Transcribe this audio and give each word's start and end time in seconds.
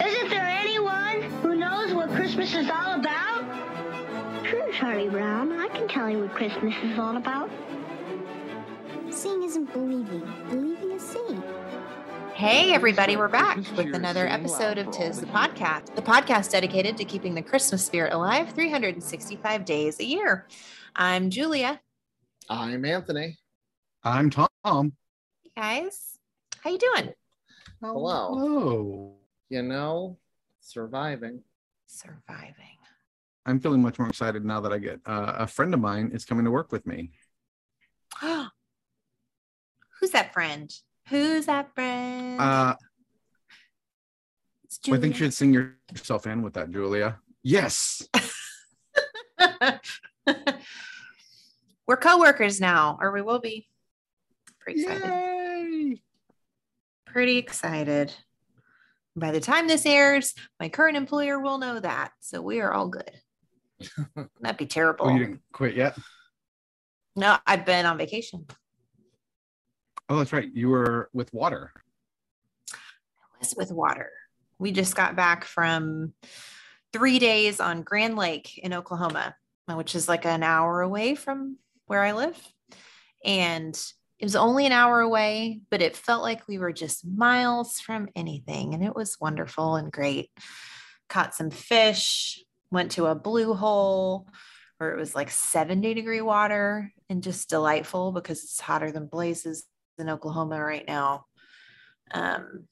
Isn't 0.00 0.28
there 0.30 0.46
anyone 0.46 1.22
who 1.42 1.56
knows 1.56 1.92
what 1.92 2.10
Christmas 2.10 2.54
is 2.54 2.70
all 2.70 3.00
about? 3.00 4.46
Sure, 4.46 4.72
Charlie 4.72 5.08
Brown. 5.08 5.52
I 5.52 5.68
can 5.68 5.88
tell 5.88 6.08
you 6.08 6.20
what 6.20 6.34
Christmas 6.34 6.74
is 6.84 6.98
all 6.98 7.16
about. 7.16 7.50
Seeing 9.10 9.42
isn't 9.42 9.72
believing. 9.72 10.22
Believing 10.48 10.92
is 10.92 11.02
seeing. 11.02 11.42
Hey, 12.34 12.72
everybody, 12.72 13.16
we're 13.16 13.26
back 13.26 13.56
with 13.76 13.92
another 13.92 14.28
episode 14.28 14.78
of 14.78 14.88
Tis 14.92 15.20
the 15.20 15.26
Podcast, 15.26 15.96
the 15.96 16.02
podcast 16.02 16.52
dedicated 16.52 16.96
to 16.98 17.04
keeping 17.04 17.34
the 17.34 17.42
Christmas 17.42 17.84
spirit 17.84 18.12
alive 18.12 18.52
365 18.52 19.64
days 19.64 19.98
a 19.98 20.04
year. 20.04 20.46
I'm 20.94 21.30
Julia. 21.30 21.80
I'm 22.48 22.84
Anthony. 22.84 23.36
I'm 24.04 24.30
Tom. 24.30 24.48
Hey 25.42 25.50
guys, 25.56 26.18
how 26.62 26.70
you 26.70 26.78
doing? 26.78 27.12
Hello. 27.82 28.28
Oh, 28.32 29.17
You 29.48 29.62
know, 29.62 30.18
surviving. 30.60 31.42
Surviving. 31.86 32.76
I'm 33.46 33.60
feeling 33.60 33.80
much 33.80 33.98
more 33.98 34.08
excited 34.08 34.44
now 34.44 34.60
that 34.60 34.72
I 34.72 34.78
get 34.78 35.00
uh, 35.06 35.36
a 35.38 35.46
friend 35.46 35.72
of 35.72 35.80
mine 35.80 36.10
is 36.12 36.26
coming 36.26 36.44
to 36.44 36.50
work 36.50 36.70
with 36.70 36.86
me. 36.86 37.12
Who's 38.20 40.10
that 40.12 40.34
friend? 40.34 40.70
Who's 41.08 41.46
that 41.46 41.74
friend? 41.74 42.40
Uh, 42.40 42.74
it's 44.64 44.78
I 44.86 44.98
think 44.98 45.14
you 45.14 45.18
should 45.18 45.34
sing 45.34 45.54
yourself 45.54 46.26
in 46.26 46.42
with 46.42 46.52
that, 46.54 46.70
Julia. 46.70 47.20
Yes. 47.42 48.06
We're 51.86 51.96
coworkers 51.96 52.60
now, 52.60 52.98
or 53.00 53.12
we 53.12 53.22
will 53.22 53.40
be. 53.40 53.66
Pretty 54.60 54.82
excited. 54.82 55.08
Yay! 55.08 56.02
Pretty 57.06 57.38
excited. 57.38 58.12
By 59.18 59.32
the 59.32 59.40
time 59.40 59.66
this 59.66 59.86
airs, 59.86 60.34
my 60.60 60.68
current 60.68 60.96
employer 60.96 61.40
will 61.40 61.58
know 61.58 61.80
that. 61.80 62.12
So 62.20 62.40
we 62.40 62.60
are 62.60 62.72
all 62.72 62.88
good. 62.88 63.10
That'd 64.40 64.58
be 64.58 64.66
terrible. 64.66 65.06
Oh, 65.06 65.12
you 65.12 65.18
didn't 65.18 65.42
quit 65.52 65.74
yet? 65.74 65.96
No, 67.16 67.36
I've 67.46 67.66
been 67.66 67.86
on 67.86 67.98
vacation. 67.98 68.46
Oh, 70.08 70.18
that's 70.18 70.32
right. 70.32 70.48
You 70.52 70.68
were 70.68 71.10
with 71.12 71.32
water. 71.34 71.72
I 72.72 72.76
was 73.40 73.54
with 73.56 73.72
water. 73.72 74.10
We 74.58 74.72
just 74.72 74.96
got 74.96 75.16
back 75.16 75.44
from 75.44 76.14
three 76.92 77.18
days 77.18 77.60
on 77.60 77.82
Grand 77.82 78.16
Lake 78.16 78.58
in 78.58 78.72
Oklahoma, 78.72 79.36
which 79.66 79.94
is 79.94 80.08
like 80.08 80.24
an 80.24 80.42
hour 80.42 80.80
away 80.80 81.14
from 81.14 81.58
where 81.86 82.02
I 82.02 82.12
live. 82.12 82.40
And 83.24 83.78
it 84.18 84.24
was 84.24 84.36
only 84.36 84.66
an 84.66 84.72
hour 84.72 85.00
away, 85.00 85.60
but 85.70 85.80
it 85.80 85.96
felt 85.96 86.22
like 86.22 86.48
we 86.48 86.58
were 86.58 86.72
just 86.72 87.06
miles 87.06 87.78
from 87.78 88.08
anything. 88.16 88.74
And 88.74 88.82
it 88.82 88.94
was 88.94 89.20
wonderful 89.20 89.76
and 89.76 89.92
great. 89.92 90.30
Caught 91.08 91.34
some 91.34 91.50
fish, 91.50 92.42
went 92.70 92.92
to 92.92 93.06
a 93.06 93.14
blue 93.14 93.54
hole 93.54 94.26
where 94.78 94.92
it 94.92 94.98
was 94.98 95.14
like 95.14 95.30
70 95.30 95.94
degree 95.94 96.20
water 96.20 96.92
and 97.08 97.22
just 97.22 97.48
delightful 97.48 98.12
because 98.12 98.42
it's 98.42 98.60
hotter 98.60 98.90
than 98.90 99.06
blazes 99.06 99.64
in 99.98 100.08
Oklahoma 100.08 100.60
right 100.62 100.86
now. 100.86 101.24
Um, 102.10 102.64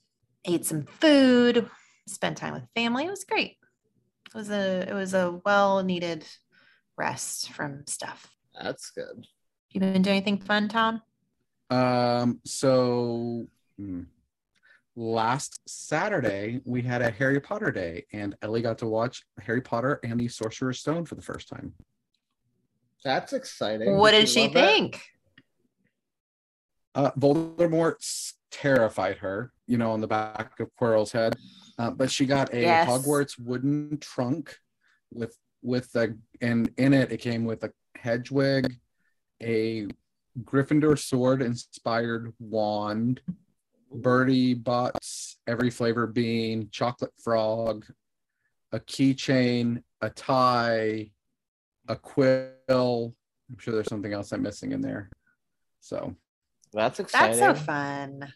ate 0.44 0.64
some 0.64 0.86
food, 1.00 1.68
spent 2.06 2.38
time 2.38 2.54
with 2.54 2.68
family. 2.74 3.06
It 3.06 3.10
was 3.10 3.24
great. 3.24 3.56
It 4.26 4.34
was 4.34 4.50
a 4.50 4.88
it 4.88 4.94
was 4.94 5.14
a 5.14 5.40
well 5.44 5.82
needed 5.82 6.24
rest 6.96 7.52
from 7.52 7.84
stuff. 7.86 8.30
That's 8.60 8.90
good. 8.90 9.26
You 9.70 9.80
been 9.80 10.02
doing 10.02 10.16
anything 10.16 10.38
fun, 10.38 10.68
Tom? 10.68 11.02
Um, 11.70 12.40
so 12.44 13.46
hmm, 13.78 14.02
last 14.94 15.60
Saturday 15.66 16.60
we 16.64 16.82
had 16.82 17.02
a 17.02 17.10
Harry 17.10 17.40
Potter 17.40 17.70
day, 17.72 18.04
and 18.12 18.34
Ellie 18.42 18.62
got 18.62 18.78
to 18.78 18.86
watch 18.86 19.24
Harry 19.40 19.60
Potter 19.60 20.00
and 20.04 20.18
the 20.18 20.28
Sorcerer's 20.28 20.80
Stone 20.80 21.06
for 21.06 21.14
the 21.16 21.22
first 21.22 21.48
time. 21.48 21.74
That's 23.04 23.32
exciting. 23.32 23.96
What 23.96 24.12
did 24.12 24.22
you 24.22 24.26
she 24.26 24.40
love 24.42 24.50
it? 24.50 24.54
think? 24.54 25.02
Uh, 26.94 27.10
Voldemort 27.12 28.32
terrified 28.50 29.18
her, 29.18 29.52
you 29.66 29.76
know, 29.76 29.92
on 29.92 30.00
the 30.00 30.06
back 30.06 30.58
of 30.60 30.70
Quirrell's 30.80 31.12
head. 31.12 31.36
Uh, 31.78 31.90
but 31.90 32.10
she 32.10 32.24
got 32.24 32.52
a 32.54 32.62
Yes. 32.62 32.88
Hogwarts 32.88 33.38
wooden 33.38 33.98
trunk 33.98 34.56
with 35.12 35.36
with 35.62 35.90
the 35.92 36.16
and 36.40 36.70
in 36.78 36.94
it 36.94 37.12
it 37.12 37.18
came 37.18 37.44
with 37.44 37.64
a 37.64 37.72
Hedwig, 37.96 38.78
a 39.42 39.88
Gryffindor 40.42 40.98
sword 40.98 41.42
inspired 41.42 42.32
wand, 42.38 43.20
Bertie 43.92 44.54
Bott's, 44.54 45.38
every 45.46 45.70
flavor 45.70 46.06
bean, 46.06 46.68
chocolate 46.70 47.12
frog, 47.22 47.86
a 48.72 48.80
keychain, 48.80 49.82
a 50.00 50.10
tie, 50.10 51.10
a 51.88 51.96
quill. 51.96 53.14
I'm 53.48 53.58
sure 53.58 53.74
there's 53.74 53.88
something 53.88 54.12
else 54.12 54.32
I'm 54.32 54.42
missing 54.42 54.72
in 54.72 54.82
there. 54.82 55.10
So 55.80 56.14
That's 56.72 57.00
exciting. 57.00 57.38
That's 57.38 57.60
so 57.60 57.64
fun. 57.64 58.32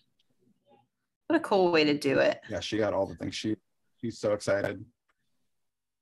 What 1.26 1.36
a 1.36 1.40
cool 1.40 1.70
way 1.70 1.84
to 1.84 1.96
do 1.96 2.18
it. 2.18 2.40
yeah, 2.48 2.60
she 2.60 2.78
got 2.78 2.94
all 2.94 3.06
the 3.06 3.14
things. 3.14 3.34
She 3.34 3.56
she's 4.00 4.18
so 4.18 4.32
excited. 4.32 4.84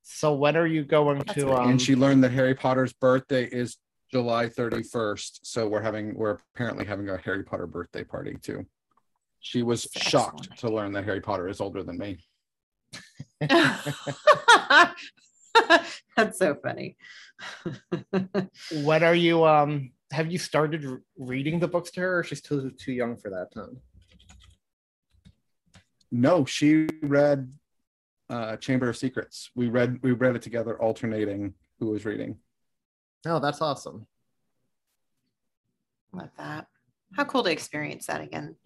So 0.02 0.32
when 0.34 0.56
are 0.56 0.66
you 0.66 0.84
going 0.84 1.18
That's 1.18 1.34
to? 1.34 1.52
Um, 1.52 1.70
and 1.70 1.82
she 1.82 1.94
learned 1.96 2.24
that 2.24 2.32
Harry 2.32 2.54
Potter's 2.54 2.94
birthday 2.94 3.44
is 3.44 3.76
July 4.10 4.46
31st. 4.46 5.40
So 5.42 5.68
we're 5.68 5.82
having 5.82 6.14
we're 6.14 6.38
apparently 6.54 6.84
having 6.86 7.08
a 7.08 7.16
Harry 7.18 7.44
Potter 7.44 7.66
birthday 7.66 8.04
party 8.04 8.36
too. 8.40 8.66
She 9.40 9.62
was 9.62 9.84
That's 9.84 10.08
shocked 10.08 10.48
excellent. 10.50 10.60
to 10.60 10.70
learn 10.70 10.92
that 10.92 11.04
Harry 11.04 11.20
Potter 11.20 11.48
is 11.48 11.60
older 11.60 11.82
than 11.82 11.98
me. 11.98 12.18
That's 16.16 16.38
so 16.38 16.54
funny. 16.62 16.96
what 18.82 19.02
are 19.02 19.14
you? 19.14 19.44
Um, 19.44 19.92
have 20.10 20.30
you 20.32 20.38
started 20.38 20.84
reading 21.16 21.60
the 21.60 21.68
books 21.68 21.90
to 21.92 22.00
her, 22.00 22.18
or 22.20 22.24
she's 22.24 22.40
too 22.40 22.70
too 22.70 22.92
young 22.92 23.16
for 23.16 23.30
that 23.30 23.52
time? 23.54 23.76
No, 26.10 26.44
she 26.44 26.88
read 27.02 27.52
uh 28.30 28.56
Chamber 28.56 28.88
of 28.88 28.96
Secrets. 28.96 29.50
We 29.54 29.68
read 29.68 29.98
we 30.02 30.12
read 30.12 30.34
it 30.36 30.42
together, 30.42 30.80
alternating 30.80 31.54
who 31.78 31.90
was 31.90 32.04
reading. 32.04 32.38
Oh, 33.26 33.38
that's 33.40 33.60
awesome. 33.60 34.06
Love 36.12 36.30
that. 36.38 36.66
How 37.16 37.24
cool 37.24 37.42
to 37.44 37.50
experience 37.50 38.06
that 38.06 38.20
again 38.20 38.56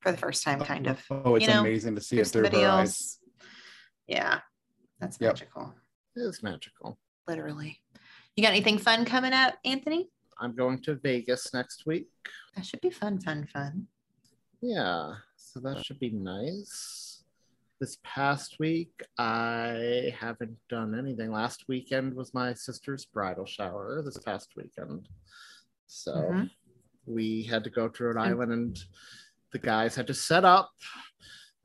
for 0.00 0.12
the 0.12 0.18
first 0.18 0.42
time, 0.42 0.60
kind 0.60 0.86
of. 0.88 1.00
Oh, 1.10 1.36
it's 1.36 1.46
You 1.46 1.52
know, 1.54 1.60
amazing 1.60 1.94
to 1.94 2.00
see 2.00 2.16
through 2.16 2.44
it 2.44 2.50
through 2.50 2.60
her 2.60 2.68
eyes. 2.68 3.18
Yeah, 4.06 4.40
that's 5.00 5.18
Yep. 5.20 5.32
magical, 5.34 5.74
It 6.16 6.20
is 6.20 6.42
magical. 6.42 6.98
literally. 7.26 7.80
You 8.36 8.42
got 8.42 8.50
anything 8.52 8.78
fun 8.78 9.04
coming 9.04 9.32
up, 9.32 9.54
Anthony? 9.64 10.10
I'm 10.38 10.54
going 10.56 10.82
to 10.82 10.96
Vegas 10.96 11.52
next 11.54 11.86
week. 11.86 12.08
That 12.56 12.66
should 12.66 12.80
be 12.80 12.90
fun, 12.90 13.20
fun, 13.20 13.46
fun. 13.46 13.86
Yeah, 14.60 15.14
so 15.36 15.60
that 15.60 15.84
should 15.84 15.98
be 16.00 16.10
nice. 16.10 17.11
This 17.82 17.98
past 18.04 18.60
week, 18.60 19.02
I 19.18 20.14
haven't 20.16 20.56
done 20.68 20.96
anything. 20.96 21.32
Last 21.32 21.64
weekend 21.66 22.14
was 22.14 22.32
my 22.32 22.54
sister's 22.54 23.04
bridal 23.04 23.44
shower. 23.44 24.02
This 24.04 24.18
past 24.18 24.54
weekend, 24.54 25.08
so 25.88 26.12
Mhm. 26.14 26.50
we 27.06 27.42
had 27.42 27.64
to 27.64 27.70
go 27.70 27.88
to 27.88 28.04
Rhode. 28.04 28.18
Island, 28.18 28.52
and 28.52 28.84
the 29.50 29.58
guys 29.58 29.96
had 29.96 30.06
to 30.06 30.14
set 30.14 30.44
up 30.44 30.70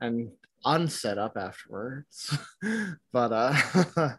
and 0.00 0.36
unset 0.64 1.18
up 1.18 1.36
afterwards. 1.36 2.36
but 3.12 3.32
uh, 3.32 4.16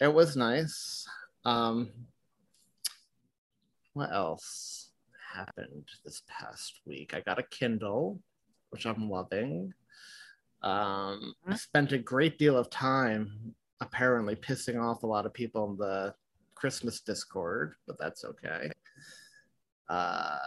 it 0.00 0.14
was 0.14 0.36
nice. 0.36 1.04
Um, 1.44 2.06
what 3.92 4.12
else 4.12 4.92
happened 5.34 5.88
this 6.04 6.22
past 6.28 6.80
week? 6.86 7.12
I 7.12 7.22
got 7.22 7.40
a 7.40 7.42
Kindle, 7.42 8.22
which 8.70 8.86
I'm 8.86 9.10
loving. 9.10 9.74
Um, 10.62 11.34
I 11.46 11.56
spent 11.56 11.92
a 11.92 11.98
great 11.98 12.38
deal 12.38 12.56
of 12.56 12.70
time 12.70 13.54
apparently 13.80 14.36
pissing 14.36 14.80
off 14.80 15.02
a 15.02 15.06
lot 15.06 15.26
of 15.26 15.34
people 15.34 15.70
in 15.70 15.76
the 15.76 16.14
Christmas 16.54 17.00
Discord, 17.00 17.74
but 17.86 17.98
that's 17.98 18.24
okay. 18.24 18.70
Uh, 19.88 20.38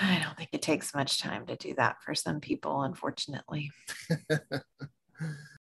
I 0.00 0.18
don't 0.22 0.36
think 0.36 0.50
it 0.52 0.62
takes 0.62 0.94
much 0.94 1.20
time 1.20 1.46
to 1.46 1.56
do 1.56 1.74
that 1.74 2.02
for 2.02 2.14
some 2.14 2.40
people, 2.40 2.82
unfortunately. 2.82 3.70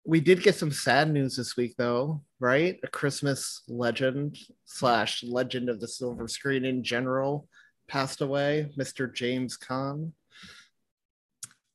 We 0.04 0.20
did 0.20 0.42
get 0.42 0.56
some 0.56 0.72
sad 0.72 1.12
news 1.12 1.36
this 1.36 1.56
week, 1.56 1.76
though, 1.78 2.24
right? 2.40 2.80
A 2.84 2.88
Christmas 2.88 3.62
legend 3.68 4.38
slash 4.66 5.24
legend 5.24 5.70
of 5.70 5.80
the 5.80 5.88
silver 5.88 6.28
screen 6.28 6.66
in 6.66 6.84
general 6.84 7.48
passed 7.88 8.22
away, 8.22 8.72
Mr. 8.80 9.14
James 9.14 9.58
Caan, 9.58 10.12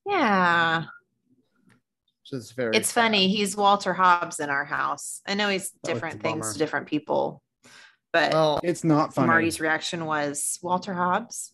Yeah. 0.06 0.84
which 2.22 2.32
is 2.40 2.52
very. 2.52 2.76
It's 2.76 2.88
sad. 2.88 3.02
funny. 3.02 3.28
He's 3.28 3.56
Walter 3.56 3.92
Hobbs 3.92 4.40
in 4.40 4.50
our 4.50 4.64
house. 4.64 5.20
I 5.26 5.34
know 5.34 5.48
he's 5.48 5.70
That 5.82 5.92
different 5.94 6.22
things 6.22 6.52
to 6.52 6.58
different 6.58 6.86
people, 6.86 7.42
but 8.12 8.32
Well, 8.32 8.60
It's 8.62 8.84
not 8.84 9.14
funny. 9.14 9.26
Marty's 9.28 9.60
reaction 9.60 10.06
was 10.06 10.58
Walter 10.62 10.94
Hobbs. 10.94 11.52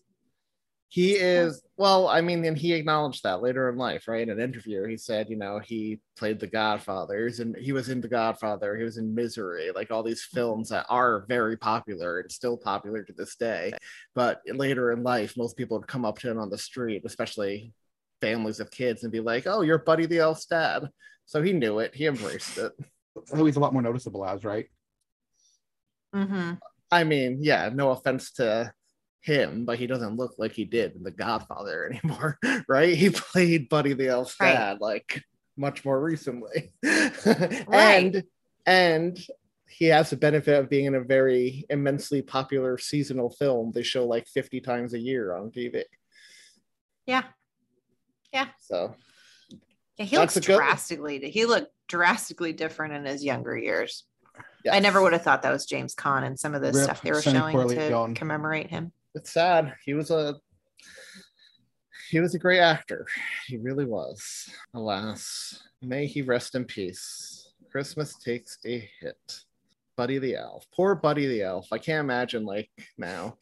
he 0.88 1.12
is. 1.14 1.62
Well, 1.78 2.06
I 2.06 2.20
mean, 2.20 2.44
and 2.44 2.56
he 2.56 2.74
acknowledged 2.74 3.22
that 3.24 3.40
later 3.42 3.68
in 3.70 3.76
life, 3.76 4.06
right? 4.06 4.22
In 4.22 4.28
an 4.30 4.38
interview, 4.40 4.86
he 4.86 4.96
said, 4.98 5.28
you 5.30 5.36
know, 5.36 5.58
he 5.58 6.00
played 6.16 6.38
The 6.38 6.46
Godfather. 6.46 7.26
and 7.40 7.56
he 7.56 7.72
was 7.72 7.88
in 7.88 8.00
The 8.02 8.08
Godfather. 8.08 8.76
He 8.76 8.84
was 8.84 8.98
in 8.98 9.14
Misery, 9.14 9.70
like 9.74 9.90
all 9.90 10.02
these 10.02 10.22
films 10.22 10.68
that 10.68 10.86
are 10.90 11.24
very 11.28 11.56
popular 11.56 12.20
and 12.20 12.30
still 12.30 12.56
popular 12.58 13.02
to 13.02 13.12
this 13.14 13.34
day. 13.36 13.72
But 14.14 14.42
later 14.46 14.92
in 14.92 15.02
life, 15.02 15.34
most 15.36 15.56
people 15.56 15.78
would 15.78 15.88
come 15.88 16.04
up 16.04 16.18
to 16.20 16.30
him 16.30 16.38
on 16.38 16.50
the 16.50 16.58
street, 16.58 17.02
especially 17.06 17.72
families 18.22 18.60
of 18.60 18.70
kids, 18.70 19.02
and 19.02 19.12
be 19.12 19.20
like, 19.20 19.46
"Oh, 19.46 19.60
you're 19.60 19.78
Buddy 19.78 20.06
the 20.06 20.20
Elf's 20.20 20.46
dad." 20.46 20.88
So 21.26 21.42
he 21.42 21.52
knew 21.52 21.80
it. 21.80 21.94
He 21.94 22.06
embraced 22.06 22.56
it. 22.56 22.72
Oh, 23.32 23.44
he's 23.44 23.56
a 23.56 23.60
lot 23.60 23.72
more 23.74 23.82
noticeable 23.82 24.24
as, 24.24 24.44
right? 24.44 24.66
Mm-hmm. 26.14 26.52
I 26.90 27.04
mean, 27.04 27.38
yeah, 27.40 27.70
no 27.72 27.90
offense 27.90 28.32
to 28.32 28.72
him, 29.20 29.64
but 29.64 29.78
he 29.78 29.86
doesn't 29.86 30.16
look 30.16 30.34
like 30.38 30.52
he 30.52 30.64
did 30.64 30.94
in 30.96 31.02
The 31.02 31.10
Godfather 31.10 31.86
anymore, 31.92 32.38
right? 32.68 32.94
He 32.96 33.10
played 33.10 33.68
Buddy 33.68 33.92
the 33.94 34.08
Elf's 34.08 34.36
Right. 34.40 34.52
dad 34.54 34.78
like 34.80 35.22
much 35.56 35.84
more 35.84 36.00
recently. 36.00 36.72
Right. 37.66 38.14
And 38.14 38.24
and 38.66 39.26
he 39.68 39.86
has 39.86 40.10
the 40.10 40.16
benefit 40.16 40.58
of 40.58 40.68
being 40.70 40.84
in 40.84 40.94
a 40.94 41.00
very 41.00 41.64
immensely 41.70 42.20
popular 42.22 42.76
seasonal 42.78 43.30
film 43.30 43.72
they 43.72 43.82
show 43.82 44.06
like 44.06 44.26
50 44.28 44.60
times 44.60 44.92
a 44.94 44.98
year 44.98 45.34
on 45.34 45.50
TV. 45.50 45.82
Yeah. 47.06 47.24
So 48.60 48.94
Yeah, 49.98 50.04
he 50.06 50.16
looks 50.18 50.36
a 50.36 50.40
good- 50.40 50.56
drastically. 50.56 51.30
He 51.30 51.44
looked 51.46 51.72
drastically 51.88 52.52
different 52.52 52.94
in 52.94 53.04
his 53.04 53.22
younger 53.24 53.56
years. 53.56 54.04
I 54.70 54.78
never 54.80 55.02
would 55.02 55.12
have 55.12 55.22
thought 55.22 55.42
that 55.42 55.50
was 55.52 55.66
James 55.66 55.94
Caan 55.94 56.24
and 56.24 56.38
some 56.38 56.54
of 56.54 56.62
the 56.62 56.72
Rip 56.72 56.84
stuff 56.84 57.02
they 57.02 57.10
were 57.12 57.20
Sonny 57.20 57.38
showing 57.38 57.68
to 57.68 57.74
Corleone. 57.74 58.14
commemorate 58.14 58.70
him. 58.70 58.92
it's 59.14 59.30
sad. 59.30 59.74
He 59.84 59.92
was 59.94 60.10
a 60.10 60.36
he 62.10 62.20
was 62.20 62.34
a 62.34 62.38
great 62.38 62.60
actor. 62.60 63.06
He 63.46 63.56
really 63.56 63.84
was. 63.84 64.48
Alas, 64.74 65.62
may 65.80 66.06
he 66.06 66.22
rest 66.22 66.54
in 66.54 66.64
peace. 66.64 67.52
Christmas 67.70 68.14
takes 68.16 68.58
a 68.66 68.88
hit. 69.00 69.40
Buddy 69.96 70.18
the 70.18 70.36
Elf. 70.36 70.66
Poor 70.74 70.94
Buddy 70.94 71.26
the 71.26 71.42
Elf. 71.42 71.68
I 71.72 71.78
can't 71.78 72.00
imagine 72.04 72.44
like 72.44 72.70
now, 72.98 73.36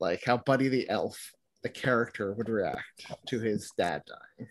like 0.00 0.22
how 0.24 0.38
Buddy 0.38 0.68
the 0.68 0.88
Elf, 0.88 1.32
the 1.64 1.68
character, 1.70 2.32
would 2.34 2.48
react 2.48 3.06
to 3.26 3.40
his 3.40 3.72
dad 3.76 4.02
dying. 4.06 4.48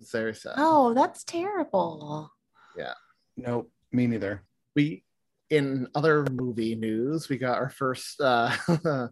It's 0.00 0.12
very 0.12 0.34
sad. 0.34 0.54
Oh, 0.58 0.92
that's 0.92 1.24
terrible. 1.24 2.30
Yeah. 2.76 2.92
Nope, 3.36 3.70
me 3.92 4.06
neither. 4.06 4.42
we 4.76 5.04
in 5.50 5.88
other 5.94 6.26
movie 6.30 6.74
news 6.74 7.30
we 7.30 7.38
got 7.38 7.56
our 7.56 7.70
first 7.70 8.20
uh 8.20 8.54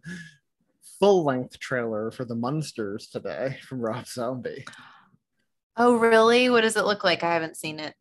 full 1.00 1.24
length 1.24 1.58
trailer 1.58 2.10
for 2.10 2.26
the 2.26 2.34
monsters 2.34 3.06
today 3.08 3.56
from 3.66 3.80
rob 3.80 4.06
zombie 4.06 4.62
Oh, 5.78 5.96
really? 5.96 6.48
What 6.48 6.62
does 6.62 6.76
it 6.78 6.86
look 6.86 7.04
like? 7.04 7.22
I 7.22 7.34
haven't 7.34 7.58
seen 7.58 7.80
it. 7.80 7.94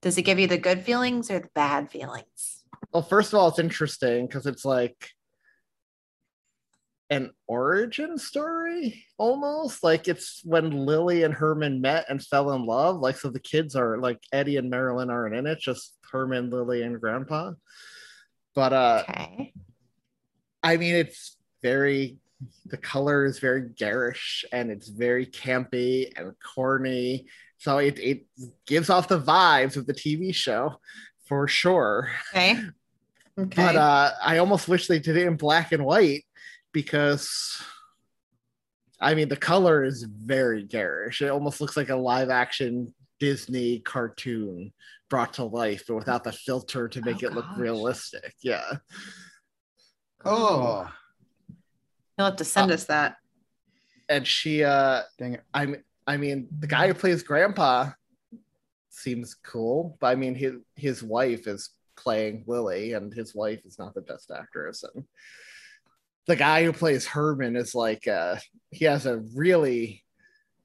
Does 0.00 0.16
it 0.16 0.22
give 0.22 0.38
you 0.38 0.46
the 0.46 0.56
good 0.56 0.80
feelings 0.82 1.30
or 1.30 1.38
the 1.40 1.48
bad 1.54 1.90
feelings? 1.90 2.64
well 2.92 3.02
first 3.02 3.32
of 3.32 3.38
all 3.38 3.48
it's 3.48 3.58
interesting 3.58 4.26
because 4.26 4.46
it's 4.46 4.64
like 4.64 5.10
an 7.10 7.30
origin 7.46 8.18
story 8.18 9.04
almost 9.16 9.84
like 9.84 10.08
it's 10.08 10.40
when 10.44 10.70
lily 10.72 11.22
and 11.22 11.32
herman 11.32 11.80
met 11.80 12.04
and 12.08 12.20
fell 12.20 12.52
in 12.52 12.66
love 12.66 12.98
like 12.98 13.16
so 13.16 13.30
the 13.30 13.38
kids 13.38 13.76
are 13.76 13.98
like 13.98 14.18
eddie 14.32 14.56
and 14.56 14.68
marilyn 14.68 15.08
aren't 15.08 15.34
in 15.34 15.46
it 15.46 15.60
just 15.60 15.94
herman 16.10 16.50
lily 16.50 16.82
and 16.82 17.00
grandpa 17.00 17.52
but 18.54 18.72
uh 18.72 19.04
Okay. 19.08 19.52
I 20.66 20.76
mean, 20.78 20.96
it's 20.96 21.36
very, 21.62 22.16
the 22.66 22.76
color 22.76 23.24
is 23.24 23.38
very 23.38 23.68
garish 23.76 24.44
and 24.50 24.68
it's 24.68 24.88
very 24.88 25.24
campy 25.24 26.12
and 26.16 26.32
corny. 26.44 27.26
So 27.58 27.78
it, 27.78 28.00
it 28.00 28.26
gives 28.66 28.90
off 28.90 29.06
the 29.06 29.20
vibes 29.20 29.76
of 29.76 29.86
the 29.86 29.94
TV 29.94 30.34
show 30.34 30.80
for 31.26 31.46
sure. 31.46 32.10
Okay. 32.34 32.58
Okay. 33.38 33.54
But 33.54 33.76
uh, 33.76 34.10
I 34.20 34.38
almost 34.38 34.66
wish 34.66 34.88
they 34.88 34.98
did 34.98 35.16
it 35.16 35.28
in 35.28 35.36
black 35.36 35.70
and 35.70 35.84
white 35.84 36.24
because, 36.76 37.58
I 39.00 39.14
mean, 39.14 39.30
the 39.30 39.36
color 39.36 39.82
is 39.82 40.02
very 40.02 40.62
garish. 40.62 41.22
It 41.22 41.30
almost 41.30 41.58
looks 41.58 41.74
like 41.74 41.88
a 41.88 41.96
live 41.96 42.28
action 42.28 42.92
Disney 43.18 43.78
cartoon 43.78 44.74
brought 45.08 45.32
to 45.34 45.44
life, 45.44 45.84
but 45.88 45.94
without 45.94 46.22
the 46.22 46.32
filter 46.32 46.86
to 46.86 47.00
make 47.00 47.22
Oh, 47.22 47.28
it 47.28 47.32
look 47.32 47.46
realistic. 47.56 48.34
Yeah. 48.42 48.72
Oh, 50.22 50.86
You'll 52.18 52.26
have 52.26 52.36
to 52.36 52.44
send 52.44 52.70
uh, 52.70 52.74
us 52.74 52.84
that. 52.84 53.16
And 54.10 54.26
she, 54.26 54.62
uh, 54.62 55.00
dang 55.18 55.34
it. 55.34 55.44
I'm 55.54 55.82
I 56.06 56.18
mean 56.18 56.46
the 56.58 56.66
guy 56.66 56.88
who 56.88 56.94
plays 56.94 57.22
grandpa 57.22 57.92
seems 58.90 59.34
cool, 59.34 59.96
but 59.98 60.08
I 60.08 60.14
mean 60.14 60.34
his 60.34 60.56
his 60.74 61.02
wife 61.02 61.46
is 61.46 61.70
playing 61.96 62.44
Lily 62.46 62.92
and 62.92 63.14
his 63.14 63.34
wife 63.34 63.64
is 63.64 63.78
not 63.78 63.94
the 63.94 64.02
best 64.02 64.30
actress 64.30 64.84
and 64.84 65.04
the 66.26 66.36
guy 66.36 66.64
who 66.64 66.72
plays 66.72 67.06
Herman 67.06 67.56
is 67.56 67.74
like 67.74 68.06
uh 68.08 68.36
he 68.70 68.84
has 68.84 69.06
a 69.06 69.18
really 69.34 70.04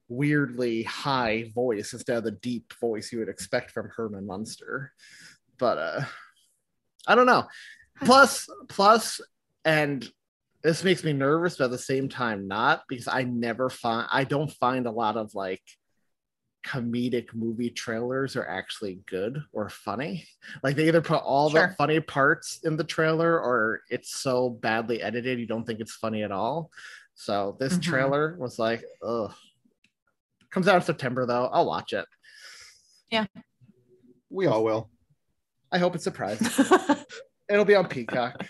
weirdly 0.08 0.82
high 0.82 1.50
voice 1.54 1.92
instead 1.92 2.18
of 2.18 2.24
the 2.24 2.32
deep 2.32 2.72
voice 2.80 3.12
you 3.12 3.18
would 3.18 3.28
expect 3.28 3.70
from 3.70 3.90
Herman 3.96 4.26
Munster. 4.26 4.92
But 5.58 5.78
uh 5.78 6.04
I 7.06 7.14
don't 7.14 7.26
know. 7.26 7.46
Plus 8.04 8.48
plus 8.68 9.20
and 9.64 10.08
this 10.62 10.84
makes 10.84 11.02
me 11.02 11.12
nervous 11.12 11.56
but 11.56 11.64
at 11.64 11.70
the 11.70 11.78
same 11.78 12.08
time 12.08 12.46
not 12.48 12.82
because 12.88 13.08
i 13.08 13.22
never 13.22 13.68
find 13.68 14.08
i 14.10 14.24
don't 14.24 14.50
find 14.52 14.86
a 14.86 14.90
lot 14.90 15.16
of 15.16 15.34
like 15.34 15.62
comedic 16.64 17.34
movie 17.34 17.70
trailers 17.70 18.36
are 18.36 18.46
actually 18.46 19.00
good 19.06 19.42
or 19.52 19.68
funny 19.68 20.24
like 20.62 20.76
they 20.76 20.86
either 20.86 21.02
put 21.02 21.20
all 21.22 21.50
Sure. 21.50 21.68
the 21.68 21.74
funny 21.74 21.98
parts 22.00 22.60
in 22.64 22.76
the 22.76 22.84
trailer 22.84 23.40
or 23.40 23.80
it's 23.90 24.14
so 24.14 24.50
badly 24.50 25.02
edited 25.02 25.40
you 25.40 25.46
don't 25.46 25.64
think 25.64 25.80
it's 25.80 25.94
funny 25.96 26.22
at 26.22 26.30
all 26.30 26.70
so 27.14 27.56
this 27.58 27.74
Mhm. 27.74 27.82
trailer 27.82 28.36
was 28.38 28.58
like 28.60 28.84
ugh 29.02 29.32
comes 30.50 30.68
out 30.68 30.76
in 30.76 30.82
september 30.82 31.26
though 31.26 31.46
i'll 31.52 31.66
watch 31.66 31.92
it 31.92 32.06
Yeah. 33.10 33.26
We 34.30 34.46
all 34.46 34.62
will. 34.62 34.88
i 35.72 35.78
hope 35.78 35.94
it's 35.96 36.04
a 36.06 36.10
surprising 36.10 36.46
it'll 37.50 37.64
be 37.64 37.74
on 37.74 37.88
peacock 37.88 38.46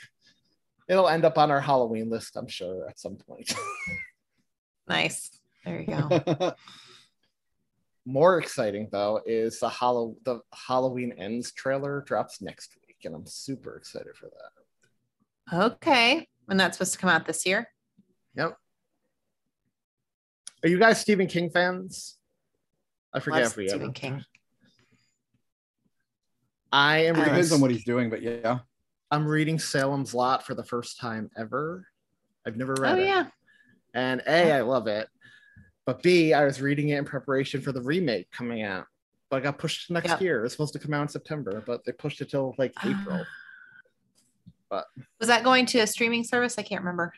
it'll 0.89 1.09
end 1.09 1.25
up 1.25 1.39
on 1.39 1.51
our 1.51 1.61
halloween 1.63 2.11
list 2.11 2.37
i'm 2.37 2.47
sure 2.49 2.87
at 2.89 2.99
some 2.99 3.17
point 3.17 3.55
nice. 4.87 5.31
There 5.65 5.81
you 5.81 5.87
go. 5.87 6.55
More 8.05 8.39
exciting 8.39 8.89
though 8.91 9.21
is 9.25 9.61
the 9.61 9.69
Hallow 9.69 10.17
the 10.25 10.41
Halloween 10.53 11.13
Ends 11.19 11.53
trailer 11.53 12.03
drops 12.03 12.41
next 12.43 12.77
week, 12.87 12.97
and 13.05 13.15
I'm 13.15 13.27
super 13.27 13.77
excited 13.77 14.17
for 14.17 14.29
that. 15.51 15.65
okay. 15.73 16.29
And 16.49 16.59
that's 16.59 16.77
supposed 16.79 16.93
to 16.95 16.99
come 16.99 17.11
out 17.11 17.25
this 17.27 17.47
year. 17.47 17.69
Yep. 18.35 18.57
Are 20.65 20.69
you 20.69 20.79
guys 20.79 21.01
Stephen 21.01 21.27
King 21.29 21.51
fans? 21.51 22.17
I 23.15 23.21
forget 23.21 23.43
Love 23.43 23.53
if 23.53 23.57
we 23.57 23.69
Stephen 23.69 23.85
ever. 23.85 23.93
King. 23.93 24.25
I 26.73 26.99
am 27.05 27.15
reading, 27.15 27.25
Depends 27.31 27.53
on 27.53 27.61
what 27.61 27.71
he's 27.71 27.85
doing, 27.85 28.09
but 28.11 28.23
yeah. 28.23 28.61
I'm 29.11 29.27
reading 29.27 29.59
Salem's 29.59 30.15
Lot 30.15 30.47
for 30.47 30.55
the 30.55 30.65
first 30.65 30.99
time 30.99 31.31
ever. 31.37 31.87
I've 32.47 32.57
never 32.57 32.75
read 32.79 32.99
it. 32.99 33.03
Oh 33.03 33.05
it. 33.05 33.07
yeah. 33.07 33.27
And 33.95 34.23
A, 34.27 34.53
I 34.53 34.61
love 34.63 34.87
it. 34.87 35.09
But 35.85 36.03
B, 36.03 36.33
I 36.33 36.45
was 36.45 36.61
reading 36.61 36.91
it 36.91 36.99
in 36.99 37.05
preparation 37.05 37.61
for 37.61 37.73
the 37.73 37.83
remake 37.83 38.31
coming 38.31 38.63
out. 38.63 38.87
But 39.31 39.39
it 39.39 39.43
got 39.43 39.59
pushed 39.59 39.87
to 39.89 39.95
next 39.95 40.09
Yep. 40.11 40.21
year. 40.21 40.41
It 40.41 40.43
was 40.43 40.53
supposed 40.53 40.75
to 40.75 40.79
come 40.79 40.95
out 40.95 41.03
in 41.03 41.09
September, 41.09 41.63
but 41.67 41.85
they 41.85 41.93
pushed 41.93 42.21
it 42.21 42.31
till 42.31 42.55
like 42.59 42.73
April. 42.85 43.25
But 44.71 44.87
Was 45.19 45.29
that 45.29 45.43
going 45.45 45.67
to 45.67 45.81
a 45.81 45.87
streaming 45.87 46.25
service? 46.25 46.59
I 46.59 46.63
can't 46.63 46.83
remember. 46.83 47.13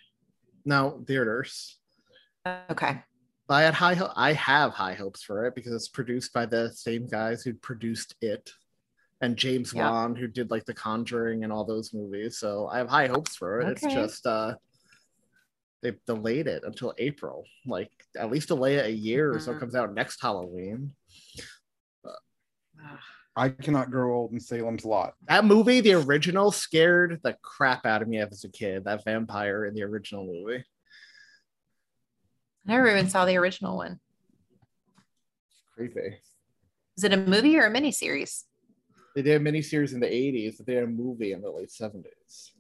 No, 0.65 1.03
theaters. 1.07 1.79
Okay. 2.71 3.03
I 3.49 3.63
had 3.63 3.75
high 3.75 3.95
ho- 3.95 4.13
I 4.17 4.33
have 4.33 4.73
high 4.73 4.95
hopes 4.95 5.23
for 5.23 5.45
it 5.47 5.55
because 5.55 5.73
it's 5.73 5.89
produced 5.89 6.33
by 6.33 6.47
the 6.47 6.71
same 6.73 7.07
guys 7.07 7.43
who 7.43 7.53
produced 7.55 8.15
it 8.23 8.51
and 9.21 9.37
James 9.37 9.75
Yeah. 9.75 9.91
Wan 9.91 10.17
who 10.17 10.27
did 10.27 10.51
like 10.51 10.65
The 10.65 10.73
Conjuring 10.75 11.45
and 11.45 11.53
all 11.53 11.65
those 11.65 11.93
movies. 11.93 12.39
So 12.39 12.67
I 12.69 12.79
have 12.79 12.89
high 12.89 13.07
hopes 13.09 13.37
for 13.37 13.61
it. 13.61 13.69
It's 13.69 13.83
just 13.83 14.27
uh 14.27 14.55
they 15.85 15.93
delayed 16.07 16.47
it 16.49 16.65
until 16.65 16.95
April. 16.99 17.45
Like 17.67 17.91
at 18.19 18.31
least 18.31 18.49
delay 18.49 18.77
it 18.77 18.87
a 18.87 18.91
year 18.91 19.35
or 19.35 19.39
so 19.39 19.53
it 19.53 19.57
Mhm. 19.57 19.61
comes 19.61 19.75
out 19.75 19.93
next 19.95 20.21
Halloween. 20.21 20.97
I 23.37 23.49
cannot 23.49 23.91
grow 23.91 24.17
old 24.17 24.33
in 24.33 24.39
Salem's 24.41 24.85
Lot. 24.85 25.15
That 25.29 25.45
movie, 25.45 25.81
the 25.81 25.95
original, 25.95 26.53
scared 26.53 27.21
the 27.25 27.37
crap 27.43 27.85
out 27.85 28.01
of 28.01 28.07
me 28.09 28.19
as 28.19 28.45
a 28.45 28.49
kid. 28.49 28.85
That 28.85 29.05
vampire 29.05 29.67
in 29.67 29.75
the 29.75 29.83
original 29.83 30.25
movie. 30.25 30.65
I 32.67 32.73
never 32.73 32.89
even 32.89 33.09
saw 33.09 33.25
the 33.27 33.37
original 33.37 33.77
one. 33.77 34.01
Creepy. 35.75 36.21
Is 36.97 37.03
it 37.05 37.13
a 37.13 37.17
movie 37.17 37.59
or 37.59 37.67
a 37.67 37.71
miniseries? 37.71 38.45
They 39.17 39.23
did 39.23 39.41
a 39.41 39.45
miniseries 39.45 39.93
in 39.93 40.01
the 40.01 40.07
80s, 40.07 40.57
but 40.57 40.67
they 40.67 40.75
did 40.75 40.85
a 40.85 40.87
movie 40.87 41.33
in 41.33 41.43
the 41.43 41.51
late 41.51 41.71
70s. 41.73 42.53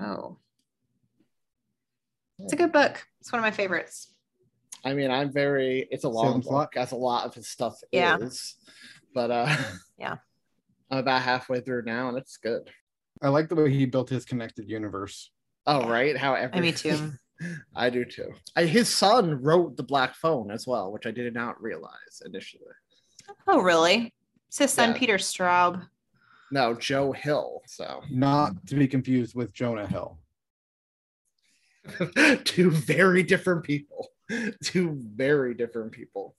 Oh. 0.00 0.38
It's 2.42 2.52
a 2.52 2.56
good 2.56 2.72
book. 2.72 3.06
It's 3.20 3.32
one 3.32 3.38
of 3.40 3.44
my 3.44 3.50
favorites. 3.50 4.14
I 4.84 4.94
mean, 4.94 5.10
I'm 5.10 5.30
very 5.32 5.86
it's 5.90 6.04
a 6.04 6.08
long 6.08 6.26
Salem's 6.26 6.46
book, 6.46 6.52
Lot? 6.52 6.76
as 6.76 6.92
a 6.92 6.96
lot 6.96 7.26
of 7.26 7.34
his 7.34 7.48
stuff 7.48 7.78
Yeah. 7.92 8.16
is. 8.18 8.56
But 9.14 9.30
uh 9.30 9.56
Yeah. 9.98 10.16
I'm 10.90 10.98
about 10.98 11.22
halfway 11.22 11.60
through 11.60 11.82
now 11.84 12.08
and 12.08 12.16
it's 12.18 12.36
good. 12.36 12.70
I 13.22 13.28
like 13.28 13.48
the 13.48 13.54
way 13.54 13.70
he 13.70 13.84
built 13.86 14.08
his 14.08 14.24
connected 14.24 14.68
universe. 14.68 15.30
Oh, 15.66 15.86
right. 15.88 16.16
How 16.16 16.34
I 16.34 16.40
every 16.40 16.60
me 16.60 16.72
too. 16.72 17.12
I 17.76 17.90
do 17.90 18.04
too. 18.04 18.32
I, 18.56 18.64
his 18.64 18.88
son 18.88 19.40
wrote 19.42 19.76
the 19.76 19.82
Black 19.82 20.14
Phone 20.14 20.50
as 20.50 20.66
well, 20.66 20.92
which 20.92 21.06
I 21.06 21.10
did 21.10 21.32
not 21.34 21.60
realize 21.62 22.22
initially. 22.24 22.62
Oh, 23.46 23.60
really? 23.60 24.12
It's 24.48 24.58
his 24.58 24.72
son, 24.72 24.90
Yeah. 24.90 24.98
Peter 24.98 25.16
Straub. 25.16 25.86
No, 26.50 26.74
Joe 26.74 27.12
Hill. 27.12 27.62
So 27.66 28.02
Not 28.10 28.66
to 28.66 28.74
be 28.74 28.88
confused 28.88 29.34
with 29.34 29.52
Jonah 29.52 29.86
Hill. 29.86 30.18
two 32.44 32.70
very 32.70 33.22
different 33.22 33.64
people. 33.64 34.08
Two 34.62 34.96
very 34.96 35.54
different 35.54 35.92
people. 35.92 36.36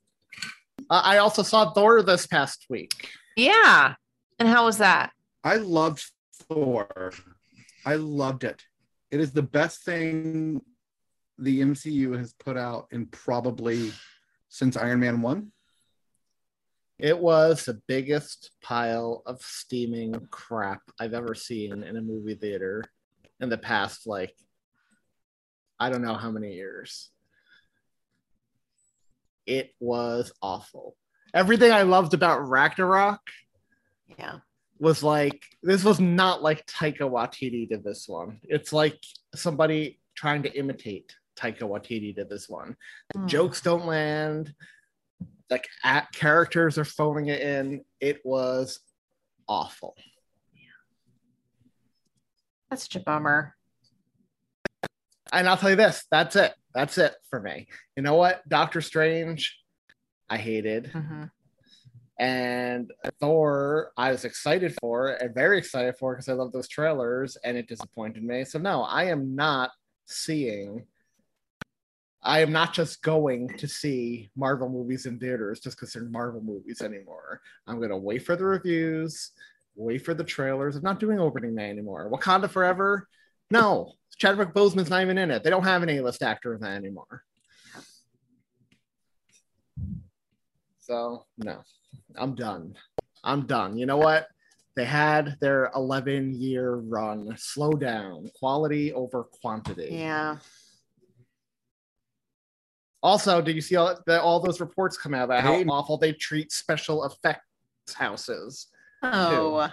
Uh, 0.89 1.01
I 1.03 1.17
also 1.17 1.43
saw 1.43 1.71
Thor 1.71 2.01
this 2.01 2.25
past 2.25 2.65
week. 2.69 3.09
Yeah. 3.35 3.95
And 4.39 4.47
how 4.47 4.65
was 4.65 4.77
that? 4.77 5.11
I 5.43 5.57
loved 5.57 6.03
Thor. 6.33 7.11
I 7.85 7.95
loved 7.95 8.43
it. 8.43 8.63
It 9.09 9.19
is 9.19 9.33
the 9.33 9.41
best 9.41 9.83
thing 9.83 10.61
the 11.37 11.61
MCU 11.61 12.17
has 12.17 12.33
put 12.33 12.57
out 12.57 12.87
in 12.91 13.07
probably 13.07 13.91
since 14.49 14.77
Iron 14.77 14.99
Man 14.99 15.21
1. 15.21 15.51
It 16.99 17.17
was 17.17 17.65
the 17.65 17.81
biggest 17.87 18.51
pile 18.61 19.23
of 19.25 19.41
steaming 19.41 20.13
crap 20.29 20.81
I've 20.99 21.15
ever 21.15 21.33
seen 21.33 21.83
in 21.83 21.97
a 21.97 22.01
movie 22.01 22.35
theater 22.35 22.83
in 23.39 23.49
the 23.49 23.57
past, 23.57 24.05
like, 24.05 24.35
I 25.81 25.89
don't 25.89 26.03
know 26.03 26.13
how 26.13 26.29
many 26.29 26.53
years. 26.53 27.09
It 29.47 29.73
was 29.79 30.31
awful. 30.39 30.95
Everything 31.33 31.71
I 31.71 31.81
loved 31.81 32.13
about 32.13 32.47
Ragnarok 32.47 33.19
Yeah. 34.19 34.41
was 34.77 35.01
like, 35.01 35.43
this 35.63 35.83
was 35.83 35.99
not 35.99 36.43
like 36.43 36.67
Taika 36.67 36.99
Waititi 36.99 37.67
did 37.67 37.83
this 37.83 38.07
one. 38.07 38.39
It's 38.43 38.71
like 38.71 38.99
somebody 39.33 39.99
trying 40.15 40.43
to 40.43 40.51
imitate 40.55 41.15
Taika 41.35 41.61
Waititi 41.61 42.13
did 42.15 42.29
this 42.29 42.47
one. 42.47 42.77
Hmm. 43.15 43.25
jokes 43.25 43.61
don't 43.61 43.87
land 43.87 44.53
like 45.49 45.67
at 45.83 46.11
characters 46.11 46.77
are 46.77 46.85
phoning 46.85 47.27
it 47.27 47.41
in 47.41 47.83
it 47.99 48.21
was 48.23 48.79
awful 49.47 49.95
Yeah. 50.53 50.61
That's 52.69 52.83
such 52.83 52.97
a 52.97 52.99
bummer. 52.99 53.55
And 55.31 55.47
i'll 55.47 55.57
tell 55.57 55.69
you 55.69 55.75
this 55.75 56.05
that's 56.11 56.35
it 56.35 56.53
that's 56.73 56.97
it 56.97 57.13
for 57.29 57.39
me 57.41 57.67
you 57.95 58.03
know 58.03 58.15
what 58.15 58.47
doctor 58.49 58.81
strange 58.81 59.57
i 60.29 60.37
hated 60.37 60.91
Mhm. 60.93 61.29
and 62.19 62.91
thor 63.19 63.91
i 63.97 64.11
was 64.11 64.25
excited 64.25 64.75
for 64.79 65.09
and 65.09 65.33
very 65.33 65.57
excited 65.57 65.95
for 65.97 66.13
because 66.13 66.29
i 66.29 66.33
love 66.33 66.51
those 66.51 66.67
trailers 66.67 67.37
and 67.43 67.57
it 67.57 67.67
disappointed 67.67 68.23
me 68.23 68.43
so 68.45 68.59
no 68.59 68.83
i 68.83 69.05
am 69.05 69.35
not 69.35 69.71
seeing 70.05 70.85
I 72.23 72.41
am 72.41 72.51
not 72.51 72.71
just 72.71 73.01
going 73.01 73.49
to 73.57 73.67
see 73.67 74.29
Marvel 74.35 74.69
movies 74.69 75.07
in 75.07 75.17
theaters 75.17 75.59
just 75.59 75.75
because 75.75 75.91
they're 75.93 76.03
Marvel 76.03 76.39
movies 76.39 76.83
anymore. 76.83 77.41
I'm 77.65 77.77
going 77.77 77.89
to 77.89 77.97
wait 77.97 78.23
for 78.27 78.35
the 78.35 78.45
reviews, 78.45 79.31
wait 79.73 80.05
for 80.05 80.13
the 80.13 80.23
trailers. 80.23 80.75
I'm 80.75 80.83
not 80.83 80.99
doing 80.99 81.19
opening 81.19 81.55
day 81.55 81.71
anymore. 81.71 82.11
Wakanda 82.11 82.47
Forever? 82.47 83.07
No. 83.51 83.93
Chadwick 84.17 84.53
Boseman's 84.53 84.89
not 84.89 85.01
even 85.01 85.17
in 85.17 85.31
it. 85.31 85.43
They 85.43 85.49
don't 85.49 85.63
have 85.63 85.83
an 85.83 85.89
A-list 85.89 86.21
actor 86.23 86.53
in 86.53 86.61
that 86.61 86.75
anymore. 86.75 87.23
So, 90.79 91.25
no. 91.37 91.61
I'm 92.15 92.35
done. 92.35 92.75
I'm 93.23 93.45
done. 93.45 93.77
You 93.77 93.85
know 93.85 93.97
what? 93.97 94.27
They 94.75 94.85
had 94.85 95.37
their 95.41 95.71
11 95.75 96.33
year 96.39 96.75
run. 96.75 97.33
Slow 97.37 97.71
down. 97.73 98.29
Quality 98.39 98.93
over 98.93 99.23
quantity. 99.23 99.89
Yeah. 99.91 100.37
Also, 103.03 103.41
did 103.41 103.55
you 103.55 103.61
see 103.61 103.75
all, 103.75 103.97
the, 104.05 104.21
all 104.21 104.39
those 104.39 104.59
reports 104.61 104.97
come 104.97 105.13
out 105.13 105.25
about 105.25 105.41
how 105.41 105.53
Hey. 105.53 105.65
awful 105.65 105.97
they 105.97 106.13
treat 106.13 106.51
special 106.51 107.03
effects 107.05 107.43
houses? 107.95 108.67
Oh. 109.01 109.69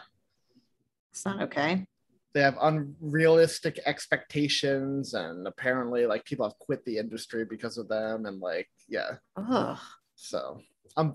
It's 1.13 1.25
not 1.25 1.43
okay. 1.43 1.87
They 2.35 2.41
have 2.43 2.59
unrealistic 2.61 3.81
expectations, 3.87 5.15
and 5.15 5.47
apparently, 5.47 6.07
like 6.07 6.25
people 6.25 6.47
have 6.47 6.59
quit 6.59 6.85
the 6.85 6.99
industry 6.99 7.45
because 7.45 7.79
of 7.79 7.89
them. 7.89 8.27
And 8.27 8.41
like, 8.41 8.69
yeah, 8.89 9.13
Ugh. 9.37 9.79
so 10.15 10.61
I'm 10.97 11.15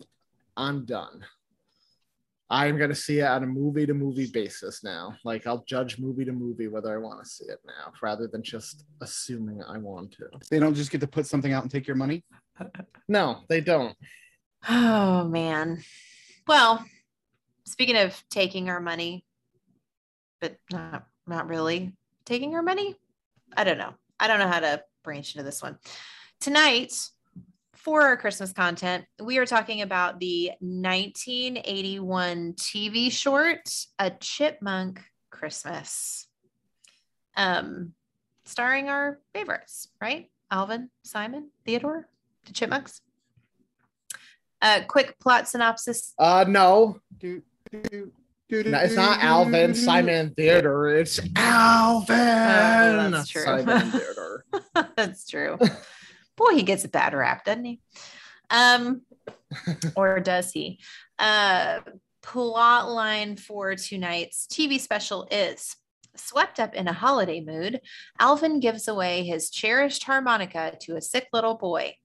I'm 0.57 0.85
done. 0.85 1.23
I'm 2.49 2.77
gonna 2.77 2.95
see 2.95 3.19
it 3.19 3.25
on 3.25 3.43
a 3.43 3.47
movie 3.47 3.85
to 3.85 3.93
movie 3.93 4.29
basis 4.31 4.83
now. 4.83 5.15
Like 5.23 5.47
I'll 5.47 5.63
judge 5.67 5.97
movie 5.97 6.25
to 6.25 6.31
movie 6.31 6.67
whether 6.67 6.93
I 6.93 6.97
want 6.97 7.23
to 7.23 7.29
see 7.29 7.45
it 7.45 7.59
now, 7.65 7.93
rather 8.01 8.27
than 8.27 8.43
just 8.43 8.83
assuming 9.01 9.63
I 9.63 9.77
want 9.77 10.11
to. 10.13 10.25
They 10.51 10.59
don't 10.59 10.75
just 10.75 10.91
get 10.91 11.01
to 11.01 11.07
put 11.07 11.25
something 11.25 11.53
out 11.53 11.63
and 11.63 11.71
take 11.71 11.87
your 11.87 11.95
money. 11.95 12.23
No, 13.07 13.41
they 13.49 13.61
don't. 13.61 13.95
Oh 14.69 15.25
man. 15.27 15.83
Well, 16.47 16.85
speaking 17.65 17.97
of 17.97 18.23
taking 18.29 18.69
our 18.69 18.79
money, 18.79 19.25
but 20.43 20.57
not 20.69 21.07
not 21.25 21.47
really 21.47 21.93
taking 22.25 22.53
our 22.53 22.61
money. 22.61 22.97
I 23.55 23.63
don't 23.63 23.77
know. 23.77 23.93
I 24.19 24.27
don't 24.27 24.39
know 24.39 24.49
how 24.49 24.59
to 24.59 24.83
branch 25.01 25.35
into 25.35 25.45
this 25.45 25.63
one. 25.63 25.77
Tonight, 26.41 26.91
for 27.71 28.01
our 28.01 28.17
Christmas 28.17 28.51
content, 28.51 29.05
we 29.21 29.37
are 29.37 29.45
talking 29.45 29.81
about 29.81 30.19
the 30.19 30.51
1981 30.59 32.55
TV 32.55 33.09
short, 33.09 33.73
A 33.99 34.11
Chipmunk 34.11 35.01
Christmas. 35.29 36.27
Um, 37.37 37.93
starring 38.43 38.89
our 38.89 39.21
favorites, 39.33 39.87
right? 40.01 40.29
Alvin, 40.51 40.89
Simon, 41.03 41.51
Theodore, 41.65 42.09
the 42.45 42.51
Chipmunks. 42.51 42.99
Uh, 44.61 44.81
quick 44.89 45.17
plot 45.19 45.47
synopsis. 45.47 46.13
Uh, 46.19 46.43
no, 46.45 46.99
do, 47.17 47.41
do, 47.71 48.11
No, 48.49 48.79
it's 48.79 48.95
not 48.95 49.23
Alvin, 49.23 49.73
Simon, 49.73 50.33
Theater. 50.35 50.89
It's 50.89 51.19
Alvin. 51.35 52.17
Oh, 52.17 53.09
that's 53.09 53.29
true. 53.29 53.43
Simon 53.43 53.91
Theodore. 53.91 54.45
That's 54.95 55.27
true. 55.27 55.57
Boy, 56.35 56.55
he 56.55 56.63
gets 56.63 56.83
a 56.83 56.89
bad 56.89 57.13
rap, 57.13 57.45
doesn't 57.45 57.65
he? 57.65 57.79
Um, 58.49 59.01
or 59.95 60.19
does 60.19 60.51
he? 60.51 60.79
Uh, 61.17 61.79
plot 62.21 62.89
line 62.91 63.37
for 63.37 63.75
tonight's 63.75 64.45
TV 64.47 64.79
special 64.79 65.27
is 65.31 65.75
swept 66.15 66.59
up 66.59 66.75
in 66.75 66.87
a 66.87 66.93
holiday 66.93 67.41
mood. 67.41 67.81
Alvin 68.19 68.59
gives 68.59 68.87
away 68.87 69.23
his 69.23 69.49
cherished 69.49 70.03
harmonica 70.03 70.77
to 70.81 70.95
a 70.95 71.01
sick 71.01 71.27
little 71.33 71.55
boy. 71.55 71.95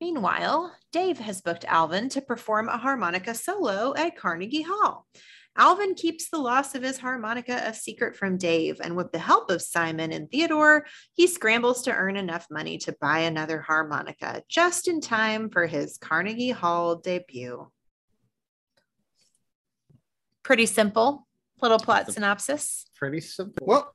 Meanwhile, 0.00 0.74
Dave 0.90 1.18
has 1.18 1.42
booked 1.42 1.64
Alvin 1.64 2.08
to 2.08 2.20
perform 2.20 2.68
a 2.68 2.76
harmonica 2.76 3.34
solo 3.34 3.94
at 3.94 4.16
Carnegie 4.16 4.66
Hall. 4.66 5.06
Alvin 5.56 5.94
keeps 5.94 6.30
the 6.30 6.38
loss 6.38 6.74
of 6.74 6.82
his 6.82 6.98
harmonica 6.98 7.62
a 7.66 7.74
secret 7.74 8.16
from 8.16 8.38
Dave, 8.38 8.80
and 8.82 8.96
with 8.96 9.12
the 9.12 9.18
help 9.18 9.50
of 9.50 9.60
Simon 9.60 10.12
and 10.12 10.30
Theodore, 10.30 10.86
he 11.12 11.26
scrambles 11.26 11.82
to 11.82 11.92
earn 11.92 12.16
enough 12.16 12.46
money 12.50 12.78
to 12.78 12.96
buy 13.00 13.20
another 13.20 13.60
harmonica 13.60 14.42
just 14.48 14.88
in 14.88 15.00
time 15.00 15.50
for 15.50 15.66
his 15.66 15.98
Carnegie 15.98 16.50
Hall 16.50 16.96
debut. 16.96 17.70
Pretty 20.42 20.66
simple 20.66 21.26
little 21.62 21.78
plot 21.78 22.12
synopsis. 22.12 22.84
Pretty 22.96 23.20
simple. 23.20 23.66
Well, 23.66 23.94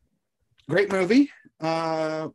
great 0.70 0.92
movie. 0.92 1.30
Uh, 1.60 2.30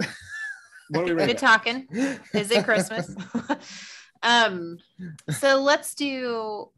what 0.91 1.11
are 1.11 1.17
we? 1.17 1.27
Good 1.27 1.39
talking. 1.39 1.89
Is 2.35 2.51
it 2.51 2.65
Christmas? 2.65 3.15
um, 4.23 4.79
so 5.31 5.61
let's 5.61 5.95
do 5.95 6.71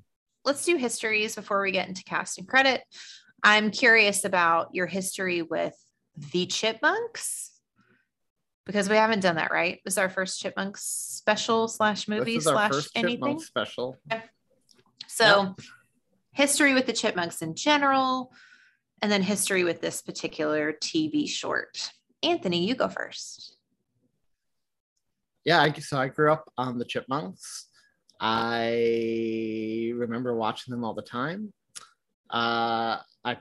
let's 0.45 0.65
do 0.65 0.77
histories 0.77 1.35
before 1.35 1.63
we 1.63 1.73
get 1.73 1.89
into 1.89 2.05
cast 2.05 2.39
and 2.39 2.47
credit. 2.47 2.83
I'm 3.43 3.71
curious 3.71 4.25
about 4.25 4.75
your 4.75 4.87
history 4.87 5.43
with 5.43 5.75
the 6.33 6.47
Chipmunks 6.47 7.51
because 8.65 8.89
we 8.89 8.97
haven't 8.97 9.21
done 9.21 9.37
that, 9.37 9.51
right? 9.51 9.81
This 9.85 9.95
is 9.95 9.99
our 9.99 10.09
first 10.09 10.41
Chipmunks 10.41 10.85
special 10.85 11.69
slash 11.69 12.09
movie 12.09 12.37
This 12.37 12.45
is 12.45 12.47
our 12.47 12.73
slash 12.73 12.89
anything. 12.95 13.39
Special. 13.39 13.99
So, 15.07 15.55
history 16.33 16.75
with 16.75 16.87
the 16.87 16.93
Chipmunks 16.93 17.43
in 17.43 17.55
general, 17.55 18.33
and 19.03 19.13
then 19.13 19.23
history 19.23 19.65
with 19.65 19.81
this 19.81 20.03
particular 20.03 20.73
TV 20.73 21.29
short. 21.29 21.93
Anthony, 22.23 22.67
you 22.67 22.75
go 22.75 22.89
first. 22.89 23.57
yeah, 25.45 25.61
I, 25.61 25.73
so 25.73 25.99
I 25.99 26.09
grew 26.09 26.33
up 26.33 26.51
on 26.57 26.79
the 26.79 26.85
Chipmunks. 26.85 27.69
I 28.27 29.93
remember 29.95 30.35
watching 30.35 30.73
them 30.73 30.83
all 30.83 30.95
the 30.95 31.03
time. 31.03 31.53
Uh, 32.31 32.97
I 33.23 33.37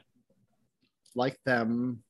like 1.16 1.38
them 1.46 2.04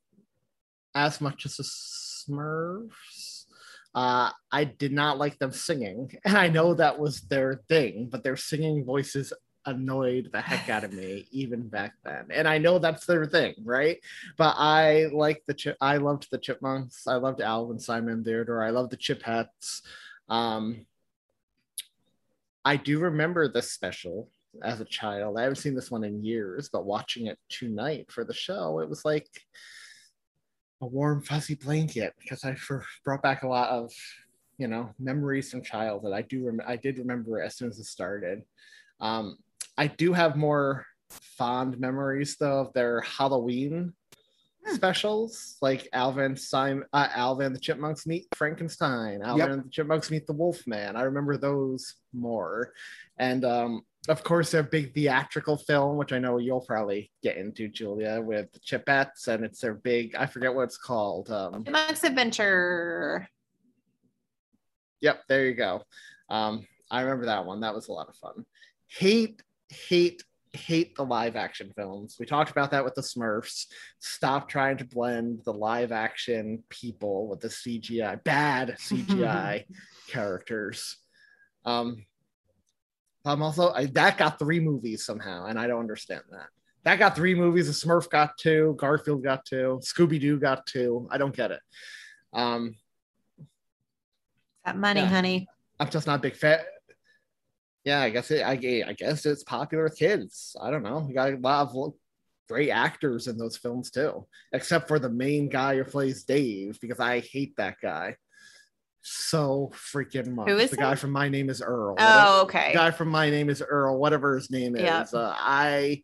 as 0.95 1.21
much 1.21 1.45
as 1.45 1.57
the 1.57 1.63
Smurfs. 1.63 3.45
Uh, 3.93 4.31
I 4.51 4.63
did 4.63 4.91
not 4.91 5.19
like 5.19 5.37
them 5.37 5.51
singing, 5.51 6.17
and 6.25 6.35
I 6.35 6.47
know 6.47 6.73
that 6.73 6.97
was 6.97 7.21
their 7.21 7.61
thing, 7.69 8.09
but 8.11 8.23
their 8.23 8.37
singing 8.37 8.83
voices 8.83 9.31
annoyed 9.67 10.31
the 10.33 10.41
heck 10.41 10.67
out 10.67 10.83
of 10.83 10.93
me 10.93 11.27
even 11.31 11.67
back 11.67 11.93
then. 12.03 12.25
And 12.31 12.47
I 12.47 12.57
know 12.57 12.79
that's 12.79 13.05
their 13.05 13.27
thing, 13.27 13.53
right? 13.63 13.99
But 14.35 14.55
I 14.57 15.11
like 15.13 15.43
the 15.45 15.53
chip. 15.53 15.77
I 15.79 15.97
loved 15.97 16.27
the 16.31 16.39
Chipmunks. 16.39 17.05
I 17.05 17.17
loved 17.17 17.39
Alvin, 17.39 17.77
Simon, 17.77 18.23
Theodore. 18.23 18.63
I 18.63 18.71
loved 18.71 18.89
the 18.89 18.97
Chipettes. 18.97 19.83
Um, 20.27 20.87
I 22.65 22.77
do 22.77 22.99
remember 22.99 23.47
this 23.47 23.71
special 23.71 24.29
as 24.61 24.79
a 24.79 24.85
child. 24.85 25.37
I 25.37 25.43
haven't 25.43 25.57
seen 25.57 25.75
this 25.75 25.91
one 25.91 26.03
in 26.03 26.23
years, 26.23 26.69
but 26.69 26.85
watching 26.85 27.27
it 27.27 27.37
tonight 27.49 28.11
for 28.11 28.23
the 28.23 28.33
show, 28.33 28.79
it 28.79 28.89
was 28.89 29.03
like 29.03 29.27
a 30.81 30.85
warm, 30.85 31.21
fuzzy 31.21 31.55
blanket 31.55 32.13
because 32.21 32.43
I 32.43 32.55
brought 33.03 33.21
back 33.21 33.43
a 33.43 33.47
lot 33.47 33.69
of, 33.69 33.91
you 34.57 34.67
know, 34.67 34.93
memories 34.99 35.51
from 35.51 35.63
childhood. 35.63 36.13
I 36.13 36.21
do, 36.21 36.45
rem- 36.45 36.61
I 36.65 36.75
did 36.75 36.99
remember 36.99 37.41
it 37.41 37.45
as 37.45 37.55
soon 37.55 37.69
as 37.69 37.79
it 37.79 37.85
started. 37.85 38.43
Um, 38.99 39.37
I 39.77 39.87
do 39.87 40.13
have 40.13 40.35
more 40.35 40.85
fond 41.09 41.79
memories 41.79 42.37
though 42.37 42.61
of 42.61 42.73
their 42.73 43.01
Halloween 43.01 43.93
specials, 44.71 45.57
like 45.61 45.87
Alvin, 45.93 46.35
Simon, 46.35 46.85
uh, 46.93 47.07
Alvin 47.13 47.53
the 47.53 47.59
Chipmunks 47.59 48.05
meet 48.07 48.27
Frankenstein, 48.35 49.21
Alvin 49.21 49.39
Yep. 49.39 49.49
and 49.49 49.65
the 49.65 49.69
Chipmunks 49.69 50.11
meet 50.11 50.25
the 50.27 50.33
Wolfman. 50.33 50.95
I 50.95 51.03
remember 51.03 51.37
those 51.37 51.95
more, 52.13 52.73
and 53.17 53.43
um, 53.45 53.85
of 54.09 54.23
course 54.23 54.51
their 54.51 54.63
big 54.63 54.93
theatrical 54.93 55.57
film, 55.57 55.97
which 55.97 56.13
I 56.13 56.19
know 56.19 56.37
you'll 56.37 56.61
probably 56.61 57.11
get 57.21 57.37
into, 57.37 57.67
Julia, 57.67 58.21
with 58.21 58.51
the 58.51 58.59
Chipettes, 58.59 59.27
and 59.27 59.43
it's 59.43 59.59
their 59.61 59.73
big. 59.75 60.15
I 60.15 60.25
forget 60.25 60.53
what 60.53 60.63
it's 60.63 60.77
called. 60.77 61.29
Um, 61.31 61.63
Chipmunks 61.63 62.03
Adventure. 62.03 63.27
Yep, 65.01 65.23
there 65.27 65.45
you 65.45 65.53
go. 65.53 65.83
Um, 66.29 66.65
I 66.89 67.01
remember 67.01 67.25
that 67.25 67.45
one. 67.45 67.59
That 67.61 67.75
was 67.75 67.87
a 67.87 67.91
lot 67.91 68.07
of 68.09 68.15
fun. 68.15 68.45
Hate, 68.87 69.41
hate, 69.69 70.23
hate 70.53 70.95
the 70.95 71.03
live 71.05 71.35
action 71.35 71.71
films. 71.75 72.17
We 72.19 72.25
talked 72.25 72.51
about 72.51 72.71
that 72.71 72.85
with 72.85 72.93
the 72.95 73.01
Smurfs. 73.01 73.65
Stop 73.99 74.47
trying 74.47 74.77
to 74.77 74.85
blend 74.85 75.41
the 75.45 75.53
live 75.53 75.91
action 75.91 76.63
people 76.69 77.27
with 77.27 77.39
the 77.41 77.47
CGI, 77.47 78.23
bad 78.23 78.69
CGI 78.79 79.65
characters. 80.07 80.97
Um, 81.65 82.05
I'm 83.25 83.41
also 83.41 83.71
I, 83.71 83.85
that 83.87 84.17
got 84.17 84.37
three 84.37 84.59
movies 84.59 85.05
somehow, 85.05 85.45
and 85.45 85.57
I 85.57 85.67
don't 85.67 85.79
understand 85.79 86.23
that. 86.31 86.47
That 86.83 86.99
got 86.99 87.15
three 87.15 87.33
movies. 87.33 87.67
The 87.67 87.87
Smurf 87.87 88.09
got 88.09 88.37
two. 88.37 88.75
Garfield 88.77 89.23
got 89.23 89.45
two. 89.45 89.79
Scooby 89.81 90.19
Doo 90.19 90.37
got 90.37 90.65
two. 90.65 91.07
I 91.09 91.17
don't 91.17 91.35
get 91.35 91.51
it. 91.51 91.61
Um, 92.33 92.75
That 94.65 94.77
money, 94.77 94.99
Yeah. 95.01 95.07
honey. 95.07 95.47
I'm 95.79 95.89
just 95.89 96.05
not 96.07 96.19
a 96.19 96.21
big 96.21 96.35
fan. 96.35 96.59
Yeah, 97.85 98.01
I 98.01 98.09
guess 98.09 98.31
it. 98.31 98.41
I, 98.43 98.53
I 98.87 98.93
guess 98.93 99.25
it's 99.25 99.43
popular 99.43 99.83
with 99.85 99.97
kids. 99.97 100.55
I 100.61 100.71
don't 100.71 100.83
know. 100.83 101.05
You 101.07 101.13
got 101.13 101.33
a 101.33 101.37
lot 101.37 101.69
of 101.75 101.93
great 102.49 102.69
actors 102.69 103.27
in 103.27 103.37
those 103.37 103.57
films 103.57 103.91
too, 103.91 104.25
except 104.53 104.87
for 104.87 104.99
the 104.99 105.09
main 105.09 105.49
guy 105.49 105.75
who 105.75 105.83
plays 105.83 106.23
Dave, 106.23 106.79
because 106.81 106.99
I 106.99 107.19
hate 107.19 107.55
that 107.57 107.75
guy 107.81 108.15
so 109.01 109.69
freaking 109.73 110.33
much. 110.33 110.47
Who 110.47 110.57
is 110.57 110.69
the 110.71 110.77
guy 110.77 110.95
from 110.95 111.11
My 111.11 111.27
Name 111.27 111.49
Is 111.49 111.61
Earl? 111.61 111.95
Oh, 111.99 112.03
Whatever- 112.03 112.41
okay. 112.43 112.71
The 112.71 112.77
guy 112.77 112.91
from 112.91 113.09
My 113.09 113.29
Name 113.29 113.49
Is 113.49 113.61
Earl, 113.61 113.97
whatever 113.99 114.35
his 114.35 114.49
name 114.49 114.75
is. 114.77 115.13
Uh, 115.13 115.33
I 115.37 116.03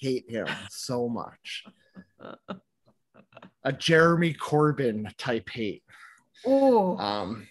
hate 0.00 0.28
him 0.28 0.48
so 0.70 1.08
much. 1.08 1.64
A 3.64 3.72
Jeremy 3.72 4.34
Corbyn 4.34 5.08
type 5.16 5.48
hate. 5.50 5.84
Oh, 6.44 6.96
Um, 6.98 7.46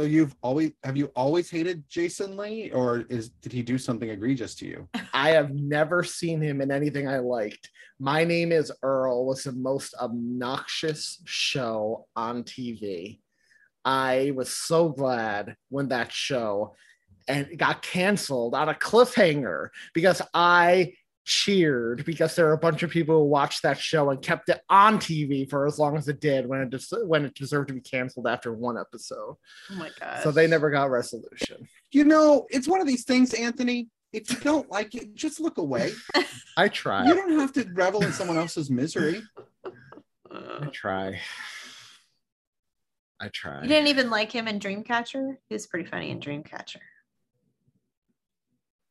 So 0.00 0.06
you've 0.06 0.34
always 0.40 0.72
have 0.82 0.96
you 0.96 1.12
always 1.14 1.50
hated 1.50 1.84
Jason 1.86 2.34
Lee, 2.34 2.70
or 2.70 3.04
is 3.10 3.28
did 3.42 3.52
he 3.52 3.60
do 3.60 3.76
something 3.76 4.08
egregious 4.08 4.54
to 4.54 4.66
you? 4.66 4.88
I 5.12 5.28
have 5.32 5.50
never 5.50 6.04
seen 6.04 6.40
him 6.40 6.62
in 6.62 6.70
anything 6.70 7.06
I 7.06 7.18
liked. 7.18 7.68
My 7.98 8.24
name 8.24 8.50
is 8.50 8.72
Earl 8.82 9.26
was 9.26 9.44
the 9.44 9.52
most 9.52 9.94
obnoxious 10.00 11.20
show 11.26 12.06
on 12.16 12.44
TV. 12.44 13.18
I 13.84 14.32
was 14.34 14.48
so 14.48 14.88
glad 14.88 15.54
when 15.68 15.88
that 15.88 16.10
show 16.10 16.76
and 17.28 17.58
got 17.58 17.82
canceled 17.82 18.54
on 18.54 18.70
a 18.70 18.74
cliffhanger 18.74 19.68
because 19.92 20.22
I 20.32 20.94
cheered 21.30 22.04
because 22.04 22.34
there 22.34 22.46
were 22.46 22.52
a 22.54 22.58
bunch 22.58 22.82
of 22.82 22.90
people 22.90 23.16
who 23.18 23.24
watched 23.24 23.62
that 23.62 23.78
show 23.78 24.10
and 24.10 24.20
kept 24.20 24.48
it 24.48 24.60
on 24.68 24.98
TV 24.98 25.48
for 25.48 25.64
as 25.64 25.78
long 25.78 25.96
as 25.96 26.08
it 26.08 26.20
did 26.20 26.44
when 26.44 26.60
it 26.60 26.70
des- 26.70 27.06
when 27.06 27.24
it 27.24 27.34
deserved 27.34 27.68
to 27.68 27.74
be 27.74 27.80
canceled 27.80 28.26
after 28.26 28.52
one 28.52 28.76
episode. 28.76 29.36
oh 29.70 29.74
my 29.76 29.90
god. 30.00 30.22
So 30.24 30.32
they 30.32 30.48
never 30.48 30.70
got 30.70 30.90
resolution. 30.90 31.68
You 31.92 32.04
know, 32.04 32.46
it's 32.50 32.66
one 32.66 32.80
of 32.80 32.86
these 32.88 33.04
things, 33.04 33.32
Anthony. 33.32 33.88
If 34.12 34.28
you 34.28 34.38
don't 34.40 34.68
like 34.68 34.96
it, 34.96 35.14
just 35.14 35.38
look 35.38 35.58
away. 35.58 35.92
I 36.56 36.66
try. 36.68 37.06
You 37.06 37.14
don't 37.14 37.38
have 37.38 37.52
to 37.52 37.64
revel 37.72 38.02
in 38.02 38.12
someone 38.12 38.36
else's 38.36 38.68
misery. 38.68 39.22
I 40.32 40.66
try. 40.72 41.20
I 43.20 43.28
try. 43.28 43.62
You 43.62 43.68
didn't 43.68 43.86
even 43.86 44.10
like 44.10 44.32
him 44.32 44.48
in 44.48 44.58
Dreamcatcher? 44.58 45.36
He 45.48 45.54
was 45.54 45.68
pretty 45.68 45.88
funny 45.88 46.10
in 46.10 46.18
Dreamcatcher. 46.18 46.78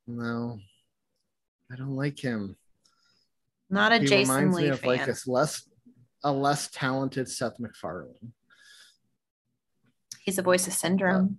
No, 0.08 0.60
I 1.72 1.76
don't 1.76 1.96
like 1.96 2.20
him. 2.20 2.56
Not 3.70 3.92
a 3.92 4.00
he 4.00 4.06
Jason 4.08 4.36
reminds 4.36 4.58
Lee 4.58 4.64
me 4.64 4.70
of 4.70 4.80
fan. 4.80 4.90
like 4.90 5.08
a 5.08 5.16
less, 5.28 5.70
a 6.24 6.32
less 6.32 6.70
talented 6.72 7.30
Seth 7.30 7.60
MacFarlane. 7.60 8.34
He's 10.22 10.38
the 10.38 10.42
voice 10.42 10.68
of 10.68 10.74
Syndrome. 10.74 11.38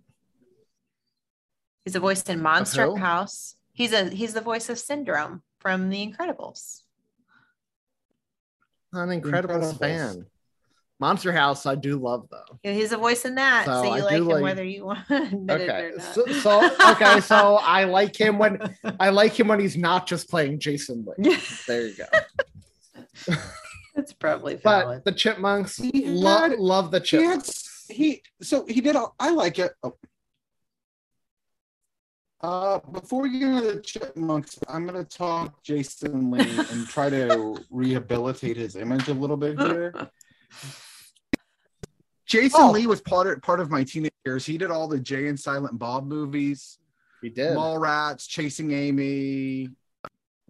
He's 1.84 1.94
the 1.94 2.00
voice 2.00 2.22
in 2.24 2.40
Monster? 2.42 2.96
House. 2.96 3.56
He's 3.72 3.92
a 3.92 4.10
he's 4.10 4.34
the 4.34 4.40
voice 4.40 4.68
of 4.68 4.78
Syndrome 4.78 5.42
from 5.58 5.88
The 5.90 6.06
Incredibles. 6.06 6.82
I'm 8.92 9.10
an 9.10 9.22
Incredibles, 9.22 9.74
Incredibles. 9.74 9.78
fan. 9.78 10.26
Monster 11.00 11.32
House, 11.32 11.64
I 11.66 11.74
do 11.76 11.98
love 11.98 12.28
though. 12.30 12.58
Yeah, 12.62 12.72
He's 12.72 12.92
a 12.92 12.98
voice 12.98 13.24
in 13.24 13.34
that, 13.36 13.64
so, 13.64 13.82
So 13.82 13.84
you 13.84 13.90
I 13.90 14.00
like 14.00 14.12
him 14.16 14.24
like- 14.28 14.42
whether 14.42 14.64
you 14.64 14.84
want 14.84 15.10
Okay, 15.10 15.24
it 15.88 15.94
or 15.94 15.96
not. 15.96 16.14
so, 16.14 16.26
so 16.26 16.90
okay, 16.92 17.20
so 17.20 17.56
I 17.62 17.84
like 17.84 18.14
him 18.14 18.38
when 18.38 18.76
I 19.00 19.08
like 19.10 19.38
him 19.38 19.48
when 19.48 19.58
he's 19.60 19.76
not 19.76 20.06
just 20.06 20.28
playing 20.28 20.58
Jason 20.60 21.06
Lee. 21.18 21.36
There 21.66 21.86
you 21.88 21.94
go. 21.96 22.04
That's 23.96 24.12
probably 24.12 24.54
valid. 24.56 25.02
But 25.04 25.10
the 25.12 25.18
Chipmunks, 25.18 25.76
He 25.78 26.06
lo- 26.06 26.48
had- 26.50 26.58
love 26.58 26.90
the 26.90 26.98
He 27.00 27.16
had 27.16 27.22
Chipmunks. 27.42 27.86
he 27.88 28.22
so 28.42 28.64
he 28.66 28.80
did 28.80 28.94
all 28.94 29.14
I 29.18 29.30
like 29.30 29.58
it. 29.58 29.72
Oh. 29.82 29.96
Uh 32.42 32.78
before 32.92 33.22
we 33.22 33.38
get 33.38 33.42
into 33.42 33.72
the 33.74 33.80
chipmunks, 33.82 34.58
I'm 34.68 34.86
gonna 34.86 35.04
talk 35.04 35.62
Jason 35.62 36.30
Lee 36.30 36.40
and 36.70 36.86
try 36.88 37.10
to 37.10 37.58
rehabilitate 37.70 38.56
his 38.56 38.76
image 38.76 39.08
a 39.08 39.12
little 39.14 39.36
bit 39.36 39.58
here. 39.60 39.92
Jason 42.30 42.60
Oh. 42.62 42.70
Lee 42.70 42.86
was 42.86 43.00
part 43.00 43.26
of 43.26 43.42
part 43.42 43.58
of 43.60 43.70
my 43.70 43.82
teenage 43.82 44.12
years. 44.24 44.46
He 44.46 44.56
did 44.56 44.70
all 44.70 44.86
the 44.86 45.00
Jay 45.00 45.26
and 45.26 45.38
Silent 45.38 45.76
Bob 45.78 46.06
movies, 46.06 46.78
He 47.20 47.28
did. 47.28 47.56
Mallrats, 47.56 48.28
Chasing 48.28 48.70
Amy, 48.70 49.68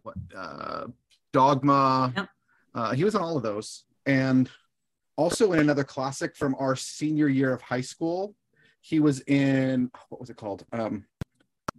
what 0.03 0.17
uh 0.37 0.87
Dogma. 1.33 2.13
Yep. 2.17 2.29
Uh, 2.75 2.93
he 2.93 3.03
was 3.05 3.15
in 3.15 3.23
all 3.23 3.37
of 3.39 3.43
those. 3.43 3.85
And 4.05 4.51
also 5.17 5.53
in 5.53 5.59
another 5.61 5.85
classic 5.85 6.37
from 6.37 6.55
our 6.59 6.77
senior 6.77 7.29
year 7.29 7.53
of 7.55 7.63
high 7.63 7.81
school, 7.81 8.35
he 8.83 9.01
was 9.01 9.21
in 9.23 9.91
what 10.11 10.21
was 10.21 10.29
it 10.29 10.37
called? 10.37 10.67
Um 10.73 11.07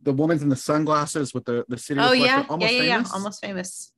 The 0.01 0.13
Woman's 0.13 0.41
in 0.41 0.49
the 0.49 0.55
Sunglasses 0.55 1.31
with 1.35 1.45
the 1.45 1.63
the 1.69 1.77
city 1.77 1.99
oh 2.01 2.11
yeah, 2.13 2.25
yeah, 2.39 2.45
almost 2.49 2.73
yeah, 2.73 2.81
yeah, 2.81 2.95
famous. 2.95 3.13
almost 3.13 3.45
famous. 3.45 3.93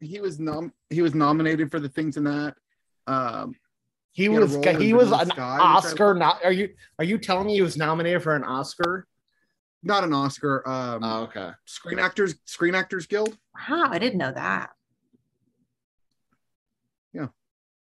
He 0.00 0.18
was 0.20 0.40
nom 0.40 0.72
he 0.88 1.02
was 1.02 1.14
nominated 1.14 1.70
for 1.70 1.78
the 1.78 1.90
things 1.90 2.16
in 2.16 2.24
that. 2.24 2.54
Um 3.06 3.54
He 4.18 4.24
He 4.24 4.32
had 4.32 4.42
a 4.42 4.46
was 4.46 4.82
he 4.82 4.92
was 4.94 5.12
an 5.12 5.26
Sky, 5.26 5.54
which 5.54 5.62
I- 5.62 5.74
Oscar. 5.76 6.12
Not 6.12 6.44
are 6.44 6.50
you 6.50 6.70
are 6.98 7.04
you 7.04 7.18
telling 7.18 7.46
me 7.46 7.54
he 7.54 7.62
was 7.62 7.76
nominated 7.76 8.20
for 8.20 8.34
an 8.34 8.42
Oscar? 8.42 9.06
not 9.84 10.02
an 10.02 10.12
Oscar, 10.12 10.68
um 10.68 11.04
Oh, 11.04 11.22
okay. 11.22 11.52
Screen 11.64 12.00
Actors 12.00 12.34
Screen 12.44 12.74
Actors 12.74 13.06
Guild. 13.06 13.38
Wow, 13.68 13.86
I 13.92 14.00
didn't 14.00 14.18
know 14.18 14.32
that. 14.32 14.70
Yeah. 17.12 17.28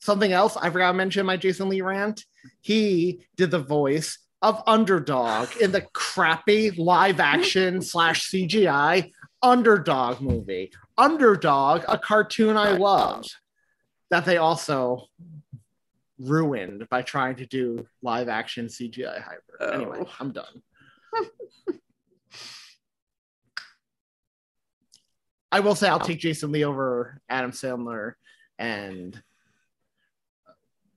Something 0.00 0.32
else 0.32 0.56
I 0.56 0.70
forgot 0.70 0.92
to 0.92 0.96
mention 0.96 1.26
my 1.26 1.37
Jason 1.37 1.68
Lee 1.68 1.82
rant. 1.82 2.24
He 2.62 3.20
did 3.37 3.50
the 3.50 3.58
voice 3.58 4.18
of 4.40 4.62
Underdog 4.66 5.48
in 5.60 5.72
the 5.72 5.82
crappy 5.92 6.70
live 6.70 7.20
action 7.20 7.82
slash 7.92 8.30
CGI 8.30 9.12
Underdog 9.42 10.22
movie. 10.22 10.72
Underdog, 10.96 11.84
a 11.87 11.98
cartoon 11.98 12.56
I 12.56 12.70
loved 12.78 13.30
that 14.08 14.24
they 14.24 14.38
also 14.38 15.08
ruined 16.18 16.88
by 16.88 17.03
trying 17.03 17.37
to 17.37 17.46
do 17.46 17.87
live 18.03 18.29
action 18.29 18.66
CGI 18.66 19.20
hybrid. 19.22 19.74
Anyway, 19.74 20.05
I'm 20.20 20.33
done. 20.33 20.62
I 25.53 25.61
will 25.61 25.74
say 25.74 25.88
I'll 25.88 26.00
take 26.00 26.18
Jason 26.18 26.50
Lee 26.53 26.64
over 26.64 27.20
Adam 27.29 27.53
Sandler 27.53 28.14
and 28.59 29.20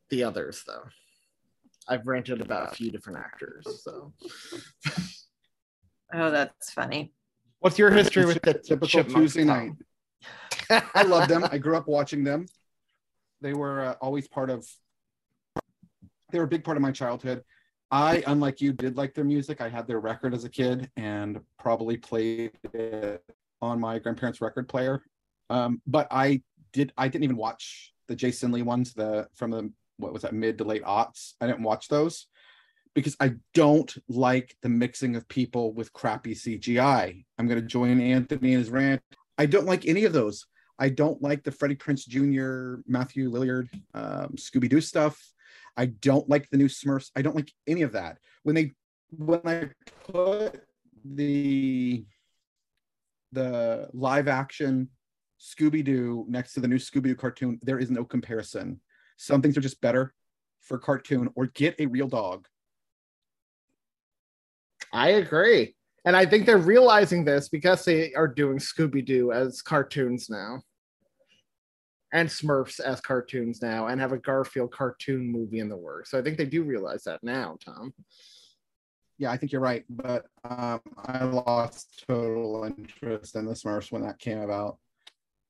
the 0.09 0.23
others, 0.23 0.63
though. 0.65 0.83
I've 1.87 2.05
ranted 2.07 2.41
about 2.41 2.71
a 2.71 2.75
few 2.75 2.91
different 2.91 3.19
actors. 3.19 3.65
So, 3.83 4.13
Oh, 6.13 6.31
that's 6.31 6.71
funny. 6.71 7.13
what's 7.59 7.77
your 7.77 7.91
history 7.91 8.25
with 8.25 8.41
the 8.41 8.53
typical 8.53 8.87
Chipmunks, 8.87 9.33
Tuesday 9.33 9.45
Tom? 9.45 9.77
night. 10.69 10.83
I 10.95 11.03
love 11.03 11.27
them. 11.27 11.45
I 11.51 11.57
grew 11.57 11.77
up 11.77 11.87
watching 11.87 12.23
them. 12.23 12.45
They 13.41 13.53
were 13.53 13.81
uh, 13.81 13.95
always 14.01 14.27
part 14.27 14.49
of. 14.49 14.65
They 16.31 16.39
were 16.39 16.45
a 16.45 16.49
big 16.49 16.63
part 16.63 16.77
of 16.77 16.81
my 16.81 16.91
childhood. 16.91 17.43
I, 17.89 18.23
unlike 18.27 18.59
you, 18.59 18.73
did 18.73 18.97
like 18.97 19.13
their 19.13 19.23
music. 19.23 19.61
I 19.61 19.69
had 19.69 19.87
their 19.87 19.99
record 19.99 20.33
as 20.33 20.43
a 20.43 20.49
kid 20.49 20.91
and 20.97 21.39
probably 21.57 21.95
played 21.95 22.51
it 22.73 23.23
on 23.61 23.79
my 23.79 23.97
grandparents' 23.99 24.41
record 24.41 24.67
player. 24.67 25.03
Um, 25.49 25.81
but 25.87 26.07
I 26.11 26.41
did. 26.73 26.91
I 26.97 27.07
didn't 27.07 27.23
even 27.23 27.37
watch 27.37 27.93
the 28.07 28.15
Jason 28.15 28.51
Lee 28.51 28.61
ones. 28.61 28.93
The 28.93 29.27
from 29.35 29.51
the 29.51 29.71
what 29.97 30.11
was 30.11 30.23
that 30.23 30.33
mid 30.33 30.57
to 30.57 30.65
late 30.65 30.83
aughts. 30.83 31.33
I 31.39 31.47
didn't 31.47 31.63
watch 31.63 31.87
those 31.87 32.27
because 32.93 33.15
I 33.19 33.35
don't 33.53 33.95
like 34.09 34.55
the 34.61 34.69
mixing 34.69 35.15
of 35.15 35.27
people 35.27 35.73
with 35.73 35.93
crappy 35.93 36.33
CGI. 36.33 37.23
I'm 37.37 37.47
going 37.47 37.61
to 37.61 37.65
join 37.65 38.01
Anthony 38.01 38.53
in 38.53 38.59
his 38.59 38.69
rant. 38.69 39.01
I 39.37 39.45
don't 39.45 39.67
like 39.67 39.85
any 39.85 40.05
of 40.05 40.13
those. 40.13 40.45
I 40.79 40.89
don't 40.89 41.21
like 41.21 41.43
the 41.43 41.51
Freddie 41.51 41.75
Prinze 41.75 42.07
Jr., 42.07 42.81
Matthew 42.87 43.31
Lillard, 43.31 43.69
um, 43.93 44.35
Scooby 44.35 44.69
Doo 44.69 44.81
stuff. 44.81 45.19
I 45.77 45.87
don't 45.87 46.27
like 46.27 46.49
the 46.49 46.57
new 46.57 46.67
Smurfs. 46.67 47.11
I 47.15 47.21
don't 47.21 47.35
like 47.35 47.51
any 47.67 47.83
of 47.83 47.93
that. 47.93 48.17
When 48.43 48.55
they 48.55 48.73
when 49.11 49.41
I 49.45 49.69
put 50.11 50.63
the 51.05 52.05
the 53.31 53.87
live 53.93 54.27
action 54.27 54.89
Scooby 55.39 55.83
Doo 55.85 56.25
next 56.27 56.53
to 56.53 56.59
the 56.59 56.67
new 56.67 56.77
Scooby 56.77 57.03
Doo 57.03 57.15
cartoon, 57.15 57.59
there 57.61 57.79
is 57.79 57.91
no 57.91 58.03
comparison. 58.03 58.81
Some 59.17 59.41
things 59.41 59.57
are 59.57 59.61
just 59.61 59.79
better 59.81 60.13
for 60.61 60.79
cartoon 60.79 61.29
or 61.35 61.47
get 61.47 61.75
a 61.79 61.85
real 61.85 62.07
dog. 62.07 62.47
I 64.91 65.09
agree. 65.09 65.75
And 66.05 66.15
I 66.15 66.25
think 66.25 66.45
they're 66.45 66.57
realizing 66.57 67.25
this 67.25 67.49
because 67.49 67.83
they 67.83 68.13
are 68.13 68.27
doing 68.27 68.57
Scooby 68.57 69.05
Doo 69.05 69.31
as 69.31 69.61
cartoons 69.61 70.29
now. 70.29 70.61
And 72.17 72.27
Smurfs 72.27 72.79
as 72.79 72.99
cartoons 72.99 73.61
now, 73.61 73.85
and 73.87 74.01
have 74.01 74.11
a 74.11 74.17
Garfield 74.17 74.71
cartoon 74.71 75.31
movie 75.31 75.59
in 75.59 75.69
the 75.69 75.77
works. 75.77 76.09
So 76.09 76.17
I 76.17 76.23
think 76.23 76.35
they 76.35 76.47
do 76.47 76.63
realize 76.63 77.03
that 77.03 77.21
now, 77.21 77.59
Tom. 77.63 77.93
Yeah, 79.19 79.29
I 79.29 79.37
think 79.37 79.51
you're 79.51 79.61
right, 79.61 79.85
but 79.87 80.25
um, 80.43 80.81
I 80.97 81.25
lost 81.25 82.03
total 82.07 82.63
interest 82.63 83.35
in 83.35 83.45
the 83.45 83.53
Smurfs 83.53 83.91
when 83.91 84.01
that 84.01 84.17
came 84.17 84.39
about, 84.39 84.79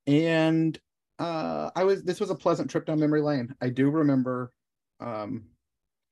and 0.07 0.77
uh, 1.19 1.69
I 1.73 1.85
was 1.85 2.03
this 2.03 2.19
was 2.19 2.31
a 2.31 2.35
pleasant 2.35 2.69
trip 2.69 2.85
down 2.85 2.99
memory 2.99 3.21
lane. 3.21 3.55
I 3.61 3.69
do 3.69 3.89
remember, 3.89 4.51
um, 4.99 5.45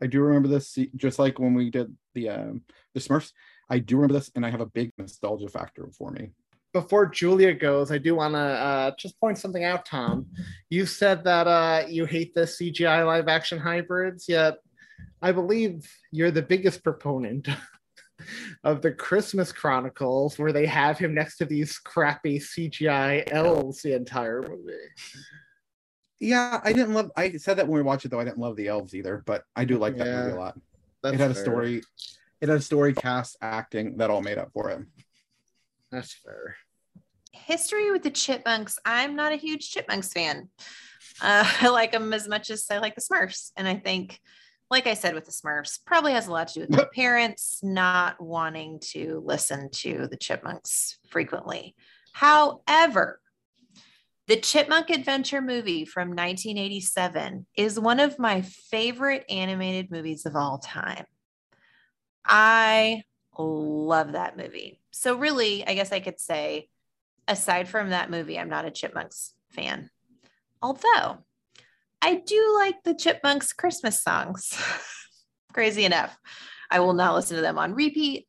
I 0.02 0.08
do 0.08 0.22
remember 0.22 0.48
this 0.48 0.78
just 0.96 1.20
like 1.20 1.38
when 1.38 1.54
we 1.54 1.70
did 1.70 1.94
the 2.14 2.30
um, 2.30 2.62
the 2.94 3.02
Smurfs. 3.02 3.34
I 3.70 3.80
do 3.80 3.98
remember 3.98 4.14
this, 4.14 4.32
and 4.36 4.46
I 4.46 4.52
have 4.52 4.62
a 4.62 4.66
big 4.66 4.94
nostalgia 4.98 5.50
factor 5.50 5.90
for 5.98 6.12
me. 6.12 6.32
Before 6.76 7.06
Julia 7.06 7.54
goes, 7.54 7.90
I 7.90 7.98
do 7.98 8.16
want 8.16 8.34
to 8.34 8.38
uh, 8.38 8.92
just 9.00 9.18
point 9.22 9.38
something 9.38 9.64
out, 9.64 9.86
Tom. 9.86 10.26
You 10.70 10.86
said 10.86 11.24
that 11.24 11.48
uh, 11.48 11.86
you 11.88 12.04
hate 12.04 12.34
the 12.34 12.42
CGI 12.42 13.06
live 13.06 13.30
action 13.30 13.58
hybrids, 13.58 14.28
yet 14.28 14.58
I 15.22 15.32
believe 15.32 15.90
you're 16.12 16.32
the 16.32 16.42
biggest 16.42 16.84
proponent 16.84 17.48
of 18.66 18.82
the 18.82 18.92
Christmas 18.92 19.54
Chronicles, 19.54 20.38
where 20.38 20.52
they 20.52 20.66
have 20.66 20.98
him 20.98 21.14
next 21.14 21.38
to 21.38 21.46
these 21.46 21.78
crappy 21.78 22.40
CGI 22.40 23.32
elves 23.32 23.82
the 23.82 23.96
entire 23.96 24.42
movie. 24.42 24.74
Yeah, 26.20 26.60
I 26.62 26.74
didn't 26.74 26.94
love. 26.94 27.10
I 27.16 27.38
said 27.38 27.56
that 27.56 27.70
when 27.70 27.78
we 27.78 27.84
watched 27.84 28.04
it, 28.04 28.12
though. 28.12 28.20
I 28.20 28.26
didn't 28.26 28.40
love 28.40 28.58
the 28.58 28.68
elves 28.68 28.94
either, 28.94 29.24
but 29.26 29.46
I 29.56 29.64
do 29.64 29.78
like 29.78 29.98
that 29.98 30.08
Yeah, 30.08 30.18
movie 30.18 30.32
a 30.32 30.36
lot. 30.36 30.60
It 31.06 31.14
had 31.22 31.32
a 31.32 31.36
story. 31.36 31.84
It 32.42 32.50
had 32.50 32.58
a 32.58 32.62
story, 32.62 32.94
cast, 32.94 33.38
acting 33.42 33.96
that 33.96 34.10
all 34.10 34.22
made 34.22 34.38
up 34.38 34.52
for 34.52 34.72
it. 34.72 34.82
That's 35.90 36.14
fair. 36.14 36.58
History 37.36 37.92
with 37.92 38.04
the 38.04 38.12
Chipmunks. 38.12 38.80
I'm 38.86 39.16
not 39.16 39.34
a 39.34 39.38
huge 39.38 39.72
Chipmunks 39.72 40.12
fan. 40.12 40.50
Uh, 41.22 41.50
I 41.62 41.70
like 41.70 41.92
them 41.92 42.14
as 42.14 42.28
much 42.28 42.50
as 42.50 42.66
I 42.70 42.80
like 42.80 42.96
the 42.96 43.02
Smurfs. 43.02 43.52
And 43.56 43.68
I 43.68 43.76
think, 43.76 44.20
like 44.72 44.88
I 44.88 44.94
said 44.94 45.14
with 45.14 45.26
the 45.26 45.32
Smurfs, 45.32 45.80
probably 45.86 46.14
has 46.14 46.28
a 46.28 46.32
lot 46.32 46.48
to 46.50 46.54
do 46.54 46.60
with 46.62 46.72
my 46.72 46.88
parents 46.94 47.60
not 47.62 48.20
wanting 48.20 48.80
to 48.92 49.22
listen 49.26 49.70
to 49.72 50.08
the 50.10 50.18
Chipmunks 50.18 50.98
frequently. 51.10 51.76
However, 52.14 53.20
the 54.28 54.38
Chipmunk 54.38 54.90
Adventure 54.90 55.42
movie 55.42 55.86
from 55.86 56.10
1987 56.10 57.46
is 57.56 57.80
one 57.80 58.00
of 58.00 58.18
my 58.18 58.42
favorite 58.42 59.24
animated 59.30 59.92
movies 59.92 60.26
of 60.26 60.36
all 60.36 60.58
time. 60.58 61.06
I 62.26 63.04
love 63.38 64.14
that 64.14 64.36
movie. 64.36 64.82
So, 64.90 65.16
really, 65.16 65.68
I 65.68 65.76
guess 65.76 65.92
I 65.92 66.00
could 66.00 66.20
say, 66.20 66.70
aside 67.28 67.68
from 67.68 67.90
that 67.90 68.10
movie, 68.10 68.38
I'm 68.38 68.50
not 68.50 68.66
a 68.66 68.72
Chipmunks 68.72 69.34
fan. 69.52 69.90
Although 70.62 71.20
I 72.02 72.16
do 72.16 72.54
like 72.58 72.84
the 72.84 72.96
Chipmunks 72.96 73.54
Christmas 73.54 74.02
songs. 74.02 74.54
Crazy 75.54 75.86
enough. 75.86 76.18
I 76.70 76.80
will 76.80 76.94
not 76.94 77.16
listen 77.16 77.36
to 77.36 77.42
them 77.42 77.58
on 77.58 77.74
repeat, 77.74 78.28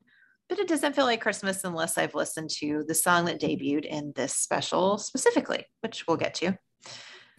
but 0.48 0.58
it 0.58 0.68
doesn't 0.68 0.94
feel 0.94 1.04
like 1.04 1.20
Christmas 1.20 1.64
unless 1.64 1.98
I've 1.98 2.14
listened 2.14 2.50
to 2.58 2.84
the 2.86 2.94
song 2.94 3.24
that 3.26 3.40
debuted 3.40 3.84
in 3.84 4.12
this 4.14 4.34
special 4.34 4.98
specifically, 4.98 5.66
which 5.80 6.06
we'll 6.06 6.16
get 6.16 6.34
to. 6.34 6.56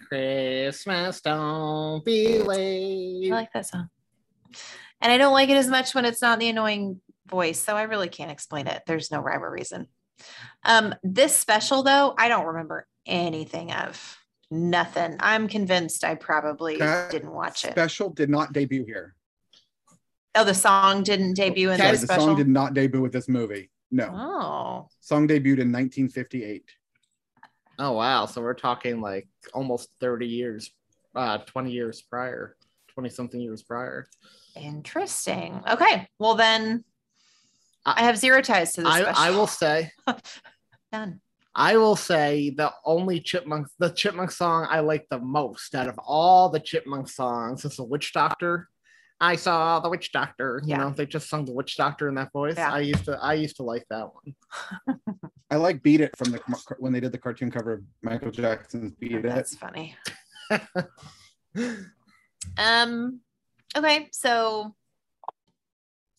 Christmas, 0.10 1.22
don't 1.22 2.04
be 2.04 2.40
late. 2.40 3.32
I 3.32 3.36
like 3.36 3.54
that 3.54 3.66
song. 3.66 3.90
And 5.02 5.12
I 5.12 5.18
don't 5.18 5.34
like 5.34 5.50
it 5.50 5.58
as 5.58 5.68
much 5.68 5.94
when 5.94 6.06
it's 6.06 6.22
not 6.22 6.40
the 6.40 6.50
annoying 6.50 7.02
voice. 7.28 7.60
So 7.60 7.76
I 7.76 7.84
really 7.84 8.10
can't 8.10 8.32
explain 8.32 8.68
it. 8.68 8.84
There's 8.88 9.12
no 9.12 9.22
rhyme 9.22 9.44
or 9.44 9.52
reason. 9.52 9.88
Um, 10.64 10.94
this 11.04 11.36
special, 11.36 11.84
though, 11.84 12.14
I 12.18 12.28
don't 12.30 12.46
remember 12.46 12.88
anything 13.06 13.72
of. 13.72 14.18
Nothing. 14.50 15.18
I'm 15.20 15.48
convinced 15.48 16.04
I 16.06 16.16
probably 16.16 16.78
That 16.78 17.12
didn't 17.12 17.34
watch 17.34 17.66
it. 17.66 17.72
Special 17.72 18.10
did 18.10 18.30
not 18.30 18.54
debut 18.54 18.86
here. 18.86 19.14
Oh, 20.36 20.44
the 20.46 20.54
song 20.54 21.04
didn't 21.04 21.34
debut 21.34 21.72
in 21.72 21.78
Sorry, 21.78 21.92
this 21.92 22.02
the 22.02 22.08
special. 22.08 22.28
song 22.28 22.36
did 22.36 22.48
not 22.48 22.74
debut 22.74 23.02
with 23.02 23.12
this 23.12 23.28
movie. 23.28 23.72
No, 23.90 24.06
oh, 24.14 24.88
song 25.02 25.28
debuted 25.28 25.60
in 25.60 25.72
1958. 25.72 26.64
Oh 27.80 27.94
wow! 27.94 28.26
So 28.26 28.42
we're 28.42 28.54
talking 28.54 29.02
like 29.02 29.28
almost 29.54 29.90
thirty 30.00 30.28
years, 30.28 30.72
uh, 31.16 31.40
twenty 31.40 31.72
years 31.72 32.02
prior, 32.02 32.56
twenty 32.90 33.10
something 33.10 33.40
years 33.40 33.64
prior. 33.64 34.08
interesting. 34.56 35.62
Okay. 35.70 36.08
Well, 36.20 36.36
then 36.36 36.84
I 37.96 38.04
have 38.04 38.18
zero 38.18 38.42
ties 38.42 38.74
to 38.74 38.82
this 38.82 38.92
I. 38.92 39.28
I 39.28 39.32
will 39.32 39.48
say, 39.48 39.92
None. 40.92 41.22
I 41.56 41.78
will 41.78 41.96
say 41.96 42.52
the 42.52 42.72
only 42.86 43.20
chipmunk, 43.20 43.68
the 43.80 43.90
chipmunk 43.90 44.30
song 44.32 44.68
I 44.70 44.82
like 44.82 45.08
the 45.10 45.20
most 45.20 45.74
out 45.74 45.88
of 45.88 45.98
all 46.06 46.50
the 46.50 46.60
chipmunk 46.60 47.10
songs 47.10 47.66
is 47.66 47.78
the 47.78 47.84
Witch 47.84 48.14
Doctor. 48.14 48.70
I 49.20 49.36
saw 49.38 49.80
the 49.80 49.90
Witch 49.90 50.12
Doctor. 50.12 50.62
You 50.64 50.72
Yeah. 50.72 50.78
know, 50.78 50.90
they 50.92 51.08
just 51.08 51.30
sung 51.30 51.46
the 51.46 51.54
Witch 51.54 51.76
Doctor 51.78 52.08
in 52.10 52.16
that 52.16 52.32
voice. 52.32 52.56
Yeah. 52.58 52.72
I 52.72 52.82
used 52.82 53.06
to, 53.06 53.18
I 53.20 53.34
used 53.34 53.56
to 53.56 53.64
like 53.64 53.86
that 53.90 54.10
one. 54.14 55.00
I 55.50 55.56
like 55.56 55.82
"Beat 55.82 56.02
It" 56.02 56.16
from 56.18 56.32
the 56.32 56.40
when 56.78 56.92
they 56.94 57.00
did 57.00 57.12
the 57.14 57.18
cartoon 57.18 57.50
cover 57.50 57.74
of 57.74 57.82
Michael 58.04 58.30
Jackson's 58.32 58.92
"Beat 58.92 59.14
It." 59.14 59.24
That's 59.24 59.56
funny. 59.56 59.96
um. 62.58 63.22
Okay, 63.76 64.10
so 64.12 64.76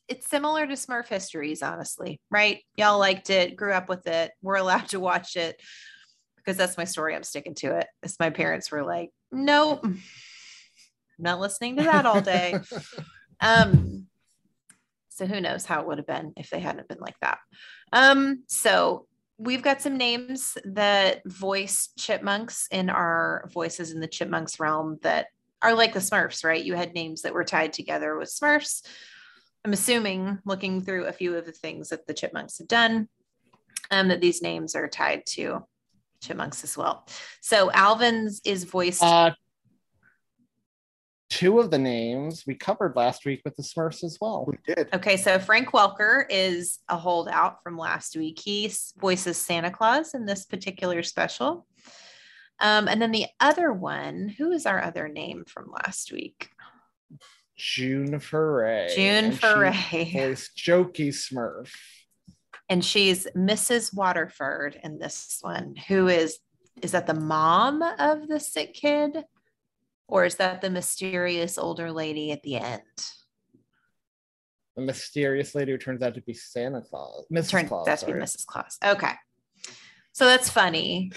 it's 0.08 0.28
similar 0.28 0.66
to 0.66 0.74
Smurf 0.74 1.08
Histories, 1.08 1.62
honestly, 1.62 2.20
right? 2.30 2.62
Y'all 2.76 2.98
liked 2.98 3.30
it, 3.30 3.56
grew 3.56 3.72
up 3.72 3.88
with 3.88 4.06
it. 4.06 4.32
We're 4.42 4.56
allowed 4.56 4.88
to 4.88 5.00
watch 5.00 5.36
it 5.36 5.60
because 6.36 6.56
that's 6.56 6.78
my 6.78 6.84
story. 6.84 7.14
I'm 7.14 7.22
sticking 7.22 7.54
to 7.56 7.76
it. 7.76 7.86
As 8.02 8.16
my 8.18 8.30
parents 8.30 8.70
were 8.70 8.84
like, 8.84 9.10
"Nope, 9.30 9.80
I'm 9.84 10.00
not 11.18 11.40
listening 11.40 11.76
to 11.76 11.84
that 11.84 12.06
all 12.06 12.20
day." 12.20 12.58
um. 13.40 14.06
So 15.10 15.26
who 15.26 15.40
knows 15.40 15.66
how 15.66 15.80
it 15.80 15.86
would 15.88 15.98
have 15.98 16.06
been 16.06 16.32
if 16.36 16.48
they 16.48 16.60
hadn't 16.60 16.88
been 16.88 17.00
like 17.00 17.18
that. 17.20 17.38
Um. 17.92 18.44
So 18.48 19.06
we've 19.36 19.62
got 19.62 19.82
some 19.82 19.98
names 19.98 20.56
that 20.64 21.22
voice 21.26 21.90
chipmunks 21.98 22.66
in 22.70 22.88
our 22.88 23.48
voices 23.52 23.92
in 23.92 24.00
the 24.00 24.08
chipmunks 24.08 24.58
realm 24.58 24.98
that 25.02 25.26
are 25.60 25.74
like 25.74 25.92
the 25.92 26.00
Smurfs, 26.00 26.44
right? 26.44 26.64
You 26.64 26.74
had 26.74 26.94
names 26.94 27.22
that 27.22 27.34
were 27.34 27.44
tied 27.44 27.72
together 27.72 28.16
with 28.16 28.28
Smurfs. 28.28 28.82
I'm 29.64 29.72
assuming, 29.72 30.38
looking 30.44 30.82
through 30.82 31.06
a 31.06 31.12
few 31.12 31.36
of 31.36 31.44
the 31.44 31.52
things 31.52 31.88
that 31.88 32.06
the 32.06 32.14
chipmunks 32.14 32.58
have 32.58 32.68
done, 32.68 33.08
um, 33.90 34.08
that 34.08 34.20
these 34.20 34.42
names 34.42 34.74
are 34.74 34.88
tied 34.88 35.26
to 35.26 35.64
chipmunks 36.20 36.64
as 36.64 36.76
well. 36.76 37.06
So 37.40 37.70
Alvin's 37.72 38.40
is 38.44 38.64
voiced. 38.64 39.02
Uh, 39.02 39.32
two 41.30 41.58
of 41.58 41.70
the 41.70 41.78
names 41.78 42.44
we 42.46 42.54
covered 42.54 42.96
last 42.96 43.24
week 43.26 43.42
with 43.44 43.56
the 43.56 43.62
Smurfs 43.62 44.02
as 44.02 44.18
well. 44.20 44.44
We 44.46 44.56
did. 44.66 44.88
Okay, 44.94 45.16
so 45.16 45.38
Frank 45.38 45.68
Welker 45.72 46.24
is 46.30 46.78
a 46.88 46.96
holdout 46.96 47.62
from 47.62 47.76
last 47.76 48.16
week. 48.16 48.38
He 48.38 48.72
voices 48.98 49.36
Santa 49.36 49.70
Claus 49.70 50.14
in 50.14 50.24
this 50.24 50.44
particular 50.44 51.02
special. 51.02 51.66
Um, 52.60 52.88
and 52.88 53.00
then 53.00 53.12
the 53.12 53.26
other 53.38 53.72
one, 53.72 54.28
who 54.28 54.50
is 54.50 54.66
our 54.66 54.82
other 54.82 55.08
name 55.08 55.44
from 55.46 55.70
last 55.84 56.12
week? 56.12 56.50
June 57.58 58.20
Foray. 58.20 58.94
June 58.94 59.24
and 59.26 59.34
she 59.34 59.40
Foray. 59.40 60.10
Voiced 60.12 60.56
Jokey 60.56 61.08
Smurf. 61.08 61.70
And 62.68 62.84
she's 62.84 63.26
Mrs. 63.36 63.94
Waterford 63.94 64.78
in 64.82 64.98
this 64.98 65.38
one, 65.40 65.74
who 65.88 66.08
is 66.08 66.38
is 66.80 66.92
that 66.92 67.08
the 67.08 67.14
mom 67.14 67.82
of 67.82 68.28
the 68.28 68.38
sick 68.38 68.72
kid? 68.74 69.24
Or 70.06 70.24
is 70.24 70.36
that 70.36 70.60
the 70.60 70.70
mysterious 70.70 71.58
older 71.58 71.90
lady 71.90 72.30
at 72.30 72.42
the 72.42 72.56
end? 72.56 72.82
The 74.76 74.82
mysterious 74.82 75.54
lady 75.54 75.72
who 75.72 75.78
turns 75.78 76.02
out 76.02 76.14
to 76.14 76.22
be 76.22 76.32
Santa 76.34 76.80
Claus. 76.80 77.26
Mrs. 77.32 77.50
Turns 77.50 77.68
Claus. 77.68 77.88
out 77.88 77.98
to 77.98 78.06
be. 78.06 78.12
Mrs. 78.12 78.46
Claus. 78.46 78.78
Okay. 78.84 79.12
So 80.12 80.24
that's 80.24 80.48
funny. 80.48 81.10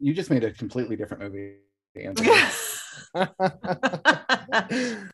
You 0.00 0.12
just 0.12 0.30
made 0.30 0.44
a 0.44 0.52
completely 0.52 0.96
different 0.96 1.22
movie. 1.22 1.58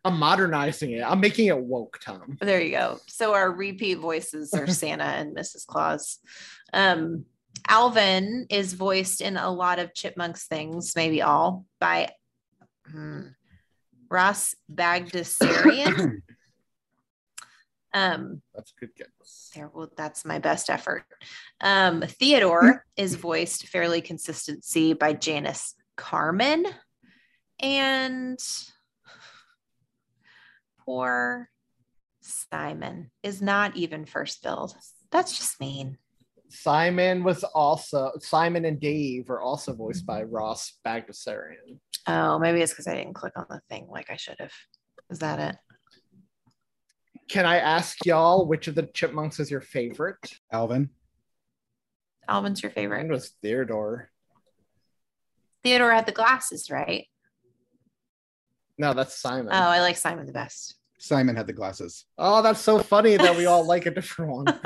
I'm 0.04 0.18
modernizing 0.18 0.92
it. 0.92 1.02
I'm 1.02 1.20
making 1.20 1.46
it 1.46 1.58
woke, 1.58 1.98
Tom. 2.02 2.38
There 2.40 2.60
you 2.60 2.70
go. 2.70 2.98
So 3.06 3.34
our 3.34 3.50
repeat 3.52 3.98
voices 3.98 4.54
are 4.54 4.66
Santa 4.66 5.04
and 5.04 5.36
Mrs. 5.36 5.66
Claus. 5.66 6.18
Um, 6.72 7.26
Alvin 7.68 8.46
is 8.48 8.72
voiced 8.72 9.20
in 9.20 9.36
a 9.36 9.50
lot 9.50 9.78
of 9.78 9.94
Chipmunks 9.94 10.46
things, 10.46 10.94
maybe 10.96 11.20
all, 11.20 11.66
by 11.78 12.08
hmm, 12.90 13.28
Ross 14.08 14.54
Bagdasarian. 14.72 16.22
um, 17.94 18.40
That's 18.54 18.72
a 18.76 18.80
good 18.80 18.94
guess. 18.96 19.50
there, 19.54 19.70
well, 19.72 19.90
that's 19.96 20.24
my 20.24 20.38
best 20.38 20.70
effort. 20.70 21.04
Um, 21.60 22.02
Theodore 22.02 22.86
is 22.96 23.14
voiced 23.16 23.68
fairly 23.68 24.00
consistency 24.00 24.94
by 24.94 25.12
Janice 25.12 25.74
Karman, 26.00 26.64
and 27.60 28.38
poor 30.84 31.48
Simon 32.22 33.10
is 33.22 33.42
not 33.42 33.76
even 33.76 34.06
first 34.06 34.42
billed. 34.42 34.74
That's 35.10 35.36
just 35.36 35.60
mean. 35.60 35.98
Simon 36.48 37.22
was 37.22 37.44
also 37.44 38.12
Simon 38.18 38.64
and 38.64 38.80
Dave 38.80 39.28
were 39.28 39.40
also 39.40 39.72
voiced 39.72 40.04
by 40.04 40.22
Ross 40.22 40.78
Bagdasarian. 40.84 41.78
Oh, 42.08 42.38
maybe 42.38 42.60
it's 42.60 42.72
because 42.72 42.88
I 42.88 42.96
didn't 42.96 43.14
click 43.14 43.34
on 43.36 43.46
the 43.48 43.60
thing 43.68 43.86
like 43.88 44.10
I 44.10 44.16
should 44.16 44.36
have. 44.40 44.52
Is 45.10 45.20
that 45.20 45.38
it? 45.38 45.56
Can 47.28 47.46
I 47.46 47.58
ask 47.58 48.04
y'all 48.04 48.46
which 48.46 48.66
of 48.66 48.74
the 48.74 48.82
chipmunks 48.82 49.38
is 49.38 49.50
your 49.50 49.60
favorite? 49.60 50.18
Alvin. 50.50 50.90
Alvin's 52.28 52.62
your 52.62 52.72
favorite. 52.72 52.96
Mine 52.96 53.04
favorite. 53.04 53.14
was 53.14 53.34
Theodore. 53.42 54.10
Theodore 55.62 55.92
had 55.92 56.06
the 56.06 56.12
glasses, 56.12 56.70
right? 56.70 57.06
No, 58.78 58.94
that's 58.94 59.18
Simon. 59.18 59.48
Oh, 59.52 59.56
I 59.56 59.80
like 59.80 59.96
Simon 59.96 60.26
the 60.26 60.32
best. 60.32 60.76
Simon 60.98 61.34
had 61.36 61.46
the 61.46 61.52
glasses. 61.52 62.04
Oh, 62.18 62.42
that's 62.42 62.60
so 62.60 62.78
funny 62.82 63.16
that 63.16 63.36
we 63.36 63.46
all 63.46 63.64
like 63.66 63.86
a 63.86 63.90
different 63.90 64.32
one. 64.32 64.46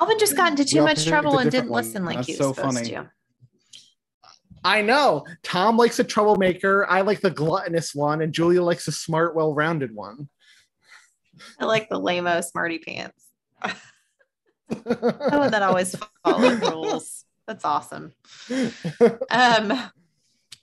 Alvin 0.00 0.18
just 0.18 0.36
got 0.36 0.52
into 0.52 0.64
too 0.64 0.82
much 0.82 1.06
trouble 1.06 1.38
and 1.38 1.50
didn't 1.50 1.70
one. 1.70 1.84
listen 1.84 2.04
like 2.04 2.16
That's 2.18 2.26
he 2.28 2.32
was 2.34 2.38
so 2.38 2.52
supposed 2.52 2.76
funny. 2.78 2.90
to. 2.90 3.10
I 4.64 4.82
know. 4.82 5.26
Tom 5.42 5.76
likes 5.76 5.98
a 5.98 6.04
troublemaker. 6.04 6.86
I 6.88 7.00
like 7.00 7.20
the 7.20 7.32
gluttonous 7.32 7.94
one, 7.96 8.22
and 8.22 8.32
Julia 8.32 8.62
likes 8.62 8.86
a 8.86 8.92
smart, 8.92 9.34
well-rounded 9.34 9.92
one. 9.92 10.28
I 11.58 11.64
like 11.64 11.88
the 11.88 11.98
lame 11.98 12.28
smarty 12.42 12.78
pants. 12.78 13.24
Oh, 14.86 15.50
that 15.50 15.60
always 15.62 15.94
follow 16.24 16.54
rules. 16.54 17.26
That's 17.46 17.64
awesome. 17.64 18.12
Um, 19.30 19.72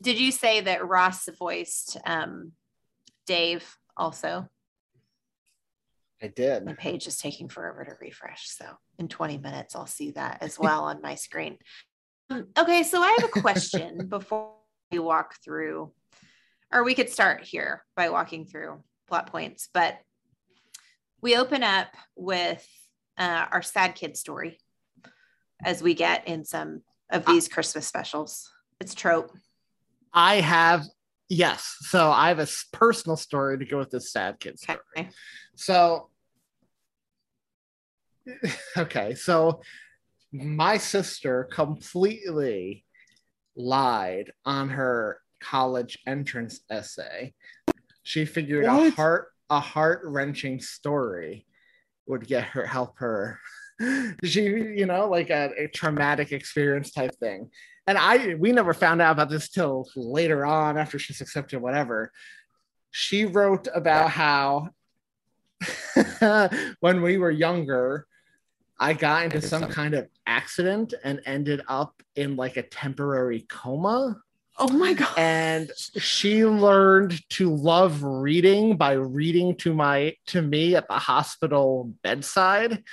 did 0.02 0.20
you 0.20 0.32
say 0.32 0.62
that 0.62 0.88
Ross 0.88 1.28
voiced 1.38 1.98
um, 2.06 2.54
Dave 3.28 3.76
also? 3.98 4.48
I 6.22 6.28
did. 6.28 6.66
My 6.66 6.74
page 6.74 7.08
is 7.08 7.18
taking 7.18 7.50
forever 7.50 7.84
to 7.84 7.94
refresh. 8.00 8.50
So 8.50 8.66
in 8.98 9.08
20 9.08 9.38
minutes, 9.38 9.76
I'll 9.76 9.88
see 9.88 10.12
that 10.12 10.40
as 10.42 10.60
well 10.60 10.86
on 10.86 11.02
my 11.02 11.16
screen. 11.16 11.58
Um, 12.30 12.48
okay, 12.58 12.84
so 12.84 13.02
I 13.02 13.18
have 13.20 13.30
a 13.30 13.42
question 13.42 14.08
before 14.10 14.54
we 14.92 15.00
walk 15.00 15.36
through, 15.44 15.92
or 16.72 16.84
we 16.84 16.94
could 16.94 17.10
start 17.10 17.44
here 17.44 17.84
by 17.96 18.10
walking 18.10 18.46
through 18.46 18.84
plot 19.08 19.32
points, 19.32 19.70
but 19.74 19.98
we 21.22 21.36
open 21.36 21.64
up 21.64 21.88
with 22.16 22.66
uh, 23.18 23.46
our 23.52 23.62
sad 23.62 23.96
kid 23.96 24.16
story 24.16 24.60
as 25.64 25.82
we 25.82 25.94
get 25.94 26.28
in 26.28 26.46
some 26.46 26.82
of 27.10 27.24
ah. 27.26 27.32
these 27.32 27.48
Christmas 27.48 27.88
specials. 27.88 28.52
It's 28.80 28.94
trope. 28.94 29.32
I 30.14 30.36
have 30.36 30.86
yes. 31.28 31.76
So 31.82 32.12
I 32.12 32.30
have 32.30 32.40
a 32.40 32.48
personal 32.72 33.18
story 33.18 33.58
to 33.58 33.66
go 33.66 33.78
with 33.78 33.90
this 33.92 34.12
sad 34.12 34.40
kid 34.40 34.60
story. 34.60 34.80
Okay. 34.98 35.10
So 35.56 36.10
okay, 38.78 39.16
so 39.16 39.62
my 40.32 40.78
sister 40.78 41.48
completely 41.52 42.86
lied 43.56 44.32
on 44.46 44.70
her 44.70 45.22
college 45.40 45.98
entrance 46.06 46.62
essay. 46.70 47.34
She 48.04 48.26
figured 48.26 48.66
a 48.66 48.92
heart 48.92 49.30
a 49.50 49.60
heart 49.60 50.02
wrenching 50.04 50.60
story 50.60 51.46
would 52.08 52.28
get 52.28 52.44
her 52.44 52.66
help 52.66 53.00
her. 53.00 53.40
She, 54.24 54.44
you 54.44 54.86
know, 54.86 55.08
like 55.08 55.30
a, 55.30 55.52
a 55.58 55.68
traumatic 55.68 56.32
experience 56.32 56.92
type 56.92 57.16
thing. 57.20 57.50
And 57.88 57.98
I 57.98 58.36
we 58.36 58.52
never 58.52 58.74
found 58.74 59.02
out 59.02 59.14
about 59.14 59.30
this 59.30 59.50
till 59.50 59.90
later 59.96 60.46
on 60.46 60.78
after 60.78 61.00
she's 61.00 61.22
accepted 61.22 61.62
whatever. 61.62 62.12
She 62.92 63.26
wrote 63.26 63.68
about 63.74 64.12
how 64.12 64.70
when 66.80 67.02
we 67.02 67.18
were 67.18 67.32
younger, 67.32 68.06
I 68.80 68.94
got 68.94 69.26
into 69.26 69.42
some 69.42 69.68
kind 69.70 69.94
of 69.94 70.08
accident 70.26 70.94
and 71.04 71.22
ended 71.26 71.62
up 71.68 72.02
in 72.16 72.36
like 72.36 72.58
a 72.58 72.64
temporary 72.64 73.42
coma. 73.50 74.22
Oh 74.62 74.68
my 74.68 74.94
God. 74.94 75.18
And 75.18 75.72
she 75.78 76.46
learned 76.46 77.22
to 77.30 77.56
love 77.56 78.04
reading 78.04 78.76
by 78.76 78.92
reading 78.92 79.56
to 79.58 79.74
my 79.74 80.16
to 80.28 80.42
me 80.42 80.76
at 80.76 80.90
the 80.90 80.96
hospital 80.96 81.94
bedside. 82.04 82.84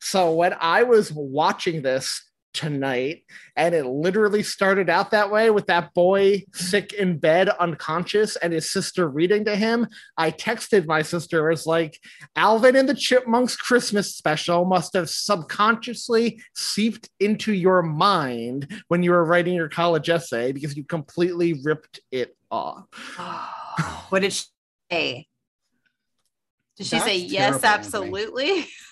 So 0.00 0.32
when 0.32 0.54
I 0.60 0.84
was 0.84 1.12
watching 1.12 1.82
this 1.82 2.25
tonight. 2.56 3.24
And 3.54 3.74
it 3.74 3.84
literally 3.84 4.42
started 4.42 4.88
out 4.90 5.10
that 5.10 5.30
way 5.30 5.50
with 5.50 5.66
that 5.66 5.92
boy 5.94 6.42
sick 6.54 6.94
in 6.94 7.18
bed 7.18 7.48
unconscious 7.48 8.36
and 8.36 8.52
his 8.52 8.70
sister 8.70 9.08
reading 9.08 9.44
to 9.44 9.54
him. 9.54 9.86
I 10.16 10.30
texted 10.30 10.86
my 10.86 11.02
sister. 11.02 11.50
As 11.50 11.66
like 11.66 12.00
alvin 12.34 12.76
and 12.76 12.88
the 12.88 12.94
chipmunks 12.94 13.56
christmas 13.56 14.14
special 14.14 14.64
must 14.64 14.94
have 14.94 15.10
subconsciously 15.10 16.40
seeped 16.54 17.10
into 17.20 17.52
your 17.52 17.82
mind 17.82 18.68
when 18.88 19.02
you 19.02 19.10
were 19.10 19.24
writing 19.24 19.54
your 19.54 19.68
college 19.68 20.08
essay 20.08 20.52
because 20.52 20.76
you 20.76 20.84
completely 20.84 21.60
ripped 21.62 22.00
it 22.10 22.36
off. 22.50 22.86
What 24.08 24.22
did 24.22 24.32
she 24.32 24.44
say? 24.90 25.26
Did 26.76 26.86
she 26.86 26.96
That's 26.96 27.04
say 27.04 27.16
yes, 27.18 27.60
terrible, 27.60 27.66
absolutely? 27.66 28.66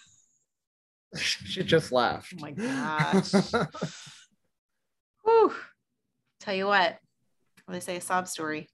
she 1.46 1.62
just 1.62 1.92
laughed 1.92 2.34
Oh 2.36 2.40
my 2.40 2.50
gosh. 2.52 3.32
Whew. 5.24 5.54
Tell 6.40 6.54
you 6.54 6.66
what, 6.66 6.98
what 7.64 7.68
do 7.68 7.72
they 7.74 7.80
say? 7.80 7.96
A 7.96 8.00
sob 8.00 8.28
story. 8.28 8.68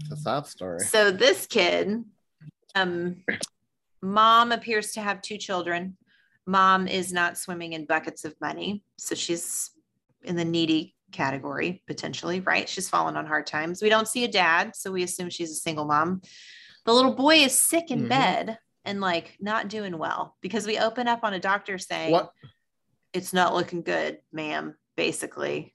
it's 0.00 0.10
a 0.12 0.16
sob 0.16 0.46
story 0.46 0.78
So 0.80 1.10
this 1.10 1.46
kid, 1.46 2.04
um, 2.74 3.16
mom 4.02 4.52
appears 4.52 4.92
to 4.92 5.00
have 5.00 5.22
two 5.22 5.38
children. 5.38 5.96
Mom 6.46 6.86
is 6.86 7.12
not 7.12 7.36
swimming 7.38 7.72
in 7.72 7.86
buckets 7.86 8.24
of 8.24 8.34
money, 8.40 8.84
so 8.98 9.14
she's 9.16 9.70
in 10.22 10.36
the 10.36 10.44
needy 10.44 10.94
category 11.10 11.82
potentially, 11.86 12.40
right? 12.40 12.68
She's 12.68 12.88
fallen 12.88 13.16
on 13.16 13.26
hard 13.26 13.46
times. 13.46 13.82
We 13.82 13.88
don't 13.88 14.06
see 14.06 14.22
a 14.24 14.28
dad, 14.28 14.76
so 14.76 14.92
we 14.92 15.02
assume 15.02 15.30
she's 15.30 15.50
a 15.50 15.54
single 15.56 15.86
mom. 15.86 16.22
The 16.84 16.92
little 16.92 17.14
boy 17.14 17.36
is 17.36 17.60
sick 17.60 17.90
in 17.90 18.04
Mhm. 18.04 18.08
bed 18.08 18.58
and 18.86 19.00
like 19.00 19.36
not 19.40 19.68
doing 19.68 19.98
well 19.98 20.36
because 20.40 20.66
we 20.66 20.78
open 20.78 21.08
up 21.08 21.24
on 21.24 21.34
a 21.34 21.40
doctor 21.40 21.76
saying 21.76 22.12
what 22.12 22.30
it's 23.12 23.32
not 23.32 23.54
looking 23.54 23.82
good, 23.82 24.18
ma'am, 24.32 24.74
basically. 24.96 25.74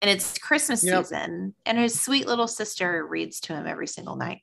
and 0.00 0.10
it's 0.10 0.36
Christmas 0.38 0.82
Yep. 0.84 1.04
season, 1.04 1.54
and 1.64 1.78
his 1.78 1.98
sweet 2.00 2.26
little 2.26 2.48
sister 2.48 3.06
reads 3.06 3.38
to 3.40 3.54
him 3.54 3.66
every 3.68 3.86
single 3.86 4.16
night 4.16 4.40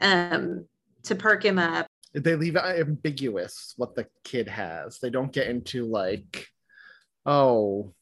um, 0.00 0.66
to 1.02 1.14
perk 1.14 1.44
him 1.44 1.58
up. 1.58 1.86
They 2.14 2.34
leave 2.34 2.56
it 2.56 2.64
ambiguous 2.64 3.74
what 3.76 3.94
the 3.94 4.06
kid 4.24 4.48
has. 4.48 5.00
They 5.00 5.10
don't 5.10 5.32
get 5.32 5.48
into 5.48 5.84
like, 5.84 6.46
oh, 7.26 7.92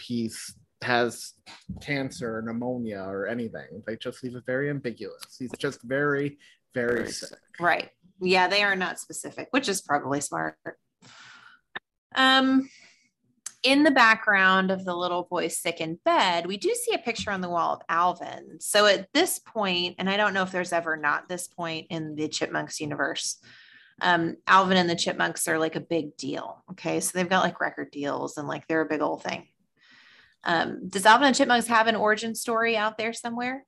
he's 0.00 0.54
has 0.82 1.34
cancer 1.82 2.38
or 2.38 2.42
pneumonia 2.42 3.04
or 3.06 3.26
anything. 3.26 3.82
They 3.86 3.96
just 3.96 4.24
leave 4.24 4.34
it 4.36 4.46
very 4.46 4.70
ambiguous. 4.70 5.36
He's 5.38 5.52
just 5.58 5.82
very, 5.82 6.38
very, 6.74 6.96
Very 6.96 7.10
sick. 7.10 7.38
Right. 7.58 7.90
Yeah, 8.20 8.48
they 8.48 8.62
are 8.62 8.76
not 8.76 8.98
specific, 8.98 9.48
which 9.50 9.68
is 9.68 9.80
probably 9.80 10.20
smart. 10.20 10.56
Um, 12.14 12.68
in 13.62 13.82
the 13.82 13.90
background 13.90 14.70
of 14.70 14.84
the 14.84 14.94
little 14.94 15.24
boy 15.24 15.48
sick 15.48 15.80
in 15.80 15.98
bed, 16.04 16.46
we 16.46 16.56
do 16.56 16.74
see 16.74 16.94
a 16.94 16.98
picture 16.98 17.30
on 17.30 17.40
the 17.40 17.48
wall 17.48 17.74
of 17.74 17.82
Alvin. 17.88 18.58
So 18.60 18.86
at 18.86 19.12
this 19.12 19.38
point, 19.38 19.96
and 19.98 20.08
I 20.08 20.16
don't 20.16 20.32
know 20.32 20.42
if 20.42 20.50
there's 20.50 20.72
ever 20.72 20.96
not 20.96 21.28
this 21.28 21.46
point 21.46 21.88
in 21.90 22.14
the 22.14 22.28
Chipmunks 22.28 22.80
universe, 22.80 23.38
um, 24.00 24.36
Alvin 24.46 24.78
and 24.78 24.88
the 24.88 24.96
Chipmunks 24.96 25.46
are 25.46 25.58
like 25.58 25.76
a 25.76 25.80
big 25.80 26.16
deal. 26.16 26.64
Okay. 26.70 27.00
So 27.00 27.12
they've 27.14 27.28
got 27.28 27.44
like 27.44 27.60
record 27.60 27.90
deals 27.90 28.38
and 28.38 28.48
like 28.48 28.66
they're 28.66 28.80
a 28.80 28.88
big 28.88 29.02
old 29.02 29.22
thing. 29.22 29.48
Um, 30.44 30.88
does 30.88 31.04
Alvin 31.04 31.26
and 31.26 31.36
Chipmunks 31.36 31.66
have 31.66 31.86
an 31.86 31.96
origin 31.96 32.34
story 32.34 32.76
out 32.78 32.96
there 32.96 33.12
somewhere? 33.12 33.66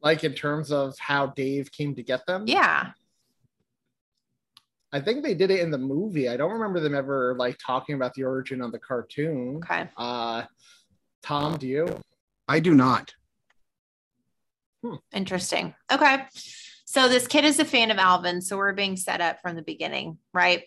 Like 0.00 0.24
in 0.24 0.34
terms 0.34 0.70
of 0.70 0.96
how 0.98 1.26
Dave 1.26 1.72
came 1.72 1.94
to 1.96 2.02
get 2.02 2.24
them. 2.26 2.44
Yeah. 2.46 2.92
I 4.92 5.00
think 5.00 5.22
they 5.22 5.34
did 5.34 5.50
it 5.50 5.60
in 5.60 5.70
the 5.70 5.78
movie. 5.78 6.28
I 6.28 6.36
don't 6.36 6.52
remember 6.52 6.80
them 6.80 6.94
ever 6.94 7.34
like 7.38 7.58
talking 7.64 7.94
about 7.94 8.14
the 8.14 8.24
origin 8.24 8.62
of 8.62 8.72
the 8.72 8.78
cartoon. 8.78 9.56
Okay. 9.56 9.88
Uh 9.96 10.44
Tom, 11.22 11.58
do 11.58 11.66
you? 11.66 12.00
I 12.46 12.60
do 12.60 12.74
not. 12.74 13.12
Interesting. 15.12 15.74
Okay. 15.92 16.24
So 16.86 17.08
this 17.08 17.26
kid 17.26 17.44
is 17.44 17.58
a 17.58 17.64
fan 17.64 17.90
of 17.90 17.98
Alvin, 17.98 18.40
so 18.40 18.56
we're 18.56 18.72
being 18.72 18.96
set 18.96 19.20
up 19.20 19.40
from 19.42 19.56
the 19.56 19.62
beginning, 19.62 20.18
right? 20.32 20.64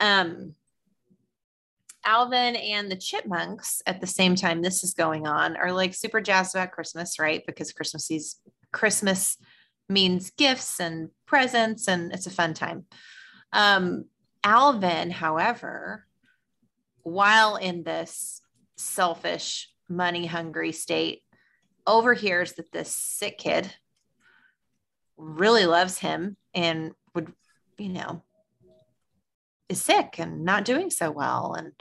Um 0.00 0.54
Alvin 2.06 2.56
and 2.56 2.90
the 2.90 2.96
Chipmunks 2.96 3.82
at 3.86 4.00
the 4.00 4.06
same 4.06 4.34
time 4.34 4.62
this 4.62 4.82
is 4.82 4.94
going 4.94 5.26
on 5.26 5.58
are 5.58 5.72
like 5.72 5.94
super 5.94 6.22
jazzed 6.22 6.54
about 6.54 6.72
Christmas, 6.72 7.18
right? 7.18 7.42
Because 7.46 7.72
Christmas 7.72 8.10
is 8.10 8.36
Christmas 8.72 9.36
means 9.88 10.30
gifts 10.30 10.80
and 10.80 11.10
presents 11.26 11.88
and 11.88 12.12
it's 12.12 12.26
a 12.26 12.30
fun 12.30 12.54
time. 12.54 12.84
Um 13.52 14.04
Alvin, 14.44 15.10
however, 15.10 16.06
while 17.02 17.56
in 17.56 17.82
this 17.82 18.40
selfish, 18.76 19.68
money 19.88 20.26
hungry 20.26 20.72
state, 20.72 21.22
overhears 21.86 22.52
that 22.54 22.70
this 22.70 22.94
sick 22.94 23.38
kid 23.38 23.74
really 25.16 25.66
loves 25.66 25.98
him 25.98 26.36
and 26.54 26.92
would, 27.14 27.32
you 27.78 27.88
know, 27.88 28.22
is 29.68 29.82
sick 29.82 30.14
and 30.18 30.44
not 30.44 30.64
doing 30.64 30.90
so 30.90 31.10
well. 31.10 31.54
And 31.54 31.72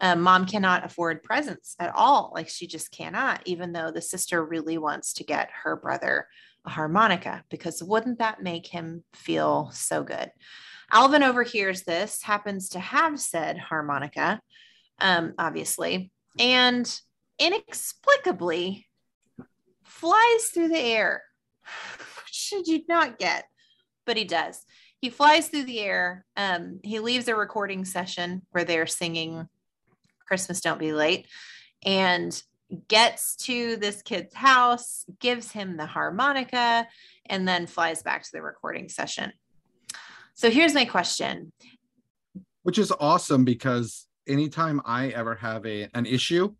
uh, 0.00 0.16
mom 0.16 0.46
cannot 0.46 0.84
afford 0.84 1.22
presents 1.22 1.76
at 1.78 1.94
all. 1.94 2.32
Like 2.34 2.48
she 2.48 2.66
just 2.66 2.90
cannot, 2.90 3.42
even 3.44 3.72
though 3.72 3.90
the 3.90 4.00
sister 4.00 4.44
really 4.44 4.78
wants 4.78 5.14
to 5.14 5.24
get 5.24 5.50
her 5.62 5.76
brother 5.76 6.28
a 6.66 6.70
harmonica, 6.70 7.44
because 7.50 7.82
wouldn't 7.82 8.18
that 8.18 8.42
make 8.42 8.66
him 8.66 9.04
feel 9.12 9.70
so 9.72 10.02
good? 10.02 10.30
Alvin 10.90 11.22
overhears 11.22 11.82
this, 11.82 12.22
happens 12.22 12.70
to 12.70 12.80
have 12.80 13.20
said 13.20 13.58
harmonica, 13.58 14.40
um, 15.00 15.34
obviously, 15.38 16.10
and 16.38 17.00
inexplicably 17.38 18.86
flies 19.84 20.46
through 20.52 20.68
the 20.68 20.78
air. 20.78 21.22
Should 22.26 22.66
you 22.66 22.82
not 22.88 23.18
get, 23.18 23.44
but 24.06 24.16
he 24.16 24.24
does. 24.24 24.64
He 25.00 25.10
flies 25.10 25.48
through 25.48 25.64
the 25.64 25.80
air. 25.80 26.24
Um, 26.36 26.80
he 26.82 26.98
leaves 26.98 27.28
a 27.28 27.36
recording 27.36 27.84
session 27.84 28.42
where 28.50 28.64
they're 28.64 28.86
singing 28.86 29.48
Christmas 30.26 30.60
Don't 30.60 30.78
Be 30.78 30.92
Late 30.92 31.26
and 31.84 32.42
gets 32.88 33.36
to 33.36 33.76
this 33.76 34.02
kid's 34.02 34.34
house, 34.34 35.04
gives 35.20 35.52
him 35.52 35.76
the 35.76 35.86
harmonica, 35.86 36.88
and 37.26 37.46
then 37.46 37.66
flies 37.66 38.02
back 38.02 38.22
to 38.24 38.32
the 38.32 38.42
recording 38.42 38.88
session. 38.88 39.32
So 40.34 40.50
here's 40.50 40.74
my 40.74 40.84
question. 40.84 41.52
which 42.62 42.78
is 42.78 42.92
awesome 42.98 43.44
because 43.44 44.06
anytime 44.26 44.80
I 44.84 45.08
ever 45.08 45.34
have 45.36 45.64
a 45.66 45.88
an 45.94 46.06
issue 46.06 46.54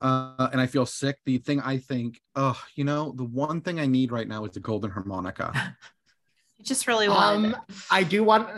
uh, 0.00 0.48
and 0.52 0.60
I 0.60 0.66
feel 0.66 0.86
sick, 0.86 1.16
the 1.24 1.38
thing 1.38 1.60
I 1.60 1.78
think, 1.78 2.20
oh, 2.36 2.60
you 2.74 2.84
know, 2.84 3.12
the 3.16 3.24
one 3.24 3.62
thing 3.62 3.80
I 3.80 3.86
need 3.86 4.12
right 4.12 4.28
now 4.28 4.44
is 4.44 4.52
the 4.52 4.60
golden 4.60 4.90
harmonica. 4.90 5.50
I 5.54 6.62
just 6.62 6.86
really 6.86 7.08
wanted 7.08 7.54
Um 7.54 7.62
I 7.90 8.04
do 8.04 8.22
want 8.22 8.48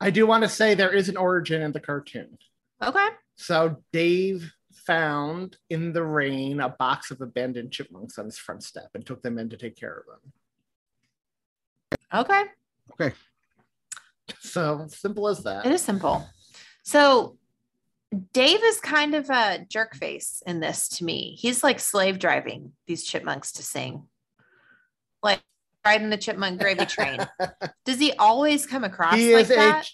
I 0.00 0.10
do 0.10 0.26
want 0.26 0.44
to 0.44 0.48
say 0.48 0.74
there 0.74 0.94
is 0.94 1.08
an 1.08 1.16
origin 1.16 1.62
in 1.62 1.72
the 1.72 1.80
cartoon. 1.80 2.38
Okay. 2.82 3.08
So 3.38 3.76
Dave 3.92 4.52
found 4.72 5.56
in 5.70 5.92
the 5.92 6.02
rain 6.02 6.60
a 6.60 6.68
box 6.68 7.10
of 7.12 7.20
abandoned 7.20 7.70
chipmunks 7.70 8.18
on 8.18 8.24
his 8.24 8.36
front 8.36 8.64
step 8.64 8.90
and 8.94 9.06
took 9.06 9.22
them 9.22 9.38
in 9.38 9.48
to 9.50 9.56
take 9.56 9.76
care 9.76 10.02
of 10.02 10.06
them. 10.06 10.18
Okay. 12.12 12.42
Okay. 12.92 13.14
So 14.40 14.86
simple 14.88 15.28
as 15.28 15.44
that. 15.44 15.64
It 15.64 15.72
is 15.72 15.82
simple. 15.82 16.26
So 16.82 17.38
Dave 18.32 18.60
is 18.64 18.80
kind 18.80 19.14
of 19.14 19.30
a 19.30 19.64
jerk 19.68 19.94
face 19.94 20.42
in 20.44 20.58
this 20.60 20.88
to 20.88 21.04
me. 21.04 21.36
He's 21.38 21.62
like 21.62 21.78
slave 21.78 22.18
driving 22.18 22.72
these 22.86 23.04
chipmunks 23.04 23.52
to 23.52 23.62
sing, 23.62 24.04
like 25.22 25.40
riding 25.86 26.10
the 26.10 26.16
chipmunk 26.16 26.60
gravy 26.60 26.86
train. 26.86 27.20
Does 27.84 27.98
he 28.00 28.14
always 28.14 28.66
come 28.66 28.82
across 28.82 29.14
He 29.14 29.34
like 29.34 29.44
is 29.44 29.50
a 29.52 29.54
that? 29.54 29.88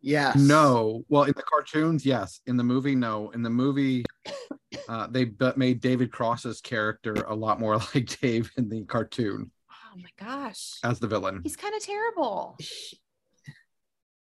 Yes. 0.00 0.36
No, 0.36 1.04
well, 1.08 1.24
in 1.24 1.32
the 1.36 1.42
cartoons, 1.42 2.04
yes. 2.06 2.40
In 2.46 2.56
the 2.56 2.64
movie, 2.64 2.94
no. 2.94 3.30
In 3.30 3.42
the 3.42 3.50
movie, 3.50 4.04
uh, 4.88 5.06
they 5.08 5.24
b- 5.24 5.50
made 5.56 5.80
David 5.80 6.10
Cross's 6.12 6.60
character 6.60 7.14
a 7.14 7.34
lot 7.34 7.60
more 7.60 7.76
like 7.94 8.18
Dave 8.20 8.50
in 8.56 8.68
the 8.68 8.84
cartoon 8.84 9.50
Oh 9.70 9.98
my 10.00 10.10
gosh. 10.24 10.72
as 10.84 10.98
the 11.00 11.06
villain. 11.08 11.40
He's 11.42 11.56
kind 11.56 11.74
of 11.74 11.82
terrible. 11.82 12.58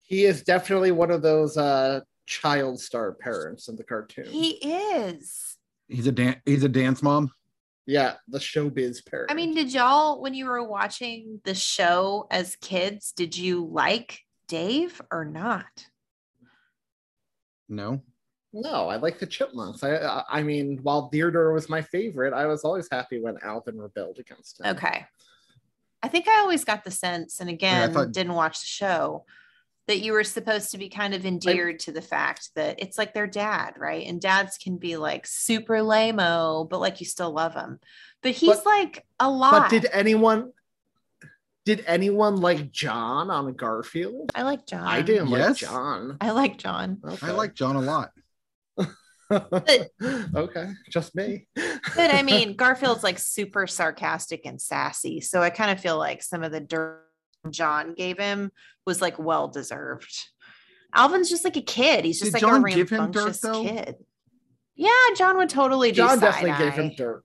He 0.03 0.25
is 0.25 0.43
definitely 0.43 0.93
one 0.93 1.11
of 1.11 1.23
those 1.23 1.57
uh 1.57 2.01
child 2.27 2.81
star 2.81 3.13
parents 3.15 3.69
in 3.69 3.77
the 3.77 3.85
cartoon. 3.85 4.27
He 4.27 4.51
is. 4.53 5.57
He's 5.89 6.07
a 6.07 6.13
dan- 6.13 6.41
he's 6.45 6.65
a 6.65 6.69
dance 6.69 7.03
mom. 7.03 7.31
yeah, 7.87 8.15
the 8.29 8.39
showbiz 8.39 9.05
parent. 9.05 9.31
I 9.31 9.35
mean, 9.35 9.55
did 9.55 9.73
y'all, 9.73 10.21
when 10.21 10.35
you 10.35 10.47
were 10.47 10.63
watching 10.67 11.41
the 11.45 11.55
show 11.55 12.27
as 12.31 12.57
kids, 12.57 13.13
did 13.13 13.37
you 13.37 13.65
like 13.71 14.21
Dave 14.53 15.01
or 15.11 15.25
not? 15.25 15.87
No, 17.71 18.03
no, 18.53 18.87
I 18.91 18.97
like 18.97 19.19
the 19.19 19.27
chipmunks. 19.27 19.83
I 19.83 19.97
I- 19.97 20.25
I 20.29 20.43
mean, 20.43 20.79
while 20.83 21.09
Theodore 21.09 21.55
was 21.55 21.71
my 21.71 21.81
favorite, 21.81 22.35
I 22.35 22.45
was 22.45 22.63
always 22.63 22.87
happy 22.93 23.19
when 23.19 23.39
Alvin 23.43 23.81
rebelled 23.81 24.19
against 24.19 24.61
him. 24.61 24.67
Okay. 24.77 25.07
I 26.03 26.09
think 26.09 26.29
I 26.29 26.41
always 26.41 26.67
got 26.67 26.85
the 26.85 26.91
sense, 26.91 27.41
and 27.41 27.49
again, 27.49 27.95
thought- 27.95 28.13
didn't 28.13 28.35
watch 28.35 28.61
the 28.61 28.67
show, 28.67 29.25
that 29.87 30.01
you 30.01 30.13
were 30.13 30.23
supposed 30.23 30.71
to 30.73 30.79
be 30.79 30.91
kind 30.91 31.15
of 31.15 31.25
endeared 31.25 31.79
to 31.81 31.93
the 31.93 32.03
fact 32.03 32.51
that 32.55 32.79
it's 32.79 32.99
like 32.99 33.15
their 33.15 33.27
dad, 33.27 33.73
right? 33.79 34.07
And 34.07 34.21
dads 34.21 34.59
can 34.59 34.77
be 34.77 34.99
like 34.99 35.27
super 35.27 35.81
lame-o, 35.83 36.65
but 36.65 36.79
like 36.79 37.01
you 37.01 37.07
still 37.07 37.31
love 37.33 37.55
him. 37.55 37.81
But 38.21 38.33
he's 38.33 38.57
But- 38.59 38.67
like 38.67 39.07
a 39.19 39.31
lot. 39.31 39.53
But 39.53 39.71
did 39.71 39.87
anyone 39.93 40.53
did 41.65 41.85
anyone 41.87 42.37
like 42.37 42.71
John 42.73 43.31
on 43.31 43.53
Garfield? 43.55 44.31
I 44.35 44.43
like 44.43 44.67
John. 44.67 44.87
I 44.87 45.03
didn't 45.03 45.31
like 45.31 45.57
John. 45.57 46.17
I 46.21 46.31
like 46.33 46.59
John. 46.59 47.01
Okay. 47.05 47.27
I 47.27 47.31
like 47.33 47.55
John 47.55 47.77
a 47.77 47.81
lot. 47.81 48.11
okay, 50.35 50.73
just 50.91 51.15
me. 51.15 51.47
But 51.55 52.15
I 52.15 52.23
mean, 52.25 52.57
Garfield's 52.57 53.03
like 53.03 53.19
super 53.19 53.67
sarcastic 53.67 54.43
and 54.45 54.61
sassy. 54.61 55.21
So 55.21 55.41
I 55.41 55.51
kind 55.51 55.71
of 55.71 55.81
feel 55.81 55.97
like 55.97 56.23
some 56.23 56.43
of 56.43 56.53
the 56.53 56.61
dirt 56.61 57.07
John 57.51 57.95
gave 57.95 58.19
him 58.19 58.51
was 58.87 59.01
like 59.01 59.19
well 59.19 59.49
deserved. 59.49 60.15
Alvin's 60.95 61.31
just 61.31 61.45
like 61.45 61.57
a 61.57 61.63
kid. 61.63 62.05
He's 62.05 62.19
just 62.21 62.33
Did 62.33 62.43
like 62.43 62.53
John 62.53 62.65
a 62.67 62.75
give 62.75 62.91
him 62.91 63.11
dirt, 63.11 63.25
rambunctious 63.25 63.41
kid. 63.63 63.97
Yeah, 64.75 64.91
John 65.17 65.39
would 65.39 65.49
totally 65.49 65.91
do 65.93 65.97
John 65.97 66.19
definitely 66.19 66.51
side-eye. 66.51 66.65
gave 66.65 66.73
him 66.75 66.93
dirt. 66.97 67.25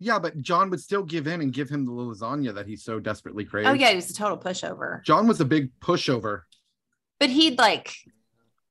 Yeah, 0.00 0.18
but 0.18 0.40
John 0.42 0.70
would 0.70 0.80
still 0.80 1.02
give 1.02 1.26
in 1.26 1.40
and 1.40 1.52
give 1.52 1.68
him 1.70 1.84
the 1.86 1.92
lasagna 1.92 2.54
that 2.54 2.66
he 2.66 2.76
so 2.76 2.98
desperately 3.00 3.44
craved. 3.44 3.68
Oh 3.68 3.72
yeah, 3.72 3.90
he 3.90 3.96
was 3.96 4.10
a 4.10 4.14
total 4.14 4.36
pushover. 4.36 5.02
John 5.04 5.26
was 5.28 5.40
a 5.40 5.44
big 5.44 5.70
pushover. 5.80 6.42
But 7.20 7.30
he'd 7.30 7.58
like, 7.58 7.94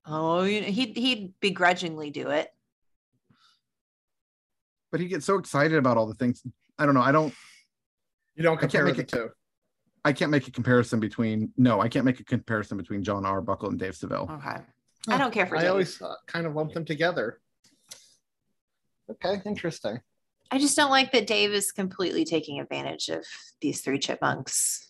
oh, 0.06 0.44
you 0.44 0.62
know, 0.62 0.68
he'd 0.68 0.98
he'd 0.98 1.34
begrudgingly 1.40 2.12
do 2.12 2.30
it. 2.30 2.50
but 4.92 5.00
he 5.00 5.08
gets 5.08 5.26
so 5.26 5.38
excited 5.40 5.78
about 5.78 5.98
all 5.98 6.06
the 6.06 6.14
things. 6.14 6.44
I 6.78 6.86
don't 6.86 6.94
know. 6.94 7.02
I 7.02 7.12
don't. 7.12 7.34
You 8.36 8.44
don't 8.44 8.62
I 8.64 8.68
can't 8.68 8.86
make 8.86 8.96
the 8.96 9.02
it- 9.04 9.08
two. 9.08 9.30
I 10.06 10.12
can't 10.12 10.30
make 10.32 10.48
a 10.48 10.52
comparison 10.52 11.00
between. 11.00 11.54
No, 11.56 11.80
I 11.80 11.88
can't 11.88 12.04
make 12.06 12.20
a 12.20 12.26
comparison 12.26 12.78
between 12.78 13.04
John 13.04 13.26
Arbuckle 13.26 13.70
and 13.70 13.80
Dave 13.80 13.96
Seville. 13.96 14.28
Okay, 14.30 14.58
I 15.08 15.18
don't 15.18 15.32
care 15.32 15.48
for 15.48 15.56
I 15.56 15.62
Dave. 15.62 15.72
always 15.72 16.02
uh, 16.02 16.14
kind 16.28 16.46
of 16.46 16.54
lump 16.54 16.74
them 16.74 16.84
together. 16.84 17.40
Okay, 19.10 19.42
interesting. 19.46 20.00
I 20.54 20.60
just 20.60 20.76
don't 20.78 20.92
like 20.92 21.12
that 21.14 21.26
Dave 21.26 21.52
is 21.52 21.72
completely 21.72 22.26
taking 22.26 22.60
advantage 22.60 23.10
of 23.10 23.26
these 23.60 23.82
three 23.82 23.98
chipmunks. 23.98 24.88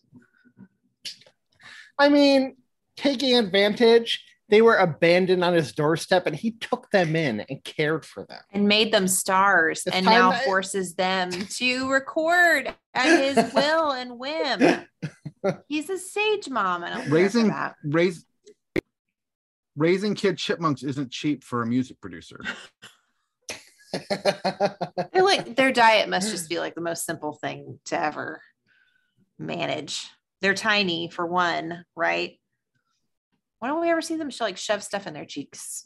I 1.97 2.09
mean, 2.09 2.57
taking 2.97 3.37
advantage, 3.37 4.25
they 4.49 4.61
were 4.61 4.75
abandoned 4.75 5.41
on 5.41 5.53
his 5.53 5.71
doorstep 5.71 6.27
and 6.27 6.35
he 6.35 6.51
took 6.51 6.91
them 6.91 7.15
in 7.15 7.39
and 7.49 7.63
cared 7.63 8.05
for 8.05 8.25
them. 8.25 8.41
and 8.51 8.67
made 8.67 8.91
them 8.91 9.07
stars 9.07 9.83
It's 9.87 9.95
and 9.95 10.05
now 10.05 10.31
that- 10.31 10.43
forces 10.43 10.95
them 10.95 11.31
to 11.31 11.89
record 11.89 12.75
at 12.93 13.23
his 13.23 13.53
will 13.55 13.91
and 13.91 14.19
whim. 14.19 14.85
He's 15.69 15.89
a 15.89 15.97
sage 15.97 16.49
mom. 16.49 16.83
I 16.83 16.89
don't 16.89 16.97
care 16.97 17.07
for 17.07 17.15
Raising 17.15 17.47
that. 17.47 17.75
raise 17.85 18.25
raising 19.77 20.13
kid 20.13 20.37
chipmunks 20.37 20.83
isn't 20.83 21.09
cheap 21.09 21.41
for 21.41 21.61
a 21.63 21.65
music 21.65 22.01
producer. 22.01 22.41
They're 25.13 25.23
like 25.23 25.55
their 25.55 25.71
diet 25.71 26.09
must 26.09 26.31
just 26.31 26.49
be 26.49 26.59
like 26.59 26.75
the 26.75 26.81
most 26.81 27.05
simple 27.05 27.33
thing 27.33 27.79
to 27.85 27.99
ever 27.99 28.41
manage. 29.37 30.05
They're 30.41 30.53
tiny 30.53 31.09
for 31.09 31.25
one, 31.25 31.85
right? 31.95 32.39
Why 33.59 33.67
don't 33.69 33.81
we 33.81 33.89
ever 33.89 34.01
see 34.01 34.15
them 34.15 34.29
sh- 34.29 34.41
like 34.41 34.57
shove 34.57 34.83
stuff 34.83 35.07
in 35.07 35.13
their 35.13 35.25
cheeks? 35.25 35.85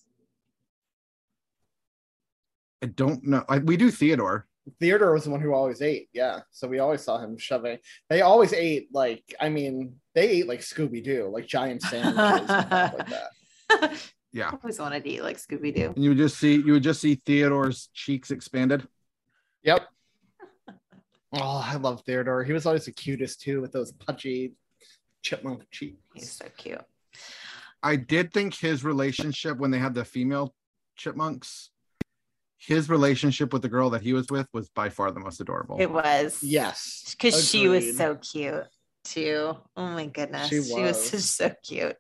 I 2.82 2.88
don't 2.88 3.24
know. 3.26 3.44
I, 3.48 3.60
we 3.60 3.78
do 3.78 3.92
Theodore. 3.92 4.48
Theodore 4.80 5.14
was 5.14 5.24
the 5.26 5.30
one 5.30 5.42
who 5.42 5.54
always 5.54 5.82
ate. 5.82 6.10
Yeah. 6.14 6.42
So 6.52 6.68
we 6.68 6.80
always 6.80 7.02
saw 7.02 7.20
him 7.20 7.38
shoving. 7.38 7.78
They 8.10 8.22
always 8.22 8.54
ate 8.54 8.90
like, 8.92 9.24
I 9.40 9.50
mean, 9.50 9.96
they 10.14 10.30
ate 10.30 10.48
like 10.48 10.60
Scooby 10.62 11.04
Doo, 11.04 11.30
like 11.32 11.48
giant 11.48 11.82
sandwiches 11.82 12.50
and 12.50 12.66
stuff 12.68 12.94
like 12.98 13.10
that. 13.10 14.12
Yeah. 14.38 14.50
I 14.50 14.58
always 14.62 14.80
wanted 14.80 15.04
to 15.04 15.10
eat 15.10 15.24
like 15.24 15.38
Scooby 15.38 15.74
Doo. 15.74 15.94
And 15.96 16.04
you 16.04 16.12
would 16.12 16.18
just 16.20 16.38
see 16.38 16.56
you 16.56 16.74
would 16.74 16.84
just 16.84 17.02
see 17.02 17.16
Theodore's 17.26 17.90
cheeks 17.94 18.30
expanded. 18.32 18.88
Yep. 19.64 19.82
Oh, 21.34 21.62
I 21.64 21.76
love 21.76 22.04
Theodore. 22.06 22.46
He 22.46 22.54
was 22.54 22.66
always 22.66 22.86
the 22.86 22.94
cutest 22.94 23.42
too, 23.42 23.60
with 23.60 23.74
those 23.74 23.92
pudgy 23.92 24.54
chipmunk 25.22 25.70
cheeks. 25.72 26.00
He's 26.14 26.32
so 26.32 26.46
cute. 26.56 26.82
I 27.84 27.98
did 27.98 28.32
think 28.32 28.56
his 28.56 28.86
relationship 28.86 29.58
when 29.58 29.70
they 29.70 29.78
had 29.78 29.94
the 29.94 30.06
female 30.06 30.56
chipmunks, 30.96 31.70
his 32.58 32.90
relationship 32.90 33.52
with 33.52 33.62
the 33.62 33.68
girl 33.68 33.90
that 33.90 34.02
he 34.02 34.14
was 34.14 34.28
with 34.32 34.48
was 34.54 34.70
by 34.70 34.88
far 34.88 35.12
the 35.12 35.20
most 35.20 35.42
adorable. 35.42 35.76
It 35.82 35.92
was. 35.92 36.42
Yes. 36.42 37.04
Because 37.12 37.48
she 37.48 37.68
was 37.68 37.98
so 37.98 38.16
cute 38.16 38.64
too. 39.04 39.58
Oh 39.76 39.88
my 39.88 40.06
goodness. 40.06 40.48
She 40.48 40.64
She 40.64 40.82
was, 40.82 40.98
was. 40.98 41.12
just 41.12 41.36
so 41.38 41.52
cute. 41.62 41.98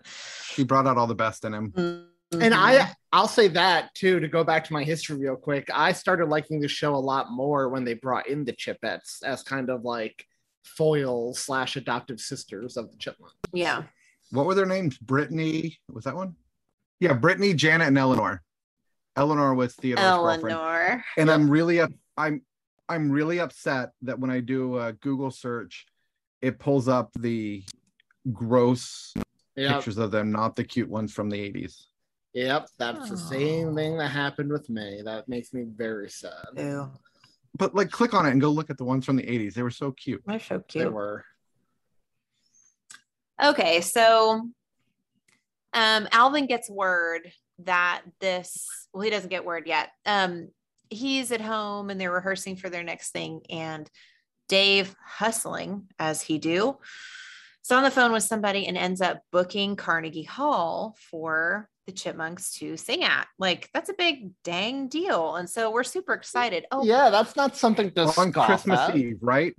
She 0.53 0.63
brought 0.63 0.87
out 0.87 0.97
all 0.97 1.07
the 1.07 1.15
best 1.15 1.43
in 1.43 1.53
him. 1.53 1.71
Mm-hmm. 1.71 2.07
And 2.31 2.53
I 2.53 2.77
mm-hmm. 2.77 2.91
I'll 3.13 3.27
say 3.27 3.47
that 3.49 3.93
too 3.93 4.19
to 4.19 4.27
go 4.27 4.43
back 4.43 4.65
to 4.65 4.73
my 4.73 4.83
history 4.83 5.17
real 5.17 5.35
quick. 5.35 5.69
I 5.73 5.93
started 5.93 6.27
liking 6.27 6.59
the 6.59 6.67
show 6.67 6.93
a 6.93 6.97
lot 6.97 7.31
more 7.31 7.69
when 7.69 7.83
they 7.83 7.93
brought 7.93 8.27
in 8.27 8.43
the 8.43 8.53
Chipettes 8.53 9.23
as 9.23 9.43
kind 9.43 9.69
of 9.69 9.83
like 9.83 10.25
foil 10.63 11.33
slash 11.33 11.77
adoptive 11.77 12.19
sisters 12.19 12.75
of 12.75 12.91
the 12.91 12.97
chipmunk. 12.97 13.33
yeah. 13.53 13.83
What 14.31 14.45
were 14.45 14.55
their 14.55 14.65
names? 14.65 14.97
Brittany 14.97 15.77
was 15.89 16.03
that 16.03 16.15
one? 16.15 16.35
Yeah, 16.99 17.13
Brittany, 17.13 17.53
Jeanette, 17.53 17.87
and 17.87 17.97
Eleanor. 17.97 18.43
Eleanor 19.15 19.53
was 19.53 19.73
Theodore's 19.75 20.05
girlfriend. 20.05 20.57
Eleanor. 20.57 21.05
And 21.17 21.31
I'm 21.31 21.49
really 21.49 21.79
up. 21.79 21.91
I'm 22.17 22.41
I'm 22.89 23.09
really 23.09 23.39
upset 23.39 23.91
that 24.01 24.19
when 24.19 24.29
I 24.29 24.41
do 24.41 24.79
a 24.79 24.91
Google 24.91 25.31
search, 25.31 25.85
it 26.41 26.59
pulls 26.59 26.89
up 26.89 27.11
the 27.17 27.63
gross 28.33 29.13
Yep. 29.57 29.73
pictures 29.73 29.97
of 29.97 30.11
them, 30.11 30.31
not 30.31 30.55
the 30.55 30.63
cute 30.63 30.87
ones 30.87 31.11
from 31.11 31.31
the 31.31 31.37
80s. 31.37 31.87
Yep. 32.37 32.67
That's 32.77 33.09
the 33.09 33.17
same 33.17 33.73
thing 33.73 33.97
that 33.97 34.09
happened 34.09 34.51
with 34.51 34.69
May. 34.69 35.01
That 35.01 35.27
makes 35.27 35.53
me 35.53 35.63
very 35.63 36.07
sad. 36.07 36.45
Ew. 36.55 36.91
But 37.57 37.73
like, 37.73 37.89
click 37.89 38.13
on 38.13 38.27
it 38.27 38.31
and 38.31 38.39
go 38.39 38.51
look 38.51 38.69
at 38.69 38.77
the 38.77 38.83
ones 38.83 39.07
from 39.07 39.15
the 39.15 39.23
80s. 39.23 39.55
They 39.55 39.63
were 39.63 39.71
so 39.71 39.91
cute. 39.91 40.21
They're 40.27 40.39
so 40.39 40.59
cute. 40.59 40.85
They 40.85 40.89
were. 40.89 41.25
Okay, 43.43 43.81
so 43.81 44.49
um 45.73 46.07
Alvin 46.11 46.45
gets 46.45 46.69
word 46.69 47.31
that 47.59 48.03
this 48.19 48.67
well, 48.93 49.01
he 49.01 49.09
doesn't 49.09 49.29
get 49.29 49.43
word 49.43 49.65
yet. 49.65 49.89
Um 50.05 50.49
he's 50.91 51.31
at 51.31 51.41
home 51.41 51.89
and 51.89 51.99
they're 51.99 52.11
rehearsing 52.11 52.55
for 52.55 52.69
their 52.69 52.83
next 52.83 53.09
thing, 53.11 53.41
and 53.49 53.89
Dave 54.47 54.95
hustling 55.03 55.87
as 55.97 56.21
he 56.21 56.37
do. 56.37 56.77
So 57.63 57.75
on 57.75 57.83
the 57.83 57.91
phone 57.91 58.11
with 58.11 58.23
somebody 58.23 58.67
and 58.67 58.77
ends 58.77 59.01
up 59.01 59.21
booking 59.31 59.75
Carnegie 59.75 60.21
Hall 60.21 60.95
for 61.09 61.67
the 61.87 61.93
chipmunks 61.93 62.51
to 62.59 62.77
sing 62.77 63.03
at. 63.03 63.27
Like 63.39 63.69
that's 63.73 63.89
a 63.89 63.93
big 63.93 64.31
dang 64.43 64.89
deal. 64.89 65.35
And 65.35 65.49
so 65.49 65.71
we're 65.71 65.83
super 65.83 66.13
excited. 66.13 66.65
Oh 66.71 66.83
Yeah, 66.83 67.09
that's 67.09 67.35
not 67.35 67.57
something 67.57 67.89
to 67.91 68.13
on 68.17 68.31
Christmas 68.31 68.79
at. 68.79 68.95
Eve, 68.95 69.17
right? 69.21 69.55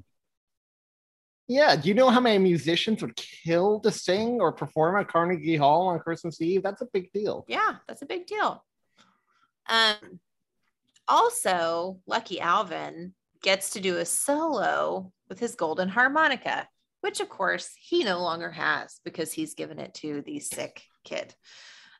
Yeah, 1.48 1.74
do 1.74 1.88
you 1.88 1.94
know 1.94 2.10
how 2.10 2.20
many 2.20 2.38
musicians 2.38 3.00
would 3.00 3.16
kill 3.16 3.80
to 3.80 3.90
sing 3.90 4.38
or 4.38 4.52
perform 4.52 5.00
at 5.00 5.08
Carnegie 5.08 5.56
Hall 5.56 5.88
on 5.88 5.98
Christmas 5.98 6.40
Eve? 6.42 6.62
That's 6.62 6.82
a 6.82 6.88
big 6.92 7.10
deal. 7.12 7.46
Yeah, 7.48 7.76
that's 7.88 8.02
a 8.02 8.06
big 8.06 8.26
deal. 8.26 8.62
Um, 9.66 10.20
also, 11.08 12.00
Lucky 12.06 12.38
Alvin 12.38 13.14
gets 13.42 13.70
to 13.70 13.80
do 13.80 13.96
a 13.96 14.04
solo 14.04 15.10
with 15.30 15.38
his 15.38 15.54
golden 15.54 15.88
harmonica, 15.88 16.68
which 17.00 17.20
of 17.20 17.30
course 17.30 17.70
he 17.80 18.04
no 18.04 18.20
longer 18.20 18.50
has 18.50 19.00
because 19.02 19.32
he's 19.32 19.54
given 19.54 19.78
it 19.78 19.94
to 19.94 20.20
the 20.22 20.40
sick 20.40 20.82
kid. 21.04 21.34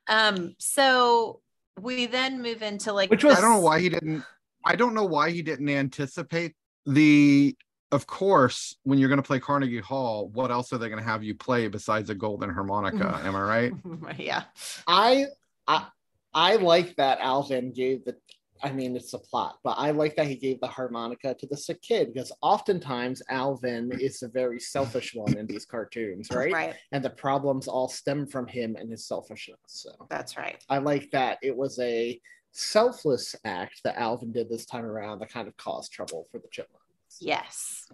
Um, 0.08 0.54
so 0.58 1.40
we 1.80 2.06
then 2.06 2.42
move 2.42 2.62
into 2.62 2.92
like 2.92 3.10
Which 3.10 3.24
was- 3.24 3.36
I 3.36 3.40
don't 3.40 3.50
know 3.52 3.60
why 3.60 3.80
he 3.80 3.88
didn't. 3.88 4.24
I 4.64 4.74
don't 4.76 4.94
know 4.94 5.04
why 5.04 5.30
he 5.30 5.42
didn't 5.42 5.68
anticipate 5.68 6.54
the. 6.86 7.56
Of 7.90 8.06
course, 8.06 8.76
when 8.82 8.98
you're 8.98 9.08
going 9.08 9.16
to 9.16 9.26
play 9.26 9.40
Carnegie 9.40 9.78
Hall, 9.80 10.28
what 10.28 10.50
else 10.50 10.74
are 10.74 10.78
they 10.78 10.88
going 10.90 10.98
to 11.02 11.08
have 11.08 11.24
you 11.24 11.34
play 11.34 11.68
besides 11.68 12.10
a 12.10 12.14
golden 12.14 12.50
harmonica? 12.50 13.18
Am 13.24 13.34
I 13.34 13.40
right? 13.40 13.72
yeah. 14.18 14.42
I 14.86 15.24
I 15.66 15.86
I 16.34 16.56
like 16.56 16.96
that 16.96 17.20
Alvin 17.20 17.72
gave 17.72 18.04
the 18.04 18.16
I 18.62 18.72
mean 18.72 18.96
it's 18.96 19.14
a 19.14 19.18
plot, 19.18 19.58
but 19.62 19.76
I 19.78 19.90
like 19.90 20.16
that 20.16 20.26
he 20.26 20.36
gave 20.36 20.60
the 20.60 20.66
harmonica 20.66 21.34
to 21.34 21.46
the 21.46 21.56
sick 21.56 21.80
kid 21.82 22.12
because 22.12 22.32
oftentimes 22.42 23.22
Alvin 23.30 23.90
is 24.00 24.22
a 24.22 24.28
very 24.28 24.60
selfish 24.60 25.14
one 25.14 25.36
in 25.36 25.46
these 25.46 25.64
cartoons, 25.64 26.28
right? 26.32 26.52
Right. 26.52 26.74
And 26.92 27.04
the 27.04 27.10
problems 27.10 27.68
all 27.68 27.88
stem 27.88 28.26
from 28.26 28.46
him 28.46 28.76
and 28.76 28.90
his 28.90 29.06
selfishness. 29.06 29.58
So 29.66 29.90
That's 30.08 30.36
right. 30.36 30.62
I 30.68 30.78
like 30.78 31.10
that 31.12 31.38
it 31.42 31.56
was 31.56 31.78
a 31.78 32.20
selfless 32.52 33.34
act 33.44 33.80
that 33.84 33.96
Alvin 33.96 34.32
did 34.32 34.48
this 34.48 34.66
time 34.66 34.84
around 34.84 35.20
that 35.20 35.32
kind 35.32 35.48
of 35.48 35.56
caused 35.56 35.92
trouble 35.92 36.26
for 36.30 36.38
the 36.38 36.48
chipmunks. 36.50 36.84
Yes. 37.20 37.88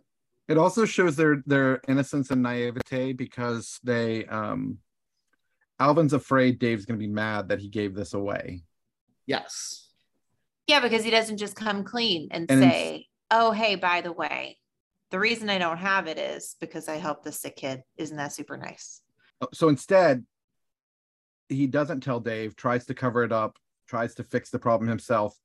It 0.48 0.58
also 0.58 0.84
shows 0.84 1.16
their 1.16 1.42
their 1.46 1.80
innocence 1.88 2.30
and 2.30 2.42
naivete 2.42 3.12
because 3.12 3.80
they 3.82 4.26
um 4.26 4.78
Alvin's 5.80 6.12
afraid 6.12 6.58
Dave's 6.58 6.84
going 6.84 6.98
to 6.98 7.06
be 7.06 7.12
mad 7.12 7.48
that 7.48 7.60
he 7.60 7.68
gave 7.68 7.94
this 7.94 8.14
away. 8.14 8.64
Yes. 9.26 9.88
Yeah, 10.66 10.80
because 10.80 11.04
he 11.04 11.10
doesn't 11.10 11.38
just 11.38 11.56
come 11.56 11.84
clean 11.84 12.28
and, 12.30 12.50
And 12.50 12.60
say, 12.60 13.06
"Oh, 13.30 13.50
hey, 13.50 13.76
by 13.76 14.00
the 14.00 14.12
way, 14.12 14.58
the 15.10 15.18
reason 15.18 15.50
I 15.50 15.58
don't 15.58 15.78
have 15.78 16.06
it 16.06 16.18
is 16.18 16.56
because 16.60 16.88
I 16.88 16.96
helped 16.96 17.24
the 17.24 17.32
sick 17.32 17.56
kid." 17.56 17.82
Isn't 17.96 18.16
that 18.16 18.32
super 18.32 18.56
nice? 18.56 19.02
Oh, 19.40 19.48
so 19.52 19.68
instead, 19.68 20.24
he 21.48 21.66
doesn't 21.66 22.00
tell 22.00 22.20
Dave, 22.20 22.56
tries 22.56 22.86
to 22.86 22.94
cover 22.94 23.24
it 23.24 23.32
up, 23.32 23.58
tries 23.86 24.14
to 24.16 24.24
fix 24.24 24.50
the 24.50 24.58
problem 24.58 24.88
himself. 24.88 25.38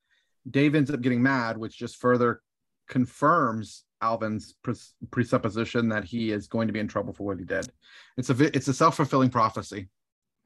Dave 0.49 0.75
ends 0.75 0.89
up 0.89 1.01
getting 1.01 1.21
mad, 1.21 1.57
which 1.57 1.77
just 1.77 1.97
further 1.97 2.41
confirms 2.87 3.83
Alvin's 4.01 4.53
pres- 4.63 4.93
presupposition 5.11 5.89
that 5.89 6.05
he 6.05 6.31
is 6.31 6.47
going 6.47 6.67
to 6.67 6.73
be 6.73 6.79
in 6.79 6.87
trouble 6.87 7.13
for 7.13 7.23
what 7.23 7.39
he 7.39 7.45
did. 7.45 7.69
It's 8.17 8.29
a 8.29 8.33
vi- 8.33 8.51
it's 8.53 8.69
a 8.69 8.73
self 8.73 8.95
fulfilling 8.95 9.29
prophecy. 9.29 9.89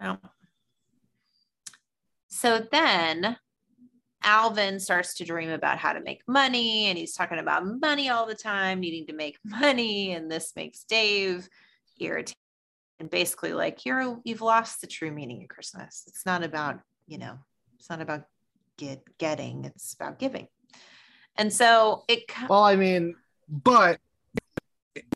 Oh. 0.01 0.17
So 2.27 2.65
then 2.71 3.37
Alvin 4.23 4.79
starts 4.79 5.13
to 5.15 5.25
dream 5.25 5.49
about 5.49 5.77
how 5.77 5.93
to 5.93 6.01
make 6.01 6.21
money, 6.27 6.85
and 6.85 6.97
he's 6.97 7.13
talking 7.13 7.39
about 7.39 7.65
money 7.81 8.09
all 8.09 8.25
the 8.25 8.35
time, 8.35 8.79
needing 8.79 9.05
to 9.07 9.13
make 9.13 9.37
money, 9.45 10.13
and 10.13 10.31
this 10.31 10.53
makes 10.55 10.83
Dave 10.83 11.47
irritated. 11.99 12.37
And 12.99 13.09
basically, 13.09 13.53
like 13.53 13.85
you're 13.85 14.19
you've 14.23 14.41
lost 14.41 14.81
the 14.81 14.87
true 14.87 15.11
meaning 15.11 15.41
of 15.41 15.49
Christmas. 15.49 16.03
It's 16.07 16.25
not 16.25 16.43
about 16.43 16.79
you 17.07 17.17
know, 17.17 17.37
it's 17.77 17.89
not 17.89 18.01
about 18.01 18.25
get 18.77 19.03
getting. 19.17 19.65
It's 19.65 19.93
about 19.93 20.19
giving. 20.19 20.47
And 21.35 21.51
so 21.51 22.03
it. 22.07 22.23
Well, 22.49 22.63
I 22.63 22.75
mean, 22.75 23.15
But 23.49 23.99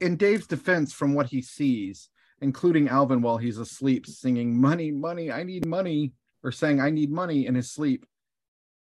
in 0.01 0.17
Dave's 0.17 0.47
defense, 0.47 0.91
from 0.91 1.13
what 1.13 1.27
he 1.27 1.41
sees, 1.41 2.09
including 2.41 2.89
Alvin 2.89 3.21
while 3.21 3.37
he's 3.37 3.57
asleep, 3.57 4.05
singing 4.05 4.59
"Money, 4.59 4.91
money, 4.91 5.31
I 5.31 5.43
need 5.43 5.65
money," 5.65 6.13
or 6.43 6.51
saying 6.51 6.81
"I 6.81 6.89
need 6.89 7.11
money" 7.11 7.45
in 7.45 7.55
his 7.55 7.71
sleep, 7.71 8.05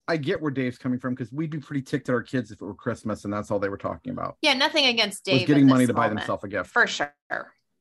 I 0.08 0.16
get 0.16 0.40
where 0.40 0.50
Dave's 0.50 0.78
coming 0.78 0.98
from 0.98 1.14
because 1.14 1.30
we'd 1.32 1.50
be 1.50 1.58
pretty 1.58 1.82
ticked 1.82 2.08
at 2.08 2.14
our 2.14 2.22
kids 2.22 2.50
if 2.50 2.60
it 2.60 2.64
were 2.64 2.74
Christmas 2.74 3.24
and 3.24 3.32
that's 3.32 3.50
all 3.50 3.58
they 3.58 3.68
were 3.68 3.76
talking 3.76 4.10
about. 4.12 4.36
Yeah, 4.40 4.54
nothing 4.54 4.86
against 4.86 5.26
was 5.26 5.38
Dave. 5.38 5.46
getting 5.46 5.66
money 5.66 5.84
this 5.84 5.88
to 5.88 5.94
buy 5.94 6.02
moment, 6.08 6.20
themselves 6.20 6.44
a 6.44 6.48
gift. 6.48 6.70
for 6.70 6.86
sure. 6.86 7.12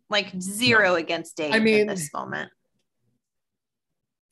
Like 0.09 0.33
zero 0.41 0.95
against 0.95 1.37
Dave 1.37 1.53
I 1.53 1.59
mean- 1.59 1.79
in 1.81 1.87
this 1.87 2.13
moment. 2.13 2.51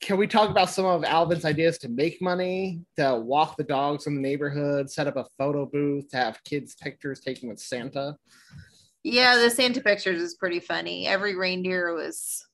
can 0.02 0.18
we 0.18 0.26
talk 0.26 0.50
about 0.50 0.68
some 0.70 0.84
of 0.84 1.04
Alvin's 1.04 1.44
ideas 1.46 1.78
to 1.78 1.88
make 1.88 2.20
money, 2.20 2.82
to 2.98 3.16
walk 3.18 3.56
the 3.56 3.64
dogs 3.64 4.06
in 4.06 4.14
the 4.14 4.20
neighborhood, 4.20 4.90
set 4.90 5.06
up 5.06 5.16
a 5.16 5.24
photo 5.38 5.64
booth, 5.66 6.08
to 6.10 6.16
have 6.18 6.42
kids' 6.44 6.74
pictures 6.74 7.20
taken 7.20 7.48
with 7.48 7.58
Santa? 7.58 8.16
Yeah, 9.02 9.36
the 9.38 9.50
Santa 9.50 9.80
pictures 9.80 10.20
is 10.20 10.34
pretty 10.34 10.60
funny. 10.60 11.06
Every 11.06 11.34
reindeer 11.34 11.94
was 11.94 12.45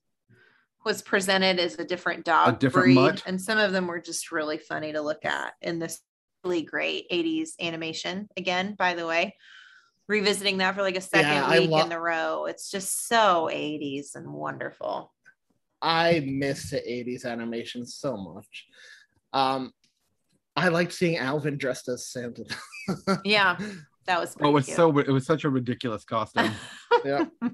was 0.85 1.03
presented 1.03 1.59
as 1.59 1.78
a 1.78 1.85
different 1.85 2.24
dog 2.24 2.55
A 2.55 2.59
different 2.59 2.87
breed, 2.87 2.95
mutt? 2.97 3.22
and 3.26 3.41
some 3.41 3.59
of 3.59 3.72
them 3.72 3.87
were 3.87 4.01
just 4.01 4.33
really 4.33 4.59
funny 4.59 4.93
to 4.93 5.01
look 5.01 5.24
at 5.24 5.55
in 5.62 5.78
this 5.78 6.01
really 6.45 6.62
great 6.62 7.09
80s 7.11 7.51
animation. 7.61 8.28
Again, 8.37 8.74
by 8.76 8.95
the 8.95 9.07
way, 9.07 9.37
revisiting 10.09 10.59
that 10.59 10.74
for 10.74 10.83
like 10.83 10.97
a 10.97 11.01
second 11.01 11.30
Yeah, 11.30 11.59
week 11.61 11.70
lo- 11.70 11.83
in 11.83 11.89
the 11.89 12.01
row. 12.01 12.47
It's 12.47 12.70
just 12.70 13.07
so 13.07 13.49
80s 13.53 14.14
and 14.16 14.33
wonderful. 14.33 15.12
I 15.80 16.20
miss 16.26 16.70
the 16.70 16.78
80s 16.78 17.24
animation 17.24 17.87
so 17.87 18.16
much. 18.16 18.66
Um, 19.33 19.72
I 20.55 20.68
liked 20.68 20.93
seeing 20.93 21.16
Alvin 21.16 21.57
dressed 21.59 21.89
as 21.89 22.07
Santa. 22.09 22.45
Yeah, 23.24 23.57
that 24.07 24.18
was 24.20 24.37
Oh, 24.41 24.49
it 24.49 24.53
was 24.53 24.64
cute. 24.66 24.76
so 24.76 24.99
it 24.99 25.09
was 25.09 25.24
such 25.24 25.45
a 25.45 25.49
ridiculous 25.51 26.05
costume. 26.05 26.51
yeah. 27.05 27.24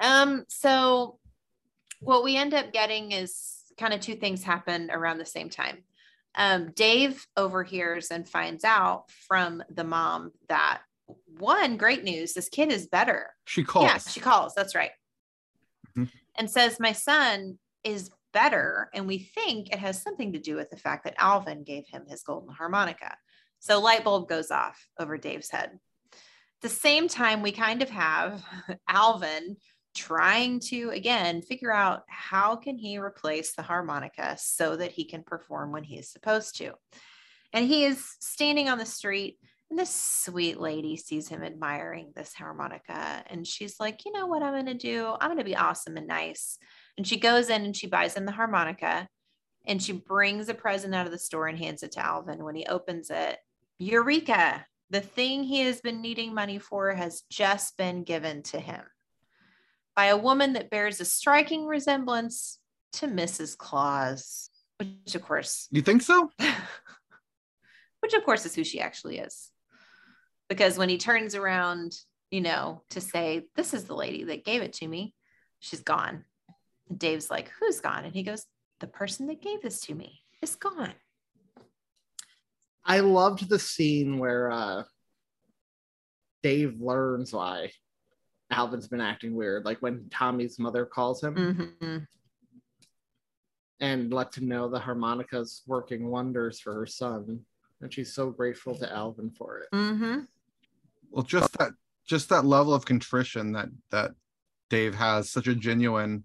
Um, 0.00 0.44
so 0.48 1.18
what 2.00 2.24
we 2.24 2.36
end 2.36 2.54
up 2.54 2.72
getting 2.72 3.12
is 3.12 3.62
kind 3.78 3.94
of 3.94 4.00
two 4.00 4.14
things 4.14 4.42
happen 4.42 4.90
around 4.90 5.18
the 5.18 5.26
same 5.26 5.48
time. 5.48 5.84
Um, 6.36 6.72
Dave 6.74 7.26
overhears 7.36 8.08
and 8.10 8.28
finds 8.28 8.64
out 8.64 9.04
from 9.28 9.62
the 9.70 9.84
mom 9.84 10.32
that 10.48 10.82
one 11.38 11.76
great 11.76 12.02
news, 12.04 12.34
this 12.34 12.48
kid 12.48 12.72
is 12.72 12.86
better. 12.86 13.30
She 13.44 13.62
calls. 13.64 13.84
Yeah, 13.84 13.98
she 13.98 14.20
calls. 14.20 14.54
That's 14.54 14.74
right. 14.74 14.90
Mhm. 15.96 16.10
And 16.36 16.50
says, 16.50 16.80
My 16.80 16.92
son 16.92 17.58
is 17.84 18.10
better. 18.32 18.90
And 18.94 19.06
we 19.06 19.18
think 19.18 19.72
it 19.72 19.78
has 19.78 20.02
something 20.02 20.32
to 20.32 20.38
do 20.38 20.56
with 20.56 20.70
the 20.70 20.76
fact 20.76 21.04
that 21.04 21.14
Alvin 21.18 21.62
gave 21.62 21.86
him 21.86 22.04
his 22.08 22.22
golden 22.22 22.52
harmonica. 22.52 23.16
So 23.60 23.80
light 23.80 24.04
bulb 24.04 24.28
goes 24.28 24.50
off 24.50 24.88
over 24.98 25.16
Dave's 25.16 25.50
head. 25.50 25.70
At 26.12 26.18
the 26.60 26.68
same 26.68 27.08
time, 27.08 27.42
we 27.42 27.52
kind 27.52 27.82
of 27.82 27.90
have 27.90 28.44
Alvin 28.88 29.56
trying 29.94 30.60
to 30.60 30.90
again 30.90 31.42
figure 31.42 31.72
out 31.72 32.02
how 32.08 32.56
can 32.56 32.76
he 32.76 32.98
replace 32.98 33.54
the 33.54 33.62
harmonica 33.62 34.36
so 34.38 34.76
that 34.76 34.92
he 34.92 35.04
can 35.04 35.22
perform 35.22 35.72
when 35.72 35.84
he 35.84 35.98
is 35.98 36.10
supposed 36.10 36.56
to. 36.58 36.72
And 37.52 37.66
he 37.66 37.84
is 37.84 38.04
standing 38.20 38.68
on 38.68 38.78
the 38.78 38.86
street 38.86 39.38
and 39.70 39.78
this 39.78 40.22
sweet 40.24 40.60
lady 40.60 40.96
sees 40.96 41.28
him 41.28 41.42
admiring 41.42 42.12
this 42.14 42.34
harmonica. 42.34 43.24
And 43.26 43.46
she's 43.46 43.80
like, 43.80 44.04
you 44.04 44.12
know 44.12 44.26
what 44.26 44.42
I'm 44.42 44.52
going 44.52 44.66
to 44.66 44.74
do? 44.74 45.14
I'm 45.20 45.28
going 45.28 45.38
to 45.38 45.44
be 45.44 45.56
awesome 45.56 45.96
and 45.96 46.06
nice. 46.06 46.58
And 46.96 47.06
she 47.06 47.16
goes 47.16 47.48
in 47.48 47.64
and 47.64 47.76
she 47.76 47.86
buys 47.86 48.14
him 48.14 48.24
the 48.24 48.32
harmonica 48.32 49.08
and 49.66 49.82
she 49.82 49.92
brings 49.92 50.48
a 50.48 50.54
present 50.54 50.94
out 50.94 51.06
of 51.06 51.12
the 51.12 51.18
store 51.18 51.48
and 51.48 51.58
hands 51.58 51.82
it 51.82 51.92
to 51.92 52.04
Alvin. 52.06 52.44
When 52.44 52.54
he 52.54 52.66
opens 52.66 53.10
it, 53.10 53.38
Eureka, 53.78 54.64
the 54.90 55.00
thing 55.00 55.42
he 55.42 55.60
has 55.60 55.80
been 55.80 56.02
needing 56.02 56.34
money 56.34 56.58
for 56.58 56.92
has 56.92 57.22
just 57.30 57.76
been 57.76 58.04
given 58.04 58.42
to 58.44 58.60
him 58.60 58.82
by 59.96 60.06
a 60.06 60.16
woman 60.16 60.54
that 60.54 60.70
bears 60.70 61.00
a 61.00 61.04
striking 61.04 61.66
resemblance 61.66 62.58
to 62.94 63.06
Mrs. 63.06 63.56
Claus, 63.56 64.50
which 64.78 65.14
of 65.14 65.22
course 65.22 65.68
You 65.70 65.82
think 65.82 66.02
so? 66.02 66.30
which 68.00 68.14
of 68.14 68.24
course 68.24 68.44
is 68.44 68.54
who 68.54 68.64
she 68.64 68.80
actually 68.80 69.18
is. 69.18 69.50
Because 70.48 70.76
when 70.76 70.88
he 70.88 70.98
turns 70.98 71.34
around, 71.34 71.96
you 72.30 72.40
know, 72.40 72.82
to 72.90 73.00
say, 73.00 73.44
This 73.56 73.74
is 73.74 73.84
the 73.84 73.94
lady 73.94 74.24
that 74.24 74.44
gave 74.44 74.62
it 74.62 74.74
to 74.74 74.88
me, 74.88 75.14
she's 75.60 75.80
gone. 75.80 76.24
And 76.88 76.98
Dave's 76.98 77.30
like, 77.30 77.50
Who's 77.60 77.80
gone? 77.80 78.04
And 78.04 78.14
he 78.14 78.22
goes, 78.22 78.44
The 78.80 78.86
person 78.86 79.26
that 79.28 79.42
gave 79.42 79.62
this 79.62 79.80
to 79.82 79.94
me 79.94 80.20
is 80.42 80.56
gone. 80.56 80.94
I 82.84 83.00
loved 83.00 83.48
the 83.48 83.58
scene 83.58 84.18
where 84.18 84.50
uh, 84.50 84.82
Dave 86.42 86.78
learns 86.78 87.32
why 87.32 87.70
Alvin's 88.50 88.88
been 88.88 89.00
acting 89.00 89.34
weird, 89.34 89.64
like 89.64 89.78
when 89.80 90.08
Tommy's 90.10 90.58
mother 90.58 90.84
calls 90.84 91.22
him 91.22 91.34
Mhm. 91.80 92.06
and 93.80 94.12
lets 94.12 94.36
him 94.36 94.48
know 94.48 94.68
the 94.68 94.78
harmonica's 94.78 95.62
working 95.66 96.08
wonders 96.08 96.60
for 96.60 96.74
her 96.74 96.86
son. 96.86 97.44
And 97.80 97.92
she's 97.92 98.14
so 98.14 98.30
grateful 98.30 98.74
to 98.76 98.90
Alvin 98.92 99.30
for 99.30 99.58
it. 99.58 99.68
Mhm. 99.72 100.28
Well, 101.10 101.24
just 101.24 101.52
that 101.58 101.72
just 102.04 102.28
that 102.28 102.44
level 102.44 102.74
of 102.74 102.84
contrition 102.84 103.52
that 103.52 103.68
that 103.90 104.14
Dave 104.68 104.94
has, 104.94 105.30
such 105.30 105.46
a 105.46 105.54
genuine. 105.54 106.24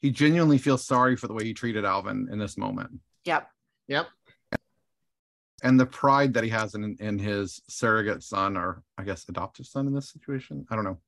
He 0.00 0.10
genuinely 0.10 0.58
feels 0.58 0.84
sorry 0.84 1.14
for 1.16 1.28
the 1.28 1.34
way 1.34 1.44
he 1.44 1.54
treated 1.54 1.84
Alvin 1.84 2.28
in 2.30 2.38
this 2.38 2.56
moment, 2.58 3.00
Yep. 3.24 3.50
Yep. 3.86 4.08
And 5.62 5.78
the 5.78 5.86
pride 5.86 6.34
that 6.34 6.44
he 6.44 6.50
has 6.50 6.74
in 6.74 6.96
in 7.00 7.18
his 7.18 7.62
surrogate 7.68 8.22
son, 8.22 8.56
or 8.56 8.82
I 8.98 9.04
guess 9.04 9.28
adoptive 9.28 9.66
son, 9.66 9.86
in 9.86 9.94
this 9.94 10.10
situation. 10.10 10.66
I 10.70 10.76
don't 10.76 10.84
know. 10.84 10.98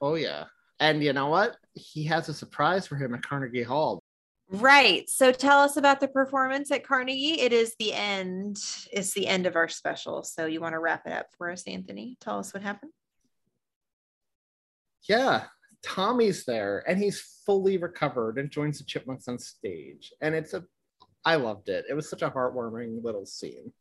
Oh, 0.00 0.14
yeah. 0.14 0.44
And 0.80 1.02
you 1.02 1.12
know 1.12 1.28
what? 1.28 1.56
He 1.74 2.04
has 2.04 2.28
a 2.28 2.34
surprise 2.34 2.86
for 2.86 2.96
him 2.96 3.14
at 3.14 3.22
Carnegie 3.22 3.62
Hall. 3.62 4.02
Right. 4.48 5.08
So 5.08 5.32
tell 5.32 5.60
us 5.60 5.76
about 5.76 6.00
the 6.00 6.08
performance 6.08 6.70
at 6.70 6.84
Carnegie. 6.84 7.40
It 7.40 7.52
is 7.52 7.74
the 7.78 7.92
end. 7.92 8.58
It's 8.92 9.12
the 9.12 9.26
end 9.26 9.46
of 9.46 9.56
our 9.56 9.68
special. 9.68 10.22
So 10.22 10.46
you 10.46 10.60
want 10.60 10.74
to 10.74 10.78
wrap 10.78 11.06
it 11.06 11.12
up 11.12 11.26
for 11.36 11.50
us, 11.50 11.64
Anthony? 11.66 12.16
Tell 12.20 12.38
us 12.38 12.54
what 12.54 12.62
happened. 12.62 12.92
Yeah, 15.08 15.44
Tommy's 15.82 16.44
there 16.44 16.84
and 16.86 16.98
he's 16.98 17.20
fully 17.44 17.76
recovered 17.76 18.38
and 18.38 18.50
joins 18.50 18.78
the 18.78 18.84
Chipmunks 18.84 19.28
on 19.28 19.38
stage. 19.38 20.12
And 20.20 20.34
it's 20.34 20.54
a, 20.54 20.64
I 21.26 21.34
loved 21.36 21.68
it. 21.68 21.84
It 21.90 21.94
was 21.94 22.08
such 22.08 22.22
a 22.22 22.30
heartwarming 22.30 23.02
little 23.04 23.26
scene. 23.26 23.72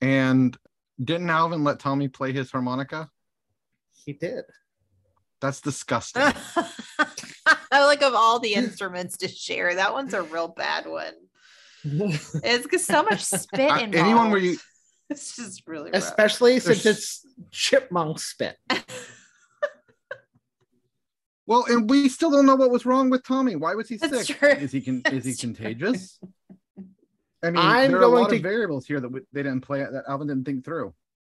And 0.00 0.56
didn't 1.02 1.30
Alvin 1.30 1.62
let 1.62 1.78
Tommy 1.78 2.08
play 2.08 2.32
his 2.32 2.50
harmonica? 2.50 3.10
He 4.04 4.14
did. 4.14 4.44
That's 5.40 5.60
disgusting. 5.70 6.22
I 7.72 7.84
like 7.84 8.02
of 8.02 8.14
all 8.14 8.40
the 8.40 8.54
instruments 8.54 9.18
to 9.18 9.28
share, 9.28 9.74
that 9.76 9.92
one's 9.92 10.14
a 10.14 10.22
real 10.22 10.48
bad 10.48 10.86
one. 10.86 11.12
It's 11.84 12.66
got 12.66 12.80
so 12.80 13.02
much 13.02 13.22
spit 13.24 13.70
Uh, 13.70 13.74
involved. 13.74 13.94
anyone 13.94 14.30
where 14.30 14.40
you 14.40 14.58
It's 15.10 15.34
just 15.36 15.66
really 15.66 15.90
rough. 15.90 16.02
Especially 16.02 16.60
since 16.60 16.82
There's- 16.82 16.98
it's 16.98 17.26
chipmunk 17.50 18.20
spit. 18.20 18.56
Well, 21.50 21.64
and 21.68 21.90
we 21.90 22.08
still 22.08 22.30
don't 22.30 22.46
know 22.46 22.54
what 22.54 22.70
was 22.70 22.86
wrong 22.86 23.10
with 23.10 23.24
Tommy. 23.24 23.56
Why 23.56 23.74
was 23.74 23.88
he 23.88 23.96
That's 23.96 24.28
sick? 24.28 24.38
true. 24.38 24.48
Is 24.50 24.70
he 24.70 24.80
con- 24.80 25.02
is 25.06 25.24
he 25.24 25.34
true. 25.34 25.52
contagious? 25.52 26.20
I 27.42 27.50
mean, 27.50 27.56
I'm 27.56 27.90
there 27.90 28.00
are 28.00 28.04
a 28.04 28.06
lot 28.06 28.30
to- 28.30 28.36
of 28.36 28.42
variables 28.42 28.86
here 28.86 29.00
that 29.00 29.08
w- 29.08 29.26
they 29.32 29.42
didn't 29.42 29.62
play 29.62 29.80
that 29.80 30.04
Alvin 30.08 30.28
didn't 30.28 30.44
think 30.44 30.64
through. 30.64 30.94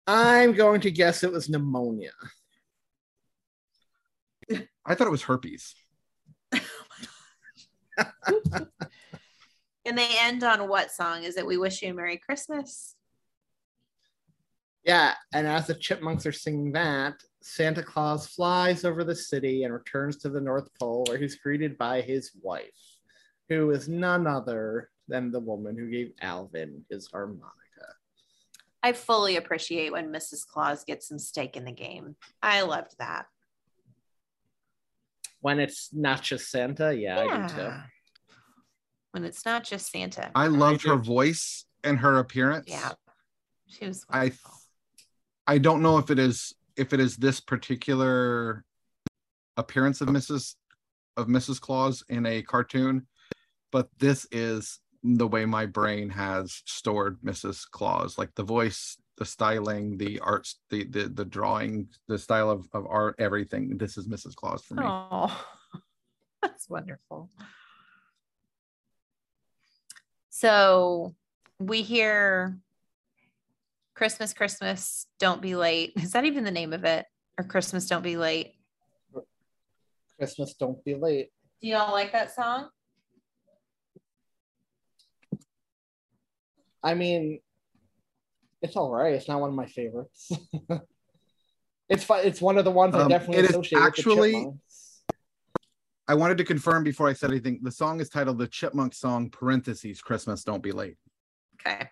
I'm 0.08 0.52
going 0.54 0.82
to 0.82 0.92
guess 0.92 1.24
it 1.24 1.32
was 1.32 1.48
pneumonia. 1.48 2.12
I 4.86 4.96
thought 4.96 5.08
it 5.08 5.12
was 5.12 5.24
herpes. 5.24 5.74
And 9.84 9.98
they 9.98 10.10
end 10.20 10.44
on 10.44 10.68
what 10.70 10.92
song? 10.92 11.24
Is 11.24 11.38
it 11.38 11.46
We 11.46 11.58
Wish 11.58 11.82
You 11.82 11.90
a 11.90 11.94
Merry 11.96 12.18
Christmas? 12.18 12.96
Yeah, 14.86 15.16
and 15.34 15.48
as 15.48 15.66
the 15.68 15.74
chipmunks 15.74 16.26
are 16.28 16.32
singing 16.32 16.74
that, 16.74 17.16
Santa 17.42 17.82
Claus 17.84 18.28
flies 18.28 18.86
over 18.86 19.04
the 19.04 19.16
city 19.16 19.64
and 19.64 19.74
returns 19.74 20.18
to 20.18 20.30
the 20.30 20.42
North 20.42 20.70
Pole 20.80 21.06
where 21.08 21.18
he's 21.18 21.36
greeted 21.36 21.78
by 21.78 22.02
his 22.02 22.32
wife, 22.42 22.70
who 23.50 23.72
is 23.72 23.90
none 23.90 24.28
other 24.28 24.90
than 25.08 25.32
the 25.32 25.40
woman 25.40 25.76
who 25.78 25.90
gave 25.90 26.12
Alvin 26.22 26.86
his 26.90 27.08
harmonica. 27.08 27.48
I 28.84 28.94
fully 28.94 29.38
appreciate 29.38 29.92
when 29.92 30.12
Mrs. 30.12 30.46
Claus 30.48 30.84
gets 30.84 31.08
some 31.08 31.20
stake 31.20 31.56
in 31.58 31.66
the 31.66 31.72
game. 31.72 32.16
I 32.42 32.62
loved 32.62 32.96
that. 33.00 33.26
When 35.42 35.60
it's 35.60 35.90
not 35.92 36.22
just 36.22 36.50
Santa, 36.52 36.94
yeah, 36.94 37.20
I 37.20 37.48
do 37.48 37.54
too. 37.56 37.62
Yeah. 37.62 37.82
When 39.12 39.24
it's 39.24 39.46
not 39.46 39.64
just 39.64 39.92
Santa. 39.92 40.32
I 40.36 40.48
loved 40.48 40.84
her 40.86 40.94
agree. 40.94 41.06
voice 41.06 41.66
and 41.84 41.98
her 42.00 42.20
appearance. 42.20 42.66
yeah. 42.70 42.92
She 43.68 43.86
was 43.88 44.06
I 44.10 44.20
wonderful. 44.20 44.52
I 45.48 45.58
don't 45.58 45.82
know 45.82 45.98
if 45.98 46.12
it 46.12 46.20
is 46.20 46.54
if 46.82 46.94
it 46.94 47.00
is 47.00 47.16
this 47.16 47.40
particular 47.40 48.66
appearance 49.56 50.02
of 50.02 50.08
Mrs. 50.08 50.56
of 51.16 51.28
Mrs. 51.28 51.62
Claus 51.62 52.04
in 52.10 52.26
a 52.26 52.42
cartoon, 52.42 53.06
but 53.72 53.88
this 54.00 54.26
is 54.32 54.80
the 55.04 55.28
way 55.28 55.46
my 55.46 55.68
brain 55.68 56.10
has 56.10 56.64
stored 56.66 57.22
Mrs. 57.22 57.70
Claus, 57.70 58.18
like 58.18 58.34
the 58.34 58.44
voice, 58.44 58.98
the 59.18 59.26
styling, 59.26 59.96
the 59.98 60.20
arts, 60.22 60.60
the 60.72 60.86
the 60.86 61.04
the 61.08 61.26
drawing, 61.26 61.88
the 62.08 62.18
style 62.18 62.50
of, 62.50 62.68
of 62.74 62.88
art, 62.88 63.16
everything. 63.20 63.78
This 63.78 63.96
is 63.96 64.08
Mrs. 64.08 64.34
Claus 64.36 64.64
for 64.64 64.74
me. 64.74 64.84
Oh, 64.84 65.46
that's 66.42 66.68
wonderful. 66.68 67.30
So 70.32 71.14
we 71.60 71.84
hear 71.84 72.58
Christmas, 74.02 74.34
Christmas, 74.34 75.06
don't 75.20 75.44
be 75.44 75.54
late. 75.54 75.94
Is 75.98 76.14
that 76.14 76.26
even 76.26 76.44
the 76.44 76.50
name 76.50 76.74
of 76.74 76.86
it? 76.86 77.06
Or 77.38 77.44
Christmas, 77.44 77.86
don't 77.86 78.02
be 78.02 78.18
late? 78.18 78.56
Christmas, 80.18 80.56
don't 80.56 80.84
be 80.84 80.96
late. 80.96 81.30
Do 81.62 81.68
y'all 81.68 81.92
like 81.92 82.12
that 82.14 82.34
song? 82.34 82.70
I 86.84 86.96
mean, 86.96 87.42
it's 88.64 88.76
all 88.76 88.90
right. 88.90 89.14
It's 89.14 89.28
not 89.28 89.40
one 89.40 89.52
of 89.52 89.56
my 89.56 89.68
favorites. 89.68 90.32
it's 91.88 92.04
fun. 92.04 92.22
It's 92.24 92.42
one 92.42 92.58
of 92.58 92.66
the 92.66 92.72
ones 92.72 92.96
I 92.96 93.02
Um, 93.04 93.08
definitely 93.08 93.38
it 93.38 93.44
is 93.46 93.50
associate 93.52 93.78
with 93.78 93.84
the 93.84 93.88
actually- 94.00 94.32
Chipmunks. 94.32 95.04
I 96.08 96.16
wanted 96.16 96.40
to 96.40 96.44
confirm 96.44 96.84
before 96.84 97.08
I 97.08 97.14
said 97.14 97.30
anything. 97.30 97.60
The 97.62 97.72
song 97.72 98.02
is 98.02 98.10
titled 98.10 98.40
"The 98.40 98.48
Chipmunk 98.48 98.96
Song." 98.96 99.30
Parentheses 99.30 100.02
Christmas. 100.02 100.44
Don't 100.44 100.64
be 100.64 100.72
late. 100.72 100.98
Okay. 101.64 101.88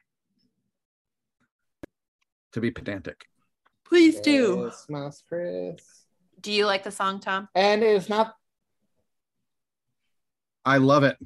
To 2.60 2.62
be 2.62 2.72
pedantic. 2.72 3.26
Please 3.86 4.20
do. 4.20 4.64
Christmas, 4.64 5.24
Chris. 5.30 5.80
Do 6.41 6.51
you 6.51 6.66
like 6.66 6.84
the 6.84 6.91
song, 6.91 7.22
Tom? 7.22 7.47
And 7.55 7.82
it's 7.84 8.10
not. 8.10 8.36
I 10.66 10.80
love 10.80 11.05
it. 11.05 11.18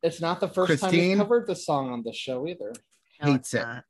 It's 0.00 0.20
not 0.20 0.38
the 0.38 0.46
first 0.46 0.80
time 0.80 0.90
Christine? 0.90 1.10
we 1.10 1.16
covered 1.16 1.48
the 1.48 1.56
song 1.56 1.90
on 1.90 2.04
the 2.04 2.12
show 2.12 2.46
either. 2.46 2.72
No, 3.20 3.32
Hates 3.32 3.52
it's 3.52 3.54
it. 3.54 3.62
not. 3.62 3.84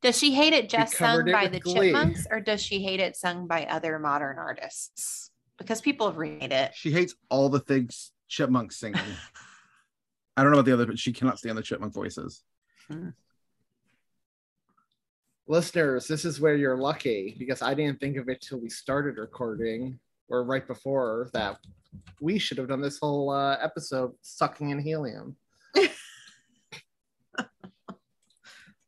Does 0.00 0.18
she 0.18 0.32
hate 0.32 0.54
it 0.54 0.70
just 0.70 0.94
covered 0.94 1.26
sung 1.26 1.28
it 1.28 1.32
by 1.32 1.42
with 1.42 1.52
the 1.52 1.60
glee. 1.60 1.74
Chipmunks, 1.74 2.26
or 2.30 2.40
does 2.40 2.62
she 2.62 2.82
hate 2.82 3.00
it 3.00 3.16
sung 3.16 3.46
by 3.46 3.66
other 3.66 3.98
modern 3.98 4.38
artists? 4.38 5.30
Because 5.58 5.82
people 5.82 6.06
have 6.06 6.16
remade 6.16 6.52
it. 6.52 6.72
She 6.74 6.90
hates 6.90 7.14
all 7.28 7.50
the 7.50 7.60
things 7.60 8.12
chipmunks 8.28 8.78
singing. 8.78 9.02
I 10.38 10.42
don't 10.42 10.52
know 10.52 10.58
about 10.60 10.64
the 10.64 10.72
other, 10.72 10.86
but 10.86 10.98
she 10.98 11.12
cannot 11.12 11.38
stand 11.38 11.58
the 11.58 11.62
chipmunk 11.62 11.92
voices. 11.92 12.42
Hmm. 12.88 13.10
Listeners, 15.50 16.06
this 16.06 16.24
is 16.24 16.40
where 16.40 16.54
you're 16.54 16.76
lucky 16.76 17.34
because 17.36 17.60
I 17.60 17.74
didn't 17.74 17.98
think 17.98 18.16
of 18.16 18.28
it 18.28 18.40
till 18.40 18.60
we 18.60 18.68
started 18.68 19.18
recording 19.18 19.98
or 20.28 20.44
right 20.44 20.64
before 20.64 21.28
that. 21.32 21.58
We 22.20 22.38
should 22.38 22.56
have 22.58 22.68
done 22.68 22.80
this 22.80 23.00
whole 23.00 23.30
uh, 23.30 23.56
episode 23.60 24.12
sucking 24.22 24.70
in 24.70 24.78
helium. 24.78 25.34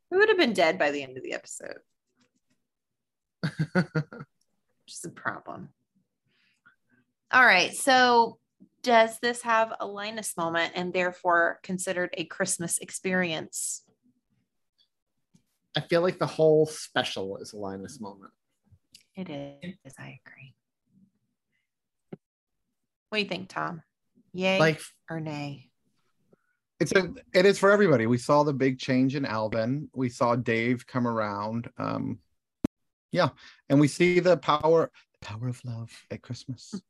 We 0.09 0.19
would 0.19 0.29
have 0.29 0.37
been 0.37 0.53
dead 0.53 0.77
by 0.77 0.91
the 0.91 1.01
end 1.01 1.17
of 1.17 1.23
the 1.23 1.33
episode. 1.33 1.79
Which 3.73 3.83
is 4.87 5.03
a 5.03 5.09
problem. 5.09 5.69
All 7.31 7.43
right. 7.43 7.73
So, 7.73 8.37
does 8.83 9.17
this 9.19 9.41
have 9.41 9.73
a 9.79 9.87
Linus 9.87 10.37
moment 10.37 10.73
and 10.75 10.93
therefore 10.93 11.59
considered 11.63 12.11
a 12.13 12.25
Christmas 12.25 12.77
experience? 12.77 13.81
I 15.75 15.81
feel 15.81 16.01
like 16.01 16.19
the 16.19 16.27
whole 16.27 16.65
special 16.65 17.37
is 17.37 17.53
a 17.53 17.57
Linus 17.57 17.99
moment. 17.99 18.31
It 19.15 19.29
is. 19.29 19.93
I 19.99 20.19
agree. 20.25 20.53
What 23.09 23.17
do 23.17 23.23
you 23.23 23.29
think, 23.29 23.49
Tom? 23.49 23.81
Yay 24.33 24.59
Like, 24.59 24.81
or 25.09 25.19
nay? 25.19 25.69
It's 26.79 26.91
a 26.91 27.13
it 27.33 27.45
is 27.45 27.59
for 27.59 27.71
everybody. 27.71 28.07
We 28.07 28.17
saw 28.17 28.43
the 28.43 28.53
big 28.53 28.79
change 28.79 29.15
in 29.15 29.25
Alvin. 29.25 29.89
We 29.93 30.09
saw 30.09 30.35
Dave 30.35 30.85
come 30.85 31.07
around. 31.07 31.69
Um 31.77 32.19
yeah, 33.11 33.29
and 33.69 33.79
we 33.79 33.87
see 33.87 34.19
the 34.19 34.37
power 34.37 34.91
the 35.21 35.25
power 35.25 35.47
of 35.47 35.63
love 35.63 35.91
at 36.09 36.23
Christmas. 36.23 36.81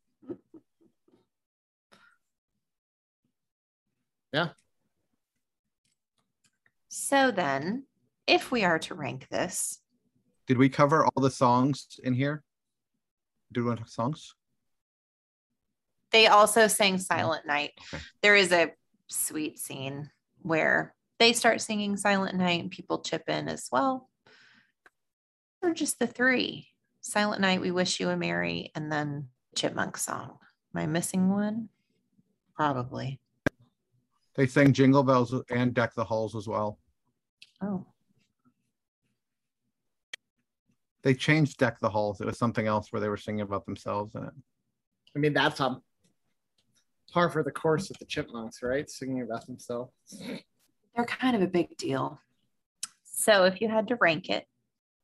Yeah. 4.32 4.48
So 6.88 7.30
then, 7.30 7.84
if 8.26 8.50
we 8.50 8.64
are 8.64 8.78
to 8.80 8.94
rank 8.94 9.28
this, 9.30 9.80
Did 10.46 10.58
we 10.58 10.68
cover 10.68 11.04
all 11.04 11.22
the 11.22 11.30
songs 11.30 11.98
in 12.02 12.14
here? 12.14 12.42
Did 13.52 13.60
we 13.62 13.66
want 13.68 13.78
to 13.78 13.84
talk 13.84 13.90
songs? 13.92 14.34
they 16.12 16.28
also 16.28 16.68
sang 16.68 16.96
Silent 16.98 17.44
Night. 17.44 17.72
Okay. 17.92 18.00
There 18.22 18.36
is 18.36 18.52
a 18.52 18.70
sweet 19.08 19.58
scene 19.58 20.10
where 20.42 20.94
they 21.18 21.32
start 21.32 21.60
singing 21.60 21.96
Silent 21.96 22.36
Night 22.36 22.60
and 22.60 22.70
people 22.70 23.00
chip 23.00 23.24
in 23.28 23.48
as 23.48 23.68
well. 23.72 24.08
Or 25.60 25.74
just 25.74 25.98
the 25.98 26.06
three 26.06 26.68
Silent 27.00 27.40
Night, 27.40 27.60
We 27.60 27.72
Wish 27.72 27.98
You 27.98 28.10
a 28.10 28.16
Merry, 28.16 28.70
and 28.76 28.92
then 28.92 29.28
Chipmunk 29.56 29.96
song. 29.96 30.38
Am 30.74 30.82
I 30.82 30.86
missing 30.86 31.30
one? 31.30 31.68
Probably. 32.54 33.18
They 34.36 34.46
sang 34.46 34.72
Jingle 34.72 35.02
Bells 35.02 35.34
and 35.50 35.74
Deck 35.74 35.94
the 35.94 36.04
Halls 36.04 36.36
as 36.36 36.46
well. 36.46 36.78
Oh, 37.60 37.86
They 41.04 41.14
changed 41.14 41.58
Deck 41.58 41.78
the 41.78 41.88
Halls. 41.88 42.20
It 42.20 42.26
was 42.26 42.38
something 42.38 42.66
else 42.66 42.92
where 42.92 42.98
they 43.00 43.08
were 43.08 43.16
singing 43.16 43.42
about 43.42 43.66
themselves 43.66 44.16
in 44.16 44.24
it. 44.24 44.32
I 45.14 45.18
mean, 45.20 45.32
that's 45.32 45.60
a 45.60 45.80
par 47.12 47.30
for 47.30 47.44
the 47.44 47.52
course 47.52 47.88
with 47.88 48.00
the 48.00 48.06
Chipmunks, 48.06 48.62
right? 48.62 48.90
Singing 48.90 49.22
about 49.22 49.46
themselves. 49.46 49.92
they're 50.96 51.04
kind 51.04 51.36
of 51.36 51.42
a 51.42 51.46
big 51.46 51.76
deal. 51.76 52.18
So 53.04 53.44
if 53.44 53.60
you 53.60 53.68
had 53.68 53.86
to 53.88 53.96
rank 54.00 54.28
it, 54.28 54.48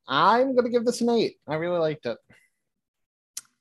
I'm 0.09 0.57
gonna 0.57 0.71
give 0.71 0.85
this 0.85 1.01
an 1.03 1.11
eight. 1.11 1.37
I 1.47 1.55
really 1.55 1.79
liked 1.79 2.07
it. 2.07 2.19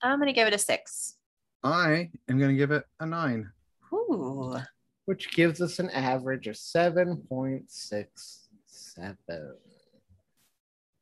I'm 0.02 0.18
going 0.20 0.28
to 0.28 0.34
give 0.34 0.48
it 0.48 0.54
a 0.54 0.58
six. 0.58 1.18
I 1.64 2.10
am 2.30 2.40
going 2.40 2.52
to 2.52 2.58
give 2.58 2.72
it 2.72 2.86
a 3.00 3.06
nine. 3.06 3.52
Ooh. 3.94 4.58
which 5.06 5.32
gives 5.32 5.62
us 5.62 5.80
an 5.80 5.90
average 5.90 6.48
of 6.48 6.56
7.67. 6.56 8.48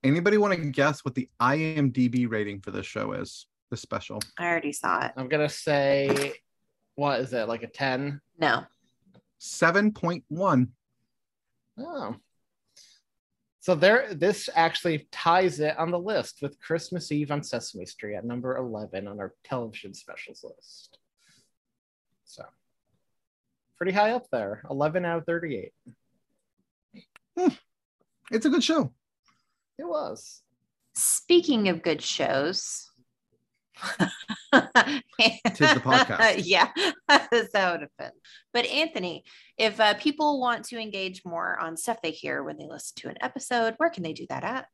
Anybody 0.03 0.37
want 0.37 0.53
to 0.53 0.69
guess 0.69 1.03
what 1.03 1.15
the 1.15 1.29
IMDb 1.41 2.29
rating 2.29 2.61
for 2.61 2.71
this 2.71 2.85
show 2.85 3.13
is? 3.13 3.47
The 3.69 3.77
special. 3.77 4.21
I 4.39 4.45
already 4.47 4.71
saw 4.71 5.05
it. 5.05 5.11
I'm 5.17 5.27
gonna 5.27 5.49
say, 5.49 6.33
what 6.95 7.19
is 7.19 7.33
it, 7.33 7.47
like 7.47 7.63
a 7.63 7.67
10? 7.67 8.21
No. 8.39 8.63
7.1. 9.41 10.67
Oh. 11.79 12.15
So 13.59 13.75
there, 13.75 14.13
this 14.13 14.49
actually 14.55 15.09
ties 15.11 15.59
it 15.59 15.77
on 15.77 15.91
the 15.91 15.99
list 15.99 16.41
with 16.41 16.59
Christmas 16.61 17.11
Eve 17.11 17.31
on 17.31 17.43
Sesame 17.43 17.85
Street 17.85 18.15
at 18.15 18.23
number 18.23 18.55
11 18.55 19.07
on 19.07 19.19
our 19.19 19.33
television 19.43 19.93
specials 19.93 20.45
list. 20.45 20.97
So 22.23 22.45
pretty 23.75 23.91
high 23.91 24.11
up 24.11 24.27
there, 24.31 24.63
11 24.69 25.03
out 25.03 25.17
of 25.17 25.25
38. 25.25 25.73
Hmm. 27.37 27.47
It's 28.31 28.45
a 28.45 28.49
good 28.49 28.63
show. 28.63 28.93
It 29.77 29.87
was. 29.87 30.41
Speaking 30.95 31.69
of 31.69 31.83
good 31.83 32.01
shows, 32.01 32.89
Tis 33.79 34.09
the 35.57 35.81
podcast. 35.83 36.41
yeah, 36.45 36.69
that 37.07 37.71
would 37.71 37.81
have 37.81 37.97
been. 37.97 38.11
But 38.53 38.65
Anthony, 38.65 39.23
if 39.57 39.79
uh, 39.79 39.93
people 39.95 40.39
want 40.39 40.65
to 40.65 40.79
engage 40.79 41.23
more 41.25 41.59
on 41.59 41.77
stuff 41.77 42.01
they 42.01 42.11
hear 42.11 42.43
when 42.43 42.57
they 42.57 42.67
listen 42.67 42.95
to 42.97 43.09
an 43.09 43.17
episode, 43.21 43.75
where 43.77 43.89
can 43.89 44.03
they 44.03 44.13
do 44.13 44.25
that 44.29 44.43
at? 44.43 44.65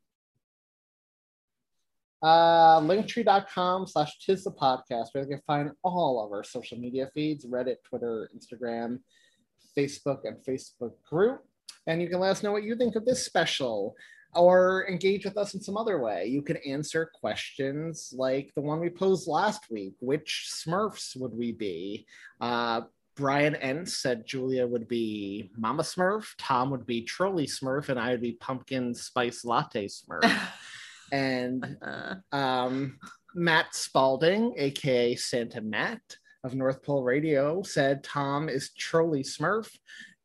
Uh, 2.22 2.80
linktree.com 2.80 3.86
slash 3.86 4.18
tis 4.26 4.45
the 4.45 4.51
podcast 4.51 5.08
where 5.12 5.26
they 5.26 5.32
can 5.32 5.41
find 5.45 5.72
all 5.84 6.24
of 6.24 6.32
our 6.32 6.43
social 6.43 6.78
media 6.78 7.10
feeds 7.14 7.45
reddit 7.45 7.76
twitter 7.84 8.30
instagram 8.34 8.99
facebook 9.78 10.20
and 10.24 10.38
facebook 10.38 10.93
group 11.04 11.41
and 11.86 12.01
you 12.01 12.08
can 12.08 12.22
let 12.22 12.32
us 12.32 12.41
know 12.41 12.54
what 12.54 12.64
you 12.64 12.78
think 12.78 12.95
of 12.95 13.04
this 13.04 13.26
special 13.26 13.93
or 14.36 14.88
engage 14.90 15.26
with 15.26 15.38
us 15.38 15.54
in 15.54 15.62
some 15.62 15.78
other 15.78 16.00
way 16.00 16.26
you 16.26 16.42
can 16.42 16.58
answer 16.58 17.10
questions 17.14 18.14
like 18.16 18.52
the 18.56 18.62
one 18.62 18.80
we 18.80 18.90
posed 18.90 19.28
last 19.28 19.66
week 19.70 19.94
which 20.00 20.50
smurfs 20.52 21.16
would 21.16 21.34
we 21.34 21.52
be 21.52 22.06
uh, 22.42 22.82
brian 23.16 23.56
n 23.58 23.86
said 23.86 24.26
julia 24.26 24.66
would 24.66 24.88
be 24.88 25.52
mama 25.58 25.84
smurf 25.84 26.34
tom 26.38 26.70
would 26.70 26.86
be 26.86 27.04
trolley 27.04 27.46
smurf 27.46 27.90
and 27.90 28.00
i 28.00 28.10
would 28.10 28.22
be 28.22 28.34
pumpkin 28.34 28.94
spice 28.94 29.46
latte 29.46 29.88
smurf 29.88 30.32
and 31.12 31.78
Uh, 31.82 32.16
um, 32.36 32.98
Matt 33.36 33.74
Spalding, 33.74 34.54
aka 34.58 35.16
Santa 35.16 35.62
Matt 35.62 36.02
of 36.44 36.56
North 36.56 36.84
Pole 36.84 37.04
Radio, 37.04 37.64
said 37.64 38.04
Tom 38.04 38.50
is 38.50 38.72
Trolley 38.74 39.24
Smurf. 39.24 39.72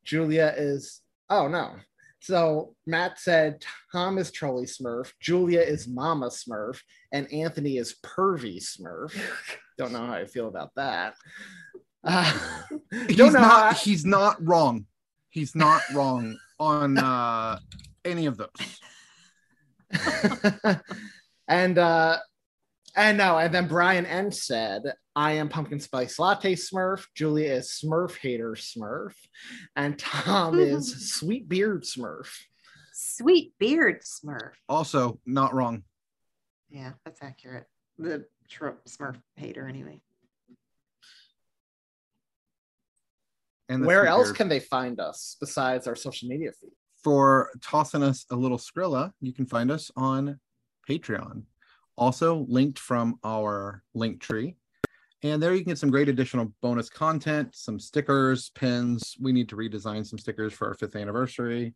Julia 0.03 0.53
is 0.57 1.01
oh 1.29 1.47
no. 1.47 1.75
So 2.21 2.75
Matt 2.85 3.17
said 3.19 3.63
Tom 3.91 4.17
is 4.17 4.31
Trolley 4.31 4.65
Smurf, 4.65 5.11
Julia 5.21 5.61
is 5.61 5.87
Mama 5.87 6.27
Smurf, 6.27 6.81
and 7.13 7.31
Anthony 7.31 7.77
is 7.77 7.95
Pervy 8.03 8.57
Smurf. 8.61 9.17
Don't 9.77 9.91
know 9.93 10.05
how 10.05 10.13
I 10.13 10.25
feel 10.25 10.47
about 10.47 10.71
that. 10.75 11.15
Uh, 12.03 12.31
He's 13.07 13.17
don't 13.17 13.33
know 13.33 13.39
not 13.41 13.63
I- 13.63 13.73
he's 13.73 14.05
not 14.05 14.35
wrong. 14.45 14.85
He's 15.29 15.55
not 15.55 15.81
wrong 15.93 16.37
on 16.59 16.97
uh 16.97 17.59
any 18.05 18.25
of 18.25 18.37
those. 18.37 18.49
and 21.47 21.77
uh 21.77 22.17
and 22.95 23.17
no, 23.17 23.37
and 23.37 23.53
then 23.53 23.67
Brian 23.67 24.05
N 24.05 24.31
said, 24.31 24.81
I 25.15 25.33
am 25.33 25.49
pumpkin 25.49 25.79
spice 25.79 26.17
latte 26.19 26.55
smurf, 26.55 27.05
Julia 27.15 27.53
is 27.53 27.79
smurf 27.83 28.17
hater 28.17 28.51
smurf, 28.51 29.13
and 29.75 29.97
Tom 29.99 30.59
is 30.59 31.11
sweet 31.13 31.47
beard 31.49 31.83
smurf. 31.83 32.27
sweet 32.93 33.53
beard 33.59 34.01
Smurf. 34.03 34.51
Also 34.67 35.19
not 35.25 35.53
wrong. 35.53 35.83
Yeah, 36.69 36.93
that's 37.05 37.21
accurate. 37.23 37.65
The 37.97 38.25
Trump 38.49 38.79
Smurf 38.87 39.17
hater, 39.35 39.67
anyway. 39.67 40.01
And 43.67 43.85
Where 43.85 44.05
else 44.07 44.27
speakers. 44.27 44.37
can 44.37 44.49
they 44.49 44.59
find 44.59 44.99
us 44.99 45.37
besides 45.39 45.87
our 45.87 45.95
social 45.95 46.27
media 46.29 46.51
feed? 46.59 46.71
for 47.01 47.49
tossing 47.61 48.03
us 48.03 48.25
a 48.29 48.35
little 48.35 48.57
Skrilla, 48.57 49.13
you 49.21 49.31
can 49.33 49.45
find 49.45 49.71
us 49.71 49.89
on 49.95 50.37
Patreon. 50.89 51.43
Also 51.99 52.45
linked 52.47 52.79
from 52.79 53.19
our 53.25 53.83
link 53.93 54.21
tree. 54.21 54.55
And 55.21 55.43
there 55.43 55.53
you 55.53 55.59
can 55.59 55.71
get 55.71 55.77
some 55.77 55.89
great 55.91 56.07
additional 56.07 56.53
bonus 56.61 56.89
content, 56.89 57.53
some 57.53 57.77
stickers, 57.77 58.51
pins. 58.55 59.17
We 59.19 59.33
need 59.33 59.49
to 59.49 59.57
redesign 59.57 60.05
some 60.05 60.17
stickers 60.17 60.53
for 60.53 60.69
our 60.69 60.75
fifth 60.75 60.95
anniversary. 60.95 61.75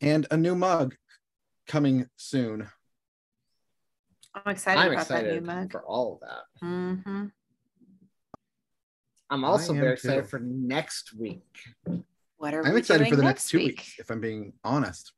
And 0.00 0.26
a 0.32 0.36
new 0.36 0.56
mug 0.56 0.96
coming 1.68 2.06
soon. 2.16 2.68
I'm 4.34 4.50
excited 4.52 4.80
I'm 4.80 4.92
about 4.92 5.06
that 5.08 5.26
new 5.26 5.40
mug. 5.40 5.70
for 5.70 5.82
all 5.82 6.14
of 6.14 6.28
that. 6.28 6.42
hmm 6.66 7.26
I'm 9.30 9.44
also 9.44 9.72
I 9.72 9.76
am 9.76 9.82
very 9.82 9.92
excited 9.92 10.24
too. 10.24 10.28
for 10.30 10.40
next 10.40 11.14
week. 11.14 11.44
What 12.38 12.54
are 12.54 12.66
I'm 12.66 12.72
we 12.72 12.80
excited 12.80 13.04
doing 13.04 13.10
for 13.12 13.16
the 13.16 13.22
next 13.22 13.50
two 13.50 13.58
week? 13.58 13.66
weeks, 13.68 13.94
if 14.00 14.10
I'm 14.10 14.20
being 14.20 14.52
honest. 14.64 15.12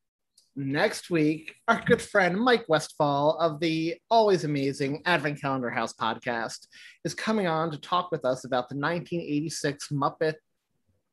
Next 0.57 1.11
week, 1.11 1.55
our 1.69 1.81
good 1.87 2.03
friend 2.03 2.37
Mike 2.37 2.65
Westfall 2.69 3.39
of 3.39 3.61
the 3.61 3.95
always 4.11 4.43
amazing 4.43 5.01
Advent 5.07 5.41
Calendar 5.41 5.71
House 5.71 5.93
podcast 5.93 6.67
is 7.05 7.15
coming 7.15 7.47
on 7.47 7.71
to 7.71 7.79
talk 7.79 8.11
with 8.11 8.25
us 8.25 8.45
about 8.45 8.69
the 8.69 8.75
1986 8.75 9.89
Muppet, 9.93 10.35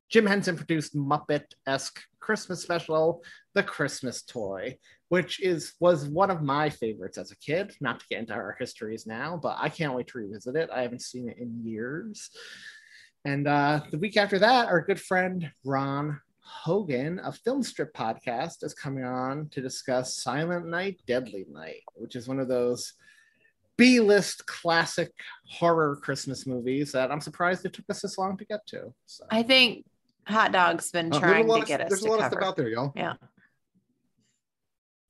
Jim 0.09 0.25
Henson 0.25 0.55
produced 0.55 0.95
Muppet 0.95 1.43
esque 1.67 2.01
Christmas 2.19 2.61
special, 2.61 3.23
The 3.53 3.61
Christmas 3.61 4.23
Toy, 4.23 4.79
which 5.09 5.39
is 5.39 5.73
was 5.79 6.05
one 6.05 6.31
of 6.31 6.41
my 6.41 6.69
favorites 6.69 7.19
as 7.19 7.31
a 7.31 7.37
kid. 7.37 7.75
Not 7.79 7.99
to 7.99 8.05
get 8.09 8.19
into 8.19 8.33
our 8.33 8.55
histories 8.59 9.05
now, 9.05 9.39
but 9.41 9.57
I 9.59 9.69
can't 9.69 9.93
wait 9.93 10.07
to 10.07 10.17
revisit 10.17 10.55
it. 10.55 10.69
I 10.73 10.81
haven't 10.81 11.03
seen 11.03 11.29
it 11.29 11.37
in 11.37 11.63
years. 11.63 12.31
And 13.23 13.47
uh, 13.47 13.81
the 13.91 13.99
week 13.99 14.17
after 14.17 14.39
that, 14.39 14.67
our 14.67 14.81
good 14.81 14.99
friend 14.99 15.51
Ron 15.63 16.21
Hogan 16.47 17.19
of 17.19 17.37
Film 17.39 17.61
Strip 17.61 17.93
Podcast 17.93 18.63
is 18.63 18.73
coming 18.73 19.03
on 19.03 19.49
to 19.49 19.61
discuss 19.61 20.15
Silent 20.23 20.65
Night, 20.67 20.99
Deadly 21.05 21.45
Night, 21.51 21.83
which 21.95 22.15
is 22.15 22.27
one 22.27 22.39
of 22.39 22.47
those 22.47 22.93
B 23.75 23.99
list 23.99 24.45
classic 24.47 25.11
horror 25.49 25.97
Christmas 25.97 26.47
movies 26.47 26.91
that 26.93 27.11
I'm 27.11 27.19
surprised 27.21 27.65
it 27.65 27.73
took 27.73 27.85
us 27.89 28.01
this 28.01 28.17
long 28.17 28.37
to 28.37 28.45
get 28.45 28.65
to. 28.67 28.93
So. 29.05 29.25
I 29.29 29.43
think 29.43 29.85
Hot 30.27 30.51
Dog's 30.53 30.89
been 30.89 31.13
Uh, 31.13 31.19
trying 31.19 31.47
to 31.47 31.53
of- 31.53 31.65
get 31.65 31.81
us 31.81 31.89
There's 31.89 32.03
a 32.03 32.09
lot 32.09 32.19
of 32.21 32.31
stuff 32.31 32.43
out 32.43 32.55
there, 32.55 32.69
y'all. 32.69 32.93
Yeah. 32.95 33.13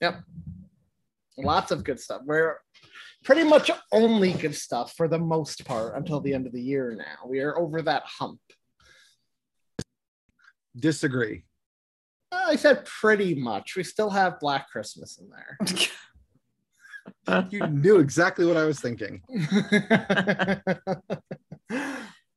Yep. 0.02 0.24
Lots 1.38 1.72
of 1.72 1.84
good 1.84 2.00
stuff. 2.00 2.22
We're 2.26 2.58
pretty 3.24 3.44
much 3.44 3.70
only 3.92 4.34
good 4.34 4.56
stuff 4.56 4.94
for 4.96 5.08
the 5.08 5.20
most 5.20 5.66
part 5.66 5.96
until 5.96 6.20
the 6.20 6.34
end 6.34 6.48
of 6.48 6.54
the 6.54 6.62
year 6.62 6.96
now. 6.96 7.28
We 7.28 7.40
are 7.42 7.58
over 7.58 7.82
that 7.84 8.04
hump. 8.06 8.40
Disagree. 10.80 11.44
I 12.32 12.56
said 12.56 12.86
pretty 12.86 13.36
much. 13.36 13.76
We 13.76 13.84
still 13.84 14.10
have 14.10 14.40
Black 14.40 14.70
Christmas 14.70 15.18
in 15.18 15.30
there. 15.30 15.58
You 17.50 17.66
knew 17.68 18.00
exactly 18.00 18.46
what 18.46 18.58
I 18.58 18.66
was 18.66 18.80
thinking. 18.80 19.22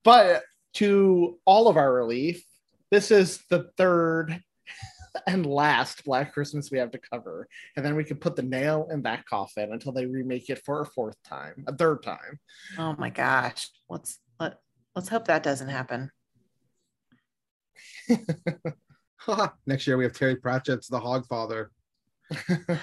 but 0.05 0.43
to 0.75 1.39
all 1.45 1.69
of 1.69 1.77
our 1.77 1.93
relief, 1.93 2.45
this 2.91 3.11
is 3.11 3.43
the 3.51 3.71
third 3.77 4.41
and 5.27 5.47
last 5.47 6.05
Black 6.05 6.33
Christmas 6.33 6.71
we 6.71 6.79
have 6.79 6.91
to 6.93 6.99
cover. 6.99 7.49
And 7.77 7.85
then 7.85 7.97
we 7.97 8.05
can 8.05 8.17
put 8.17 8.37
the 8.37 8.43
nail 8.43 8.89
in 8.91 9.03
that 9.03 9.27
coffin 9.27 9.73
until 9.73 9.93
they 9.93 10.07
remake 10.07 10.51
it 10.51 10.63
for 10.65 10.81
a 10.81 10.87
fourth 10.87 11.17
time, 11.25 11.65
a 11.67 11.75
third 11.75 12.03
time. 12.03 12.39
Oh 12.79 12.95
my 12.99 13.11
gosh. 13.11 13.69
Let's 13.89 14.19
let 14.39 14.59
let's 14.95 15.09
hope 15.09 15.27
that 15.27 15.43
doesn't 15.43 15.69
happen. 15.69 16.11
Next 19.67 19.87
year 19.87 19.97
we 19.97 20.05
have 20.05 20.13
Terry 20.13 20.37
Pratchett's 20.37 20.89
The 20.89 21.01
Hogfather. 21.01 21.69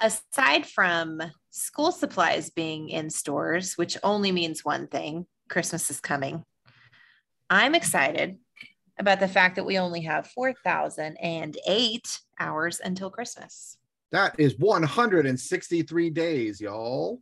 Aside 0.00 0.66
from 0.66 1.22
school 1.50 1.92
supplies 1.92 2.50
being 2.50 2.88
in 2.88 3.10
stores, 3.10 3.74
which 3.74 3.96
only 4.02 4.32
means 4.32 4.64
one 4.64 4.88
thing, 4.88 5.26
Christmas 5.48 5.90
is 5.90 6.00
coming. 6.00 6.44
I'm 7.48 7.74
excited 7.74 8.38
about 8.98 9.20
the 9.20 9.28
fact 9.28 9.56
that 9.56 9.66
we 9.66 9.78
only 9.78 10.02
have 10.02 10.26
4,008 10.28 12.20
hours 12.40 12.80
until 12.84 13.10
Christmas. 13.10 13.78
That 14.12 14.38
is 14.38 14.58
163 14.58 16.10
days, 16.10 16.60
y'all. 16.60 17.20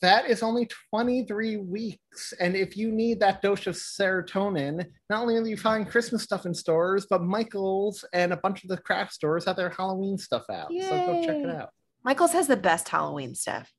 That 0.00 0.30
is 0.30 0.42
only 0.42 0.68
23 0.90 1.58
weeks. 1.58 2.32
And 2.40 2.56
if 2.56 2.76
you 2.76 2.90
need 2.90 3.20
that 3.20 3.42
dose 3.42 3.66
of 3.66 3.74
serotonin, 3.74 4.86
not 5.10 5.22
only 5.22 5.34
will 5.34 5.46
you 5.46 5.56
find 5.56 5.88
Christmas 5.88 6.22
stuff 6.22 6.46
in 6.46 6.54
stores, 6.54 7.06
but 7.08 7.22
Michael's 7.22 8.04
and 8.12 8.32
a 8.32 8.36
bunch 8.36 8.64
of 8.64 8.70
the 8.70 8.78
craft 8.78 9.12
stores 9.12 9.44
have 9.44 9.56
their 9.56 9.70
Halloween 9.70 10.16
stuff 10.16 10.44
out. 10.50 10.68
So 10.70 10.90
go 10.90 11.22
check 11.24 11.36
it 11.36 11.50
out. 11.50 11.70
Michael's 12.02 12.32
has 12.32 12.46
the 12.46 12.56
best 12.56 12.88
Halloween 12.88 13.34
stuff. 13.34 13.70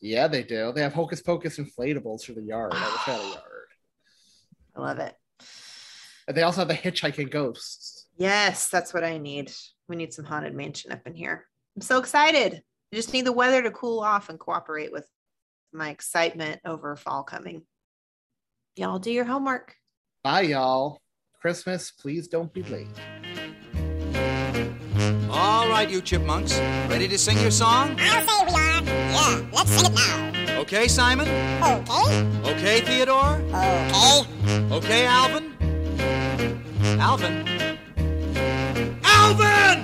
Yeah, 0.00 0.26
they 0.26 0.42
do. 0.42 0.72
They 0.72 0.82
have 0.82 0.92
Hocus 0.92 1.22
Pocus 1.22 1.58
inflatables 1.58 2.24
for 2.24 2.32
the 2.32 2.42
yard. 2.42 2.72
I 2.74 2.90
wish 2.90 3.08
I 3.08 3.10
had 3.12 3.20
a 3.20 3.24
yard. 3.28 3.68
I 4.74 4.80
love 4.80 4.98
it. 4.98 5.14
And 6.26 6.36
they 6.36 6.42
also 6.42 6.60
have 6.62 6.68
the 6.68 6.74
hitchhiking 6.74 7.30
ghosts. 7.30 8.06
Yes, 8.16 8.68
that's 8.68 8.92
what 8.92 9.04
I 9.04 9.18
need. 9.18 9.52
We 9.88 9.96
need 9.96 10.12
some 10.12 10.24
haunted 10.24 10.54
mansion 10.54 10.90
up 10.92 11.06
in 11.06 11.14
here. 11.14 11.46
I'm 11.76 11.82
so 11.82 11.98
excited. 11.98 12.62
I 12.92 12.96
just 12.96 13.14
need 13.14 13.24
the 13.24 13.32
weather 13.32 13.62
to 13.62 13.70
cool 13.70 14.00
off 14.00 14.28
and 14.28 14.38
cooperate 14.38 14.92
with 14.92 15.08
my 15.72 15.88
excitement 15.88 16.60
over 16.66 16.94
fall 16.94 17.22
coming. 17.22 17.62
Y'all 18.76 18.98
do 18.98 19.10
your 19.10 19.24
homework. 19.24 19.76
Bye, 20.22 20.42
y'all. 20.42 21.00
Christmas, 21.40 21.90
please 21.90 22.28
don't 22.28 22.52
be 22.52 22.62
late. 22.64 22.88
All 25.30 25.70
right, 25.70 25.88
you 25.90 26.02
chipmunks. 26.02 26.58
Ready 26.90 27.08
to 27.08 27.16
sing 27.16 27.38
your 27.38 27.50
song? 27.50 27.96
I'll 27.98 28.26
say 28.26 28.44
we 28.46 28.60
are. 28.60 28.82
Yeah, 28.82 29.46
let's 29.52 29.70
sing 29.70 29.90
it 29.90 29.94
now. 29.94 30.60
Okay, 30.60 30.86
Simon? 30.86 31.26
Okay. 31.62 32.52
Okay, 32.52 32.80
Theodore? 32.82 33.40
Okay. 33.54 34.66
Okay, 34.70 35.06
Alvin? 35.06 35.54
Alvin? 37.00 37.48
Alvin? 39.02 39.82